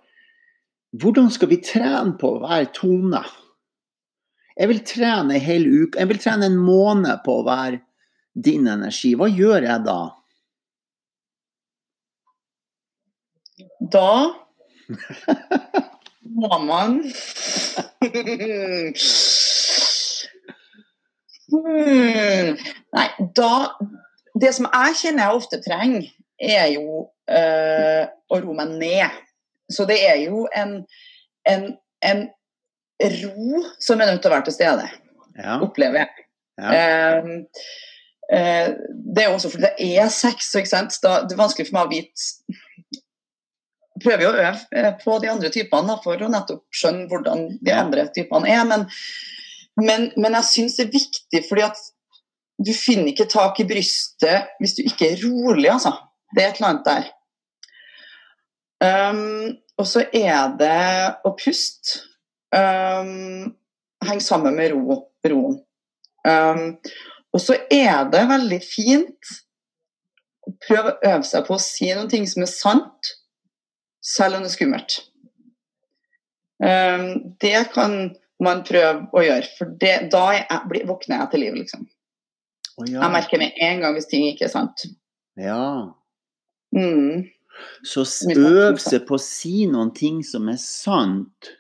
hvordan 1.00 1.30
skal 1.32 1.48
vi 1.48 1.56
trene 1.64 2.12
på 2.20 2.34
være 2.42 2.68
tone? 2.76 3.22
Jeg 4.58 4.68
vil 4.68 4.82
trene 4.84 5.38
en 5.38 5.40
hel 5.40 5.64
uke, 5.64 5.96
jeg 5.96 6.10
vil 6.10 6.20
trene 6.20 6.50
en 6.50 6.58
måned 6.60 7.22
på 7.24 7.38
være 7.46 7.80
din 8.36 8.68
energi. 8.68 9.14
Hva 9.16 9.30
gjør 9.32 9.64
jeg 9.64 9.86
da? 9.88 10.12
Da 13.96 14.12
må 16.42 16.60
man 16.68 17.00
Nei, 21.53 23.09
da 23.36 23.53
Det 24.40 24.53
som 24.57 24.68
jeg 24.70 24.96
kjenner 24.96 25.26
jeg 25.26 25.38
ofte 25.38 25.59
trenger, 25.61 26.07
er 26.40 26.70
jo 26.72 27.03
øh, 27.30 28.05
å 28.32 28.38
roe 28.40 28.57
meg 28.57 28.72
ned. 28.80 29.18
Så 29.72 29.84
det 29.88 29.98
er 30.09 30.22
jo 30.24 30.46
en, 30.57 30.78
en, 31.48 31.66
en 32.03 32.22
ro 33.22 33.62
som 33.80 34.00
er 34.00 34.11
nødt 34.11 34.22
til 34.24 34.30
å 34.30 34.34
være 34.34 34.46
til 34.48 34.57
stede, 34.57 34.88
ja. 35.38 35.59
opplever 35.61 36.03
jeg. 36.03 36.26
Ja. 36.62 37.20
Um, 37.20 37.44
uh, 38.32 38.68
det 39.14 39.24
er 39.24 39.32
også 39.32 39.53
fordi 39.53 39.68
det 39.68 39.90
er 40.03 40.11
sex, 40.12 40.50
så 40.53 40.82
da, 41.03 41.22
det 41.24 41.36
er 41.36 41.40
vanskelig 41.40 41.70
for 41.70 41.78
meg 41.78 41.88
å 41.88 41.92
vite 41.94 42.59
Prøver 44.03 44.24
å 44.26 44.32
øve 44.34 44.90
på 44.98 45.14
de 45.22 45.28
andre 45.30 45.48
typene 45.55 45.94
for 46.03 46.18
å 46.18 46.28
nettopp 46.32 46.64
skjønne 46.74 47.05
hvordan 47.11 47.44
de 47.61 47.70
ja. 47.70 47.84
andre 47.84 48.09
typene 48.11 48.48
er. 48.50 48.64
Men, 48.66 48.88
men, 49.80 50.10
men 50.20 50.36
jeg 50.38 50.48
syns 50.48 50.76
det 50.78 50.86
er 50.86 50.94
viktig, 50.94 51.42
fordi 51.48 51.64
at 51.64 51.80
du 52.62 52.72
finner 52.76 53.10
ikke 53.12 53.30
tak 53.30 53.60
i 53.62 53.66
brystet 53.68 54.52
hvis 54.60 54.76
du 54.76 54.84
ikke 54.84 55.12
er 55.12 55.22
rolig, 55.24 55.70
altså. 55.72 55.94
Det 56.32 56.42
er 56.42 56.52
et 56.52 56.60
eller 56.60 56.70
annet 56.70 56.88
der. 56.88 57.10
Um, 58.82 59.56
og 59.78 59.86
så 59.88 60.04
er 60.12 60.54
det 60.58 60.78
å 61.26 61.32
puste 61.38 62.02
um, 62.54 63.52
henger 64.02 64.24
sammen 64.24 64.56
med 64.58 64.72
ro, 64.74 64.98
roen. 65.28 65.58
Um, 66.26 66.78
og 67.32 67.40
så 67.40 67.56
er 67.72 68.04
det 68.12 68.22
veldig 68.30 68.60
fint 68.64 69.32
å 70.46 70.54
prøve 70.66 70.92
å 70.92 71.12
øve 71.12 71.26
seg 71.26 71.46
på 71.46 71.56
å 71.56 71.62
si 71.62 71.88
noen 71.92 72.10
ting 72.10 72.26
som 72.28 72.44
er 72.44 72.50
sant, 72.50 73.12
selv 74.02 74.38
om 74.38 74.44
det 74.44 74.50
er 74.50 74.56
skummelt. 74.56 74.98
Um, 76.62 77.06
det 77.42 77.68
kan 77.74 78.12
man 78.45 78.62
prøver 78.66 79.05
å 79.14 79.24
gjøre, 79.24 79.51
for 79.59 79.74
det, 79.80 79.95
da 80.12 80.24
jeg, 80.36 80.84
våkner 80.88 81.18
jeg 81.20 81.30
til 81.32 81.45
liv, 81.45 81.59
liksom. 81.62 81.86
Oh, 82.78 82.86
ja. 82.88 83.03
Jeg 83.03 83.12
merker 83.12 83.43
med 83.43 83.59
en 83.62 83.82
gang 83.84 83.97
hvis 83.97 84.09
ting 84.11 84.24
ikke 84.30 84.47
er 84.49 84.53
sant. 84.53 84.86
Ja. 85.40 85.93
Mm. 86.74 87.28
Så 87.84 88.05
øv 88.32 88.78
seg 88.80 89.05
på 89.09 89.18
å 89.18 89.22
si 89.22 89.66
noen 89.70 89.93
ting 89.95 90.22
som 90.26 90.49
er 90.51 90.61
sant 90.61 91.53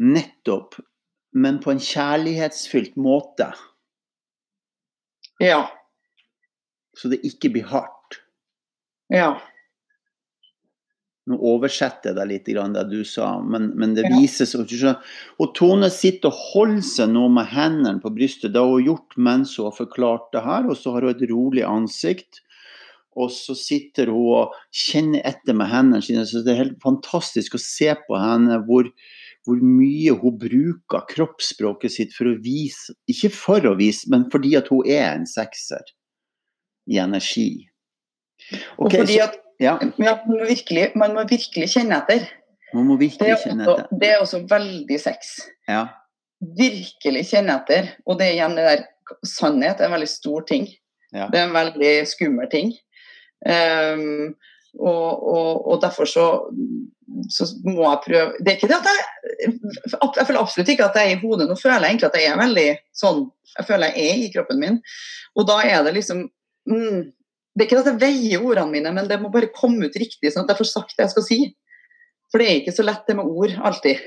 Nettopp. 0.00 0.78
Men 1.36 1.58
på 1.62 1.70
en 1.74 1.82
kjærlighetsfylt 1.82 2.96
måte. 2.98 3.50
Ja. 5.42 5.60
Så 6.96 7.10
det 7.12 7.20
ikke 7.26 7.52
blir 7.54 7.66
hardt. 7.70 8.20
Ja. 9.12 9.34
Nå 11.30 11.38
oversetter 11.52 12.10
jeg 12.10 12.18
deg 12.18 12.30
litt, 12.32 12.48
det 12.74 12.84
du 12.90 13.00
sa, 13.06 13.36
men, 13.42 13.70
men 13.78 13.94
det 13.94 14.08
ja. 14.08 14.12
vises 14.18 14.56
Og 14.56 15.52
Tone 15.54 15.90
sitter 15.94 16.30
og 16.32 16.44
holder 16.50 16.84
seg 16.86 17.12
nå 17.14 17.28
med 17.30 17.50
hendene 17.52 18.02
på 18.02 18.10
brystet. 18.16 18.52
Det 18.54 18.62
har 18.62 18.72
hun 18.72 18.88
gjort 18.88 19.16
mens 19.16 19.56
hun 19.58 19.68
har 19.68 19.76
forklart 19.76 20.30
det 20.34 20.42
her, 20.46 20.66
og 20.66 20.78
så 20.78 20.96
har 20.96 21.06
hun 21.06 21.14
et 21.14 21.26
rolig 21.30 21.66
ansikt. 21.66 22.42
Og 23.18 23.30
så 23.34 23.56
sitter 23.58 24.10
hun 24.10 24.36
og 24.40 24.58
kjenner 24.74 25.24
etter 25.26 25.56
med 25.56 25.70
hendene 25.70 26.02
sine. 26.04 26.26
Så 26.26 26.44
det 26.46 26.54
er 26.54 26.64
helt 26.64 26.82
fantastisk 26.82 27.56
å 27.56 27.62
se 27.62 27.92
på 28.06 28.18
henne 28.18 28.60
hvor, 28.68 28.90
hvor 29.46 29.62
mye 29.62 30.14
hun 30.22 30.38
bruker 30.40 31.06
kroppsspråket 31.10 31.94
sitt 31.94 32.14
for 32.16 32.30
å 32.30 32.38
vise 32.42 32.94
Ikke 33.10 33.32
for 33.34 33.66
å 33.66 33.76
vise, 33.78 34.10
men 34.12 34.28
fordi 34.32 34.56
at 34.58 34.70
hun 34.70 34.86
er 34.86 35.12
en 35.12 35.28
sekser 35.30 35.94
i 36.90 36.98
energi. 37.02 37.68
Okay, 38.78 38.86
og 38.86 38.94
fordi 38.94 39.20
at 39.22 39.36
ja. 39.60 39.76
Ja, 40.00 40.14
man, 40.24 40.38
må 40.40 40.48
virkelig, 40.48 40.90
man, 40.98 41.14
må 41.16 41.24
virkelig, 41.28 41.70
kjenne 41.74 42.00
etter. 42.00 42.28
Man 42.72 42.86
må 42.88 42.96
virkelig 43.00 43.34
også, 43.36 43.50
kjenne 43.50 43.66
etter. 43.66 43.88
Det 44.02 44.10
er 44.10 44.22
også 44.22 44.42
veldig 44.50 45.00
sex. 45.02 45.34
Ja. 45.68 45.84
Virkelig 46.58 47.26
kjenne 47.28 47.58
etter. 47.60 47.90
Og 48.06 48.20
det 48.20 48.30
er 48.30 48.38
igjen 48.38 48.56
det 48.58 48.68
der 48.68 48.86
Sannhet 49.26 49.80
er 49.80 49.88
en 49.88 49.96
veldig 49.96 50.08
stor 50.08 50.44
ting. 50.46 50.68
Ja. 51.10 51.26
Det 51.32 51.40
er 51.40 51.48
en 51.48 51.56
veldig 51.56 51.94
skummel 52.06 52.46
ting. 52.52 52.70
Um, 53.42 54.36
og, 54.78 55.22
og, 55.26 55.66
og, 55.66 55.80
derfor 55.82 56.06
så 56.06 56.26
så 57.32 57.46
må 57.64 57.82
jeg 57.82 58.02
prøve 58.04 58.34
Det 58.38 58.52
er 58.52 58.56
ikke 58.58 58.68
det 58.70 58.76
at 58.76 58.88
jeg 58.90 59.54
Jeg 60.18 60.26
føler 60.26 60.40
absolutt 60.40 60.68
ikke 60.68 60.86
at 60.86 60.98
jeg 60.98 61.08
er 61.08 61.16
i 61.16 61.20
hodet. 61.22 61.48
Nå 61.48 61.56
føler 61.58 61.82
jeg 61.82 61.96
egentlig 61.96 62.10
at 62.10 62.18
jeg 62.20 62.28
er 62.30 62.38
veldig 62.38 62.66
sånn 63.02 63.24
Jeg 63.56 63.66
føler 63.66 63.96
jeg 63.96 64.10
er 64.10 64.20
i 64.20 64.28
kroppen 64.34 64.60
min. 64.62 64.76
Og 65.34 65.48
da 65.48 65.56
er 65.66 65.82
det 65.86 65.96
liksom 65.96 66.22
mm, 66.70 67.00
Det 67.60 67.66
er 67.66 67.68
ikke 67.68 67.82
at 67.82 67.90
jeg 67.90 68.00
veier 68.00 68.44
ordene 68.46 68.72
mine, 68.72 68.92
men 68.96 69.08
det 69.10 69.18
må 69.20 69.28
bare 69.32 69.50
komme 69.52 69.90
ut 69.90 69.98
riktig, 70.00 70.32
sånn 70.32 70.46
at 70.46 70.54
jeg 70.54 70.62
får 70.62 70.70
sagt 70.70 70.96
det 70.96 71.04
jeg 71.04 71.12
skal 71.12 71.26
si. 71.26 71.38
For 72.32 72.40
det 72.40 72.48
er 72.48 72.58
ikke 72.62 72.72
så 72.72 72.86
lett 72.86 73.04
det 73.10 73.16
med 73.18 73.28
ord 73.28 73.52
alltid. 73.68 74.00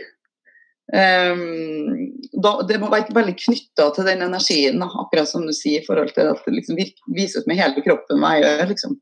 Um, 0.93 2.09
da, 2.43 2.55
det 2.67 2.79
må 2.81 2.89
være 2.91 3.13
veldig 3.15 3.35
knytta 3.39 3.91
til 3.93 4.09
den 4.09 4.25
energien, 4.25 4.81
akkurat 4.81 5.29
som 5.29 5.45
du 5.45 5.53
sier, 5.53 5.83
i 5.83 5.85
forhold 5.85 6.15
til 6.15 6.31
at 6.31 6.41
det 6.47 6.55
liksom 6.57 6.81
viser 7.13 7.43
ut 7.43 7.51
med 7.51 7.61
hele 7.61 7.85
kroppen 7.85 8.23
hva 8.23 8.33
jeg 8.39 8.47
gjør. 8.47 8.65
liksom. 8.73 8.97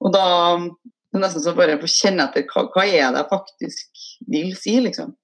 Og 0.00 0.16
da 0.16 0.26
det 1.10 1.18
er 1.18 1.24
nesten 1.24 1.42
så 1.42 1.56
bare 1.58 1.74
å 1.74 1.88
kjenne 1.90 2.28
etter 2.28 2.44
hva, 2.46 2.68
hva 2.70 2.84
er 2.86 3.08
det 3.10 3.18
jeg 3.18 3.30
faktisk 3.32 4.02
vil 4.30 4.52
si, 4.58 4.76
liksom. 4.82 5.16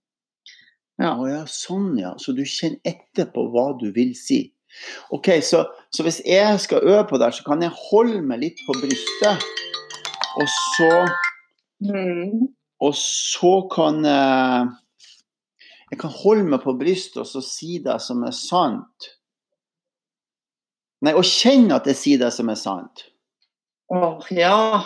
Ja. 0.98 1.12
Oh, 1.12 1.26
ja, 1.28 1.44
sånn 1.46 1.92
ja. 2.00 2.14
Så 2.18 2.34
du 2.34 2.42
kjenner 2.42 2.80
etter 2.88 3.28
på 3.30 3.44
hva 3.52 3.68
du 3.78 3.92
vil 3.94 4.16
si. 4.18 4.40
Ok, 5.14 5.28
så, 5.42 5.64
så, 5.94 6.02
hvis 6.02 6.20
jeg 6.26 6.60
skal 6.60 6.84
øve 6.84 7.06
på 7.08 7.18
det, 7.22 7.34
så 7.34 7.42
kan 7.46 7.62
jeg 7.62 7.70
holde 7.90 8.22
meg 8.22 8.38
litt 8.42 8.58
på 8.66 8.72
brystet. 8.80 9.36
Og 10.36 10.48
så 10.76 10.90
mm. 11.84 12.48
Og 12.84 12.92
så 12.92 13.68
kan 13.72 14.04
jeg 14.04 14.68
kan 16.00 16.12
holde 16.12 16.44
meg 16.50 16.60
på 16.60 16.74
brystet 16.76 17.22
og 17.22 17.28
så 17.30 17.40
si 17.40 17.78
det 17.80 17.96
som 18.04 18.20
er 18.26 18.34
sant. 18.36 19.06
Nei, 21.00 21.14
og 21.16 21.24
kjenne 21.24 21.78
at 21.78 21.86
jeg 21.88 21.96
sier 21.96 22.18
det 22.20 22.32
som 22.36 22.48
er 22.52 22.58
sant. 22.60 23.06
Åh, 23.92 24.20
ja. 24.34 24.82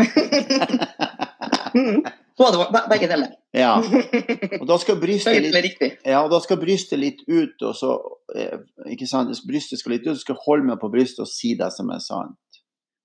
Både, 2.40 2.64
begge 2.88 3.08
deler. 3.10 3.34
Ja. 3.52 3.74
Og 4.60 4.66
da 4.68 4.78
skal 4.80 4.96
brystet 5.00 5.50
litt, 5.52 5.82
ja, 6.08 6.22
skal 6.40 6.60
brystet 6.60 7.00
litt 7.02 7.20
ut, 7.28 7.56
og 7.60 7.74
så 7.76 7.96
eh, 8.32 8.62
ikke 8.94 9.08
sant, 9.10 9.34
Brystet 9.44 9.82
skal 9.82 9.96
litt 9.96 10.06
ut, 10.06 10.14
så 10.14 10.22
skal 10.22 10.38
holde 10.46 10.70
meg 10.70 10.80
på 10.80 10.88
brystet 10.92 11.26
og 11.26 11.28
si 11.28 11.52
det 11.58 11.68
som 11.74 11.90
er 11.92 12.00
sant. 12.00 12.60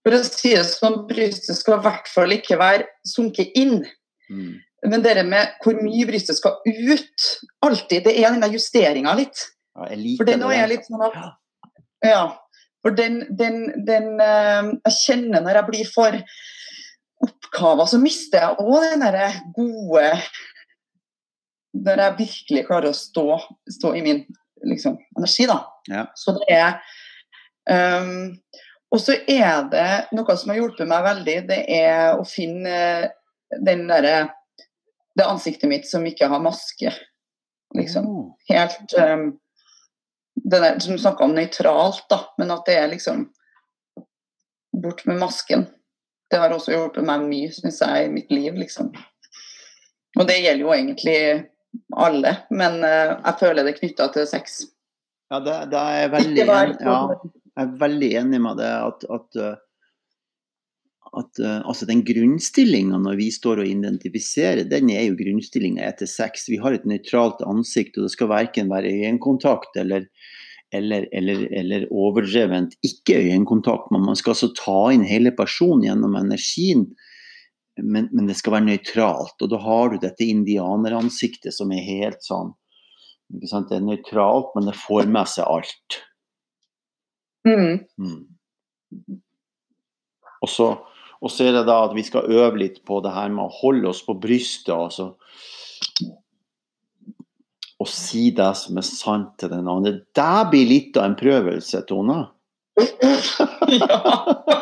For 0.05 0.15
å 0.15 0.21
si 0.23 0.53
det 0.53 0.63
sånn, 0.69 1.01
brystet 1.09 1.57
skal 1.57 1.79
i 1.79 1.85
hvert 1.87 2.07
fall 2.13 2.35
ikke 2.37 2.59
være 2.61 2.87
sunket 3.09 3.57
inn. 3.59 3.79
Mm. 4.29 4.53
Men 4.85 5.03
det 5.03 5.17
med 5.25 5.57
hvor 5.63 5.77
mye 5.81 6.07
brystet 6.07 6.37
skal 6.37 6.59
ut, 6.63 7.27
alltid, 7.65 8.05
det 8.05 8.15
er 8.21 8.31
den 8.31 8.43
der 8.45 8.53
justeringa 8.53 9.15
litt. 9.17 9.47
Ja, 9.75 9.89
jeg 9.91 10.01
liker 10.03 10.21
For 10.21 10.29
det. 10.29 10.57
er 10.61 10.71
litt 10.71 10.87
sånn 10.87 11.07
at 11.09 11.21
Ja. 12.05 12.25
For 12.85 12.93
den, 12.93 13.23
den, 13.33 13.63
den 13.87 14.19
eh, 14.21 14.67
Jeg 14.85 14.93
kjenner 14.99 15.41
når 15.41 15.57
jeg 15.57 15.67
blir 15.71 15.87
for 15.89 16.19
oppkava, 17.23 17.85
så 17.87 17.99
mister 18.01 18.43
jeg 18.43 18.65
òg 18.65 18.83
den 18.83 19.05
derre 19.05 19.29
gode 19.55 20.09
Når 21.75 22.01
jeg 22.01 22.17
virkelig 22.19 22.65
klarer 22.67 22.91
å 22.91 22.97
stå, 22.97 23.39
stå 23.77 23.93
i 23.95 24.03
min 24.03 24.21
liksom, 24.63 24.97
energi, 25.17 25.47
da. 25.49 25.59
Ja. 25.91 26.05
Så 26.15 26.35
det 26.37 26.47
er 26.55 26.77
um, 28.01 28.35
Og 28.93 29.01
så 29.03 29.17
er 29.27 29.65
det 29.71 29.89
noe 30.15 30.37
som 30.37 30.51
har 30.51 30.59
hjulpet 30.61 30.89
meg 30.89 31.07
veldig, 31.07 31.37
det 31.49 31.61
er 31.77 32.19
å 32.19 32.27
finne 32.27 32.75
den 33.63 33.87
derre 33.89 34.29
Det 35.15 35.27
ansiktet 35.27 35.71
mitt 35.71 35.87
som 35.87 36.05
ikke 36.07 36.27
har 36.31 36.43
maske, 36.43 36.91
liksom 37.77 38.07
Åh. 38.11 38.29
helt 38.51 38.95
um, 38.99 39.29
det 40.35 40.59
der 40.59 40.79
som 40.83 40.97
snakka 40.99 41.23
om 41.23 41.33
nøytralt, 41.33 42.03
da, 42.11 42.19
men 42.37 42.51
at 42.53 42.67
det 42.67 42.75
er 42.77 42.89
liksom 42.91 43.29
bort 44.75 45.05
med 45.07 45.17
masken. 45.21 45.65
Det 46.35 46.41
har 46.41 46.51
også 46.51 46.73
hjulpet 46.73 47.05
meg 47.07 47.21
mye, 47.29 47.51
syns 47.55 47.77
jeg, 47.79 48.07
i 48.07 48.11
mitt 48.11 48.31
liv, 48.33 48.57
liksom. 48.59 48.89
Og 50.19 50.25
det 50.27 50.41
gjelder 50.41 50.63
jo 50.65 50.73
egentlig 50.75 51.19
alle, 51.95 52.31
men 52.51 52.81
eh, 52.83 53.13
jeg 53.13 53.37
føler 53.39 53.63
det 53.63 53.77
knytta 53.77 54.09
til 54.11 54.27
sex. 54.27 54.57
Ja, 55.31 55.39
det, 55.39 55.53
det 55.71 55.79
er 55.79 56.01
jeg 56.01 56.11
veldig, 56.11 56.47
vær 56.49 56.73
ja, 56.75 56.97
jeg 57.55 57.63
er 57.63 57.77
veldig 57.85 58.09
enig 58.19 58.41
med 58.43 58.59
det. 58.59 58.67
At, 58.67 59.07
at, 59.15 59.39
uh, 59.39 61.15
at 61.21 61.39
uh, 61.39 61.61
altså 61.63 61.87
den 61.87 62.03
grunnstillinga 62.03 62.99
når 62.99 63.19
vi 63.21 63.29
står 63.31 63.63
og 63.63 63.71
identifiserer, 63.71 64.67
den 64.67 64.91
er 64.91 65.07
jo 65.07 65.17
grunnstillinga 65.23 65.87
etter 65.87 66.09
sex. 66.11 66.49
Vi 66.51 66.59
har 66.59 66.75
et 66.75 66.87
nøytralt 66.89 67.43
ansikt, 67.47 67.95
og 67.95 68.09
det 68.09 68.15
skal 68.17 68.33
verken 68.33 68.71
være 68.75 68.91
øyekontakt 68.91 69.79
eller, 69.79 70.09
eller, 70.73 71.07
eller, 71.13 71.45
eller 71.53 71.87
overdrevent 71.93 72.75
ikke 72.85 73.19
øyekontakt. 73.21 73.91
Men 73.91 74.05
man 74.05 74.17
skal 74.19 74.35
altså 74.35 74.51
ta 74.57 74.79
inn 74.93 75.05
hele 75.07 75.33
personen 75.35 75.85
gjennom 75.85 76.17
energien. 76.19 76.87
Men, 77.81 78.09
men 78.15 78.29
det 78.29 78.37
skal 78.39 78.57
være 78.57 78.69
nøytralt. 78.69 79.35
Og 79.41 79.51
da 79.51 79.59
har 79.61 79.91
du 79.91 79.99
dette 80.01 80.27
indianeransiktet 80.27 81.55
som 81.55 81.73
er 81.75 81.85
helt 81.85 82.23
sånn? 82.25 82.53
Det 83.27 83.49
er 83.49 83.81
nøytralt, 83.81 84.51
men 84.55 84.69
det 84.69 84.77
får 84.77 85.09
med 85.11 85.29
seg 85.31 85.49
alt. 85.49 86.01
Mm. 87.45 87.85
Mm. 88.01 89.19
Og, 90.41 90.49
så, 90.49 90.69
og 91.21 91.33
så 91.33 91.47
er 91.47 91.57
det 91.57 91.65
da 91.69 91.81
at 91.87 91.95
vi 91.97 92.05
skal 92.05 92.29
øve 92.29 92.61
litt 92.61 92.83
på 92.85 92.99
det 93.05 93.13
her 93.15 93.33
med 93.33 93.47
å 93.47 93.57
holde 93.61 93.89
oss 93.91 94.03
på 94.05 94.17
brystet. 94.21 94.73
Altså. 94.75 95.15
Og 97.85 97.89
si 97.93 98.31
det 98.33 98.49
som 98.57 98.79
er 98.81 98.85
sant 98.87 99.35
til 99.37 99.51
den 99.51 99.67
andre. 99.69 99.99
Det 100.17 100.45
blir 100.49 100.65
litt 100.65 100.97
av 100.97 101.11
en 101.11 101.17
prøvelse, 101.19 101.83
Tone. 101.85 102.17
ja. 103.77 103.99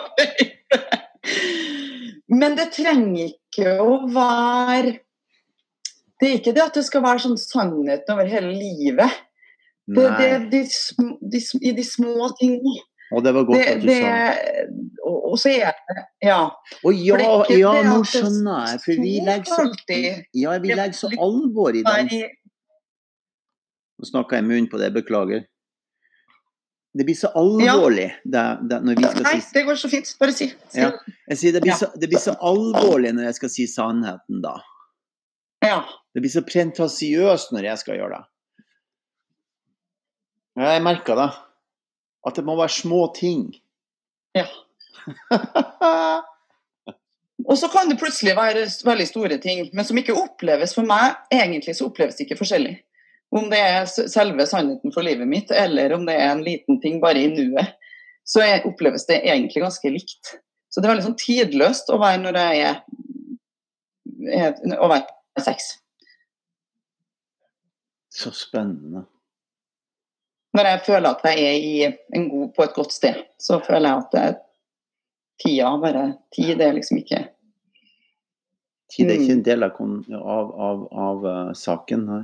Men 2.34 2.58
det 2.58 2.74
trenger 2.76 3.30
ikke 3.30 3.78
å 3.80 3.94
være 4.12 4.98
Det 6.20 6.28
er 6.28 6.36
ikke 6.40 6.54
det 6.56 6.64
at 6.66 6.76
det 6.78 6.84
skal 6.88 7.04
være 7.06 7.24
sånn 7.24 7.40
sannheten 7.40 8.14
over 8.16 8.28
hele 8.28 8.52
livet. 8.56 9.22
Det, 9.88 10.06
det 10.20 10.30
de, 10.52 10.62
de, 11.32 11.42
i 11.64 11.74
de 11.76 11.84
små 11.84 12.30
tingene. 12.40 12.76
Og 13.14 13.24
det 13.24 13.34
var 13.36 13.48
godt 13.48 13.60
Det, 13.60 13.66
at 13.74 13.82
du 13.82 13.88
det, 13.88 13.98
sa. 14.00 14.14
og, 15.04 15.18
og 15.32 15.40
så 15.40 15.52
er 15.52 15.74
det 15.76 16.06
Ja. 16.24 16.40
Og 16.84 16.96
ja, 16.96 17.20
ja, 17.52 17.74
nå 17.88 17.98
skjønner 18.08 18.72
jeg. 18.72 18.80
For 18.86 19.04
vi 19.04 19.18
legger 19.24 19.50
så, 19.52 19.68
ja, 20.44 20.56
vi 20.64 20.76
legger 20.76 20.96
så 20.98 21.12
alvor 21.16 21.76
i 21.76 21.84
den. 21.88 22.14
Nei, 24.04 24.10
Nå 24.10 24.10
snakka 24.12 24.36
jeg 24.36 24.44
munn 24.44 24.52
munnen 24.52 24.70
på 24.72 24.80
det, 24.82 24.90
beklager. 24.92 25.46
Det 26.94 27.06
blir 27.08 27.16
så 27.16 27.30
alvorlig 27.40 28.10
det, 28.24 28.42
det, 28.70 28.82
når 28.84 28.98
vi 29.00 29.04
skal 29.08 29.24
nei, 29.24 29.38
si 29.42 29.54
det 29.56 29.64
går 29.66 29.76
så 29.80 29.90
fint. 29.90 30.10
Bare 30.20 30.34
si. 30.36 30.50
si. 30.70 30.82
Ja. 30.84 30.92
Sier 31.34 31.54
det 31.56 31.62
blir, 31.64 31.72
Ja. 31.72 31.78
så, 31.80 31.88
det 31.96 32.10
blir 32.12 32.20
så 32.22 32.36
alvorlig 32.38 33.14
når 33.16 33.24
jeg 33.32 33.38
skal 33.40 33.50
si 33.50 33.66
sannheten, 33.68 34.42
da. 34.44 34.60
ja. 35.64 35.80
Det 36.14 36.22
blir 36.22 36.30
så 36.30 36.44
prentasiøst 36.46 37.56
når 37.56 37.64
jeg 37.72 37.78
skal 37.82 37.98
gjøre 37.98 38.20
det. 38.20 38.26
Ja, 40.60 40.74
Jeg 40.76 40.84
merker 40.84 41.16
det. 41.18 41.32
At 42.28 42.36
det 42.36 42.46
må 42.46 42.54
være 42.60 42.70
små 42.70 43.08
ting. 43.16 43.48
Ja. 44.36 44.46
Og 47.48 47.58
så 47.58 47.68
kan 47.74 47.90
det 47.90 47.98
plutselig 48.00 48.36
være 48.38 48.68
veldig 48.86 49.08
store 49.08 49.38
ting, 49.42 49.70
men 49.74 49.86
som 49.86 49.98
ikke 49.98 50.14
oppleves 50.14 50.76
for 50.78 50.86
meg. 50.86 51.18
Egentlig 51.34 51.74
så 51.76 51.90
oppleves 51.90 52.16
det 52.20 52.28
ikke 52.28 52.38
forskjellig. 52.44 52.78
Om 53.34 53.48
det 53.50 53.60
er 53.60 53.88
selve 53.90 54.46
sannheten 54.46 54.94
for 54.94 55.06
livet 55.06 55.28
mitt, 55.30 55.52
eller 55.52 55.96
om 55.96 56.06
det 56.06 56.16
er 56.20 56.30
en 56.32 56.44
liten 56.46 56.78
ting 56.84 57.00
bare 57.02 57.24
i 57.24 57.32
nuet, 57.34 57.74
så 58.24 58.44
er, 58.46 58.66
oppleves 58.70 59.08
det 59.10 59.24
egentlig 59.24 59.64
ganske 59.64 59.90
likt. 59.90 60.36
Så 60.70 60.82
det 60.82 60.88
er 60.88 60.94
veldig 60.94 61.08
sånn 61.08 61.20
tidløst 61.20 61.90
å 61.94 61.98
være 62.02 62.22
når 62.22 62.38
jeg 62.40 62.62
er, 62.68 62.78
er 64.38 64.78
å 64.78 64.90
være 64.92 65.44
seks. 65.46 65.74
Så 68.14 68.32
spennende. 68.38 69.08
Når 70.54 70.70
jeg 70.70 70.82
føler 70.86 71.10
at 71.10 71.24
jeg 71.26 71.46
er 71.50 71.56
i 71.58 71.76
en 72.14 72.28
god, 72.30 72.50
på 72.54 72.66
et 72.68 72.76
godt 72.78 72.94
sted, 72.94 73.24
så 73.42 73.58
føler 73.66 73.90
jeg 73.90 74.04
at 74.04 74.12
det 74.14 74.26
tida 75.42 75.72
bare 75.82 76.04
Tid 76.36 76.62
er 76.62 76.76
liksom 76.78 77.00
ikke 77.02 77.24
Tid 78.94 79.10
er 79.10 79.18
ikke 79.18 79.34
Mm. 79.34 79.38
en 79.40 79.46
del 79.48 79.66
av, 79.66 79.80
av, 80.14 80.52
av, 80.68 80.82
av 80.94 81.26
eh, 81.26 81.54
saken 81.58 82.04
her. 82.12 82.24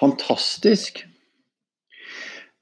Fantastisk. 0.00 1.02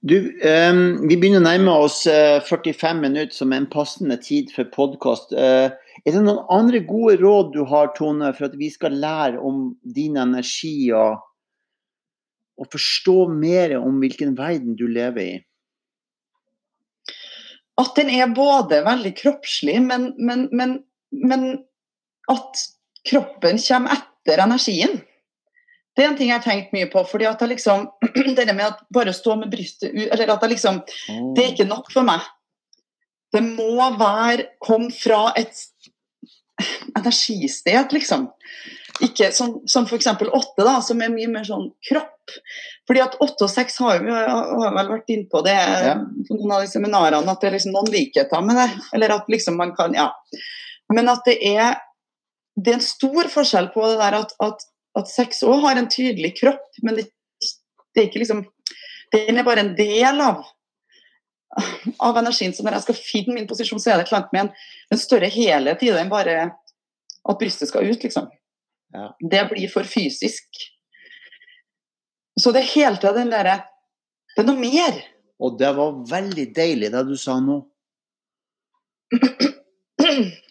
Du, 0.02 0.16
eh, 0.42 0.72
vi 1.06 1.16
begynner 1.16 1.42
å 1.42 1.46
nærme 1.46 1.74
oss 1.84 2.00
eh, 2.10 2.40
45 2.42 3.02
minutter 3.02 3.36
som 3.36 3.54
en 3.54 3.68
passende 3.70 4.18
tid 4.22 4.50
for 4.54 4.66
podkast. 4.74 5.32
er 5.32 5.76
det 6.04 6.22
noen 6.24 6.42
andre 6.50 6.82
gode 6.86 7.20
råd 7.22 7.52
du 7.54 7.62
har, 7.70 7.92
Tone, 7.96 8.32
for 8.34 8.50
at 8.50 8.58
vi 8.58 8.70
skal 8.70 8.98
lære 8.98 9.38
om 9.38 9.70
din 9.82 10.18
energi 10.18 10.90
og, 10.96 11.22
og 12.58 12.70
forstå 12.74 13.28
mer 13.30 13.78
om 13.78 14.02
hvilken 14.02 14.36
verden 14.38 14.74
du 14.76 14.88
lever 14.90 15.22
i? 15.22 15.40
at 17.80 17.96
den 17.96 18.10
er 18.12 18.34
både 18.34 18.82
veldig 18.84 19.12
kroppslig, 19.18 19.78
men, 19.82 20.12
men, 20.18 20.48
men, 20.52 20.76
men 21.10 21.46
at 22.30 22.66
kroppen 23.08 23.60
kommer 23.62 23.96
etter 23.96 24.42
energien. 24.44 25.00
Det 25.96 26.04
er 26.04 26.08
en 26.08 26.16
ting 26.16 26.30
jeg 26.30 26.38
har 26.38 26.44
tenkt 26.44 26.72
mye 26.72 26.88
på. 26.92 27.02
fordi 27.08 27.26
at 27.28 27.40
jeg 27.40 27.52
liksom, 27.52 27.88
Det 28.36 28.46
med 28.54 28.64
at 28.66 28.80
bare 28.94 29.12
stå 29.12 29.36
med 29.36 29.50
brystet 29.52 29.92
ut 29.92 30.06
eller 30.08 30.32
at 30.34 30.42
jeg 30.42 30.54
liksom. 30.54 30.80
Det 31.36 31.44
er 31.44 31.52
ikke 31.52 31.68
nok 31.68 31.92
for 31.92 32.06
meg. 32.08 32.24
Det 33.32 33.42
må 33.44 33.76
være 33.96 34.50
komme 34.60 34.90
fra 34.92 35.32
et 35.36 35.56
energisted, 36.98 37.92
liksom. 37.92 38.28
Ikke 39.02 39.30
som, 39.32 39.54
som 39.66 39.86
f.eks. 39.88 40.06
åtte, 40.06 40.62
da, 40.64 40.76
som 40.84 41.00
er 41.02 41.12
mye 41.12 41.30
mer 41.32 41.46
sånn 41.48 41.70
kropp. 41.88 42.34
Fordi 42.88 43.02
at 43.02 43.16
åtte 43.24 43.46
og 43.46 43.50
seks 43.50 43.78
har 43.82 44.02
vi 44.04 44.12
har 44.12 44.74
vel 44.76 44.90
vært 44.92 45.12
innpå 45.12 45.42
det 45.46 45.56
Ja. 45.56 45.94
på 46.28 46.36
noen 46.36 46.52
av 46.56 46.64
de 46.64 46.70
seminarene, 46.70 47.32
at 47.32 47.40
det 47.40 47.48
er 47.48 47.56
liksom 47.56 47.74
noen 47.74 47.90
likheter 47.92 48.44
med 48.44 48.60
det. 48.60 48.68
Eller 48.94 49.16
at 49.16 49.32
liksom 49.32 49.56
man 49.58 49.74
kan 49.76 49.96
Ja. 49.96 50.10
Men 50.92 51.08
at 51.08 51.24
det 51.24 51.38
er 51.40 51.80
det 52.56 52.68
er 52.74 52.78
en 52.78 52.84
stor 52.84 53.28
forskjell 53.32 53.70
på 53.72 53.86
det 53.88 53.96
der 53.96 54.18
at, 54.18 54.34
at, 54.44 54.64
at 54.98 55.08
sex 55.08 55.42
òg 55.46 55.62
har 55.64 55.78
en 55.80 55.88
tydelig 55.90 56.34
kropp, 56.40 56.66
men 56.84 56.98
det, 56.98 57.06
det 57.92 58.02
er 58.02 58.10
ikke 58.10 58.24
liksom 58.24 58.44
Den 59.12 59.36
er 59.36 59.44
bare 59.44 59.60
en 59.60 59.74
del 59.76 60.20
av 60.24 60.44
av 61.98 62.16
energien. 62.16 62.54
Så 62.56 62.64
når 62.64 62.78
jeg 62.78 62.84
skal 62.86 62.96
finne 62.96 63.34
min 63.36 63.48
posisjon, 63.48 63.80
så 63.82 63.92
er 63.92 64.00
det 64.00 64.08
klart 64.08 64.30
med 64.32 64.46
en, 64.46 64.52
en 64.88 65.00
større 65.00 65.28
helhet 65.32 65.82
i 65.84 65.90
det 65.92 66.00
enn 66.00 66.12
bare 66.12 66.36
at 67.28 67.40
brystet 67.40 67.68
skal 67.68 67.88
ut, 67.90 68.00
liksom. 68.02 68.30
Ja. 68.92 69.10
Det 69.20 69.42
blir 69.50 69.68
for 69.72 69.88
fysisk. 69.88 70.48
Så 72.40 72.52
det 72.52 72.62
er 72.62 72.72
hele 72.72 72.96
tida 72.96 73.12
den 73.16 73.32
derre 73.32 73.58
Det 74.32 74.40
er 74.40 74.46
noe 74.48 74.56
mer. 74.56 74.96
Og 75.42 75.58
det 75.60 75.68
var 75.76 75.98
veldig 76.08 76.46
deilig 76.56 76.88
det 76.94 77.02
du 77.08 77.16
sa 77.20 77.36
nå. 77.44 77.58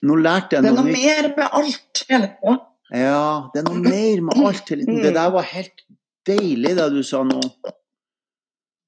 Nå 0.07 0.17
lærte 0.21 0.57
jeg 0.57 0.65
noe 0.65 0.69
Det 0.69 0.69
er 0.69 0.77
noe 0.77 0.85
noe 0.85 0.93
mer 0.93 1.31
med 1.37 1.47
alt 1.49 2.03
hele 2.09 2.27
tida. 2.35 2.59
Ja, 2.91 3.49
det 3.53 3.61
er 3.61 3.69
noe 3.69 3.79
mer 3.79 4.23
med 4.27 4.41
alt. 4.41 4.67
Det 4.67 5.13
der 5.15 5.29
var 5.31 5.47
helt 5.47 5.85
deilig, 6.27 6.75
det 6.75 6.89
du 6.91 6.99
sa 7.07 7.23
nå. 7.23 7.39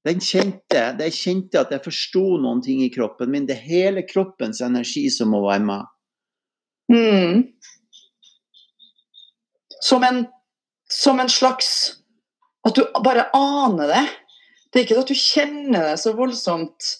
Den 0.03 0.19
kjente, 0.19 0.81
det 0.97 1.07
jeg 1.07 1.15
kjente 1.15 1.61
at 1.61 1.71
jeg 1.71 1.83
forsto 1.85 2.23
noen 2.43 2.59
ting 2.63 2.81
i 2.83 2.91
kroppen 2.91 3.31
min. 3.31 3.45
Det 3.47 3.55
er 3.55 3.69
hele 3.69 4.03
kroppens 4.03 4.59
energi 4.65 5.05
som 5.13 5.31
må 5.31 5.39
være 5.45 5.63
med. 5.63 5.85
Mm. 6.91 7.45
Som, 9.83 10.03
en, 10.03 10.25
som 10.91 11.19
en 11.19 11.31
slags 11.31 11.69
At 12.67 12.75
du 12.75 12.83
bare 13.03 13.25
aner 13.35 13.87
det. 13.87 14.03
Det 14.71 14.79
er 14.79 14.85
ikke 14.85 14.99
at 14.99 15.09
du 15.11 15.17
kjenner 15.19 15.87
det 15.89 15.97
så 16.01 16.13
voldsomt 16.15 16.91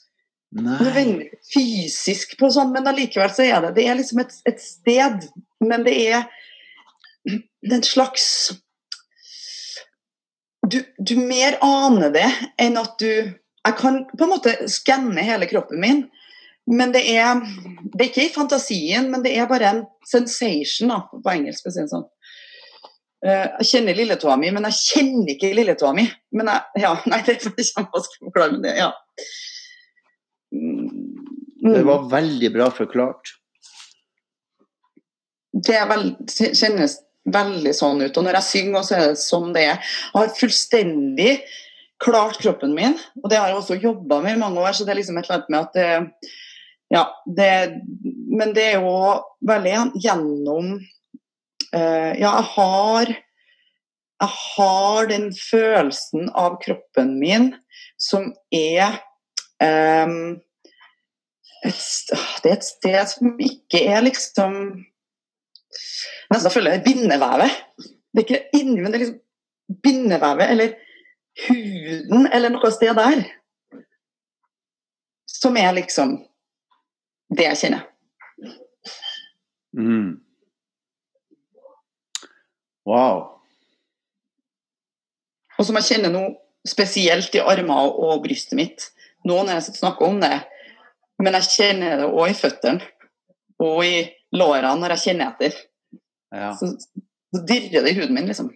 Nei. 0.54 1.30
fysisk 1.50 2.36
på 2.40 2.50
sånn, 2.54 2.74
men 2.76 2.88
allikevel 2.88 3.32
så 3.34 3.46
er 3.48 3.64
det 3.64 3.72
Det 3.78 3.86
er 3.88 3.98
liksom 3.98 4.22
et, 4.22 4.36
et 4.46 4.60
sted, 4.62 5.24
men 5.64 5.86
det 5.88 5.96
er 6.12 6.28
en 7.72 7.84
slags 7.84 8.26
du, 10.68 10.80
du 10.98 11.16
mer 11.20 11.58
aner 11.62 12.12
det 12.14 12.28
enn 12.62 12.80
at 12.80 12.96
du 13.00 13.10
Jeg 13.64 13.78
kan 13.80 14.02
på 14.12 14.26
en 14.26 14.32
måte 14.32 14.54
skanne 14.72 15.24
hele 15.24 15.48
kroppen 15.48 15.80
min, 15.80 16.00
men 16.68 16.92
det 16.92 17.06
er, 17.14 17.40
det 17.94 18.02
er 18.02 18.10
ikke 18.10 18.26
i 18.26 18.34
fantasien, 18.34 19.06
men 19.12 19.24
det 19.24 19.32
er 19.40 19.48
bare 19.48 19.70
en 19.70 19.80
sensation, 20.08 20.92
da, 20.92 20.98
på 21.08 21.32
engelsk. 21.32 21.70
si 21.72 21.86
sånn. 21.88 22.04
Eh, 23.24 23.46
Jeg 23.62 23.70
kjenner 23.70 23.96
lilletåa 23.96 24.36
mi, 24.40 24.52
men 24.52 24.68
jeg 24.68 24.80
kjenner 24.82 25.32
ikke 25.38 25.54
lilletåa 25.56 25.94
mi. 25.96 26.04
Men 26.36 26.52
jeg, 26.52 26.84
ja, 26.84 26.92
nei, 27.14 27.22
det 27.24 27.38
er 27.38 27.40
kjempevanskelig 27.46 28.20
å 28.20 28.28
forklare, 28.28 28.58
men 28.58 28.68
det, 28.68 28.76
ja. 28.82 28.92
Mm. 30.52 31.24
Det 31.64 31.86
var 31.88 32.10
veldig 32.12 32.52
bra 32.58 32.68
forklart. 32.76 33.32
Det 35.54 35.80
er 35.80 35.88
vel, 35.88 36.10
kjennes 36.28 37.00
veldig 37.30 37.74
sånn 37.76 38.04
ut. 38.04 38.18
Og 38.18 38.26
når 38.26 38.40
jeg 38.40 38.50
synger, 38.50 38.86
så 38.86 38.96
er 38.98 39.12
det 39.12 39.22
sånn 39.22 39.54
det 39.56 39.68
er. 39.68 39.92
Jeg 40.12 40.18
har 40.18 40.34
fullstendig 40.40 41.34
klart 42.04 42.40
kroppen 42.44 42.74
min, 42.76 42.98
og 43.22 43.30
det 43.32 43.40
har 43.40 43.52
jeg 43.52 43.60
også 43.62 43.80
jobba 43.80 44.20
med 44.24 44.36
i 44.36 44.42
mange 44.42 44.64
år, 44.64 44.74
så 44.76 44.84
det 44.84 44.92
er 44.92 45.00
liksom 45.00 45.20
et 45.20 45.30
eller 45.30 45.38
annet 45.40 45.54
med 45.54 45.60
at 45.62 45.78
det, 45.78 46.32
ja, 46.94 47.04
det, 47.26 47.52
Men 48.30 48.54
det 48.54 48.64
er 48.74 48.84
jo 48.84 48.98
veldig 49.48 49.76
gjennom 50.04 50.76
uh, 51.74 52.12
Ja, 52.20 52.34
jeg 52.36 52.48
har 52.54 53.14
Jeg 53.14 54.30
har 54.30 55.08
den 55.10 55.32
følelsen 55.34 56.30
av 56.38 56.60
kroppen 56.62 57.16
min 57.20 57.54
som 57.98 58.30
er 58.54 59.00
um, 59.64 60.38
et, 61.64 61.82
Det 62.44 62.52
er 62.52 62.58
et 62.58 62.68
sted 62.68 63.14
som 63.16 63.40
ikke 63.42 63.82
er 63.90 64.06
liksom 64.06 64.84
Nesten 66.34 66.54
føler 66.54 66.76
jeg 66.76 66.84
bindevevet. 66.86 67.62
Det 68.14 68.22
er 68.22 68.28
ikke 68.28 68.60
inni, 68.60 68.82
men 68.82 68.92
det 68.92 69.00
er 69.00 69.06
liksom 69.06 69.80
bindevevet 69.84 70.52
eller 70.54 70.76
huden 71.48 72.28
eller 72.34 72.54
noe 72.54 72.72
sted 72.74 72.94
der. 72.98 73.24
Som 75.30 75.58
er 75.58 75.74
liksom 75.76 76.18
det 77.34 77.48
jeg 77.50 77.62
kjenner. 77.64 77.88
Mm. 79.74 80.20
Wow. 82.86 83.30
Og 85.58 85.66
som 85.66 85.78
jeg 85.80 85.90
kjenner 85.90 86.14
nå 86.14 86.24
spesielt 86.68 87.36
i 87.36 87.44
armer 87.44 87.94
og 88.00 88.24
brystet 88.24 88.58
mitt. 88.60 88.90
Nå 89.28 89.40
når 89.42 89.58
jeg 89.58 89.78
snakker 89.80 90.08
om 90.08 90.20
det, 90.22 90.36
men 91.22 91.38
jeg 91.40 91.52
kjenner 91.56 92.02
det 92.02 92.10
òg 92.10 92.32
i 92.32 92.38
føttene 92.38 92.90
og 93.64 93.86
i 93.88 94.04
lårene 94.34 94.76
når 94.82 94.96
jeg 94.96 95.04
kjenner 95.08 95.32
etter. 95.32 95.58
Ja. 96.34 96.52
Så, 96.58 96.74
så 97.34 97.42
dirrer 97.48 97.86
det 97.86 97.94
i 97.94 97.98
huden 98.00 98.16
min, 98.18 98.30
liksom. 98.30 98.52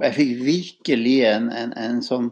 Jeg 0.00 0.16
fikk 0.16 0.30
virkelig 0.46 1.16
en, 1.28 1.50
en, 1.52 1.72
en 1.76 1.98
sånn 2.04 2.30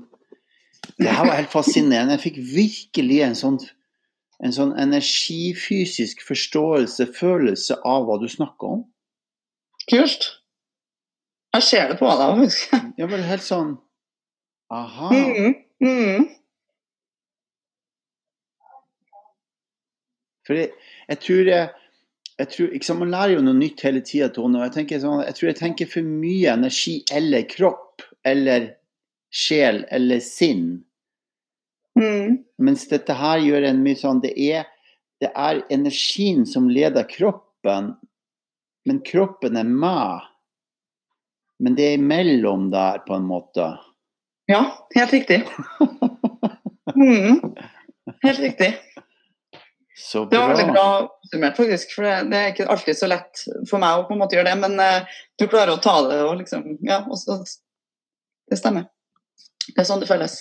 Det 0.96 1.10
her 1.10 1.26
var 1.26 1.36
helt 1.36 1.52
fascinerende. 1.52 2.14
Jeg 2.16 2.22
fikk 2.22 2.38
virkelig 2.54 3.18
en 3.26 3.36
sånn, 3.36 3.58
en 4.40 4.54
sånn 4.54 4.72
energifysisk 4.80 6.22
forståelse, 6.24 7.10
følelse 7.18 7.76
av 7.86 8.06
hva 8.08 8.16
du 8.22 8.28
snakker 8.30 8.78
om. 8.78 8.86
Kult. 9.90 10.30
Jeg 11.56 11.66
ser 11.66 11.92
det 11.92 11.98
på 12.00 12.08
deg. 12.08 12.40
faktisk. 12.40 12.80
Jeg 13.00 13.10
var 13.10 13.28
helt 13.28 13.44
sånn 13.44 13.76
Aha. 14.68 15.08
Mm, 15.12 15.54
mm. 15.80 16.26
For 20.48 20.56
jeg, 20.56 20.72
jeg 21.10 21.20
tror 21.24 21.52
jeg, 21.52 22.48
tror, 22.54 22.74
sant, 22.86 23.00
Man 23.02 23.12
lærer 23.12 23.36
jo 23.36 23.44
noe 23.44 23.58
nytt 23.58 23.84
hele 23.84 24.02
tida, 24.06 24.30
Tone. 24.32 24.62
Jeg, 24.64 24.74
tenker 24.78 25.02
sånn, 25.02 25.22
jeg 25.26 25.36
tror 25.36 25.50
jeg 25.50 25.60
tenker 25.60 25.90
for 25.90 26.06
mye 26.24 26.54
energi 26.54 26.98
eller 27.14 27.46
kropp 27.50 28.04
eller 28.26 28.72
sjel 29.34 29.82
eller 29.92 30.22
sinn. 30.24 30.80
Mm. 31.98 32.44
Mens 32.62 32.86
dette 32.90 33.16
her 33.18 33.42
gjør 33.42 33.68
en 33.68 33.82
mye 33.82 33.98
sånn 33.98 34.22
det 34.22 34.32
er, 34.38 34.68
det 35.22 35.32
er 35.34 35.64
energien 35.74 36.46
som 36.46 36.70
leder 36.70 37.08
kroppen, 37.10 37.92
men 38.86 39.02
kroppen 39.04 39.58
er 39.58 39.68
med. 39.68 40.28
Men 41.58 41.74
det 41.74 41.88
er 41.88 41.98
imellom 41.98 42.68
der, 42.70 43.02
på 43.02 43.18
en 43.18 43.26
måte. 43.26 43.72
Ja, 44.48 44.64
helt 44.96 45.16
riktig. 45.16 45.42
Mm. 46.98 47.54
Helt 48.24 48.38
riktig. 48.40 48.72
Så 49.98 50.24
Det 50.30 50.38
var 50.38 50.52
veldig 50.54 50.72
bra. 50.72 50.88
summert, 51.30 51.56
faktisk. 51.58 51.94
For 51.96 52.06
det, 52.06 52.30
det 52.30 52.38
er 52.38 52.52
ikke 52.52 52.68
alltid 52.70 52.98
så 52.98 53.08
lett 53.10 53.40
for 53.70 53.82
meg 53.82 53.98
å 53.98 54.04
på 54.06 54.14
en 54.14 54.20
måte 54.22 54.38
gjøre 54.38 54.52
det, 54.52 54.58
men 54.60 54.78
eh, 54.82 55.16
du 55.40 55.48
klarer 55.50 55.74
å 55.74 55.80
ta 55.82 55.96
det 56.06 56.20
og 56.22 56.36
liksom 56.38 56.76
Ja, 56.86 57.00
og 57.08 57.18
så 57.18 57.40
Det 58.48 58.60
stemmer. 58.60 58.86
Det 59.66 59.82
er 59.82 59.88
sånn 59.88 60.00
det 60.00 60.08
føles. 60.08 60.38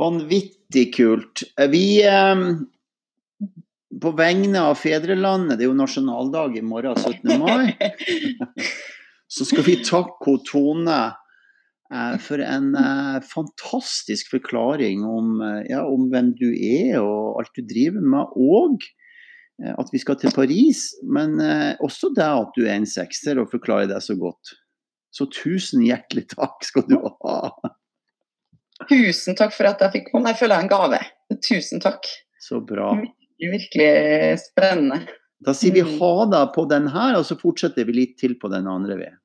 Vanvittig 0.00 0.88
kult. 0.96 1.44
Vi 1.70 1.84
eh, 2.04 2.42
På 4.02 4.12
vegne 4.16 4.64
av 4.72 4.80
fedrelandet, 4.80 5.58
det 5.58 5.68
er 5.68 5.70
jo 5.70 5.76
nasjonaldag 5.78 6.56
i 6.58 6.64
morgen, 6.64 6.96
17. 6.96 7.38
mai, 7.40 7.76
så 9.36 9.46
skal 9.48 9.64
vi 9.68 9.78
takke 9.84 10.34
Tone 10.48 10.96
eh, 10.96 11.22
for 12.20 12.42
en 12.42 12.72
eh, 12.74 13.18
fantastisk 13.22 14.30
forklaring 14.32 15.04
om, 15.06 15.40
eh, 15.40 15.62
ja, 15.70 15.84
om 15.86 16.08
hvem 16.10 16.32
du 16.38 16.48
er 16.52 16.98
og 17.00 17.38
alt 17.40 17.52
du 17.54 17.62
driver 17.62 18.02
med. 18.02 18.32
Og 18.36 18.82
eh, 19.62 19.72
at 19.78 19.92
vi 19.94 20.00
skal 20.02 20.18
til 20.20 20.34
Paris, 20.34 20.88
men 21.06 21.38
eh, 21.40 21.74
også 21.84 22.10
det 22.16 22.26
at 22.26 22.50
du 22.56 22.64
er 22.66 22.74
en 22.80 22.86
sekser 22.90 23.38
og 23.42 23.50
forklarer 23.54 23.90
deg 23.92 24.02
så 24.02 24.16
godt. 24.18 24.54
Så 25.14 25.28
tusen 25.32 25.84
hjertelig 25.86 26.26
takk 26.34 26.64
skal 26.66 26.84
du 26.90 26.98
ha. 27.00 27.36
Tusen 28.90 29.36
takk 29.38 29.54
for 29.56 29.68
at 29.70 29.80
jeg 29.80 29.94
fikk 29.94 30.10
komme. 30.12 30.32
Jeg 30.34 30.40
føler 30.42 30.58
jeg 30.60 30.66
en 30.66 30.72
gave. 30.74 30.98
Tusen 31.46 31.80
takk. 31.80 32.04
Så 32.42 32.58
bra. 32.60 32.90
Er 33.40 33.52
virkelig 33.54 34.40
spennende. 34.42 35.06
Da 35.44 35.52
sier 35.56 35.72
vi 35.72 35.82
Mm. 35.84 35.94
ha 36.00 36.26
det 36.32 36.42
på 36.54 36.64
den 36.68 36.86
her, 36.88 37.16
og 37.18 37.24
så 37.28 37.36
fortsetter 37.40 37.84
vi 37.88 37.92
litt 37.92 38.14
til 38.20 38.34
på 38.40 38.48
den 38.52 38.66
andre 38.68 38.96
ved. 38.96 39.16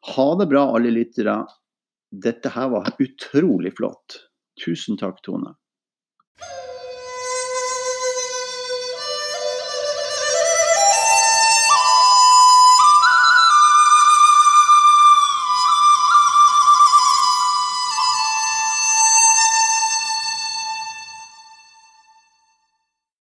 Ha 0.00 0.34
det 0.40 0.46
bra, 0.46 0.64
alle 0.76 0.90
lyttere. 0.90 1.46
Dette 2.10 2.48
her 2.54 2.68
var 2.72 2.88
utrolig 2.98 3.74
flott. 3.76 4.16
Tusen 4.64 4.96
takk, 5.00 5.20
Tone. 5.22 5.54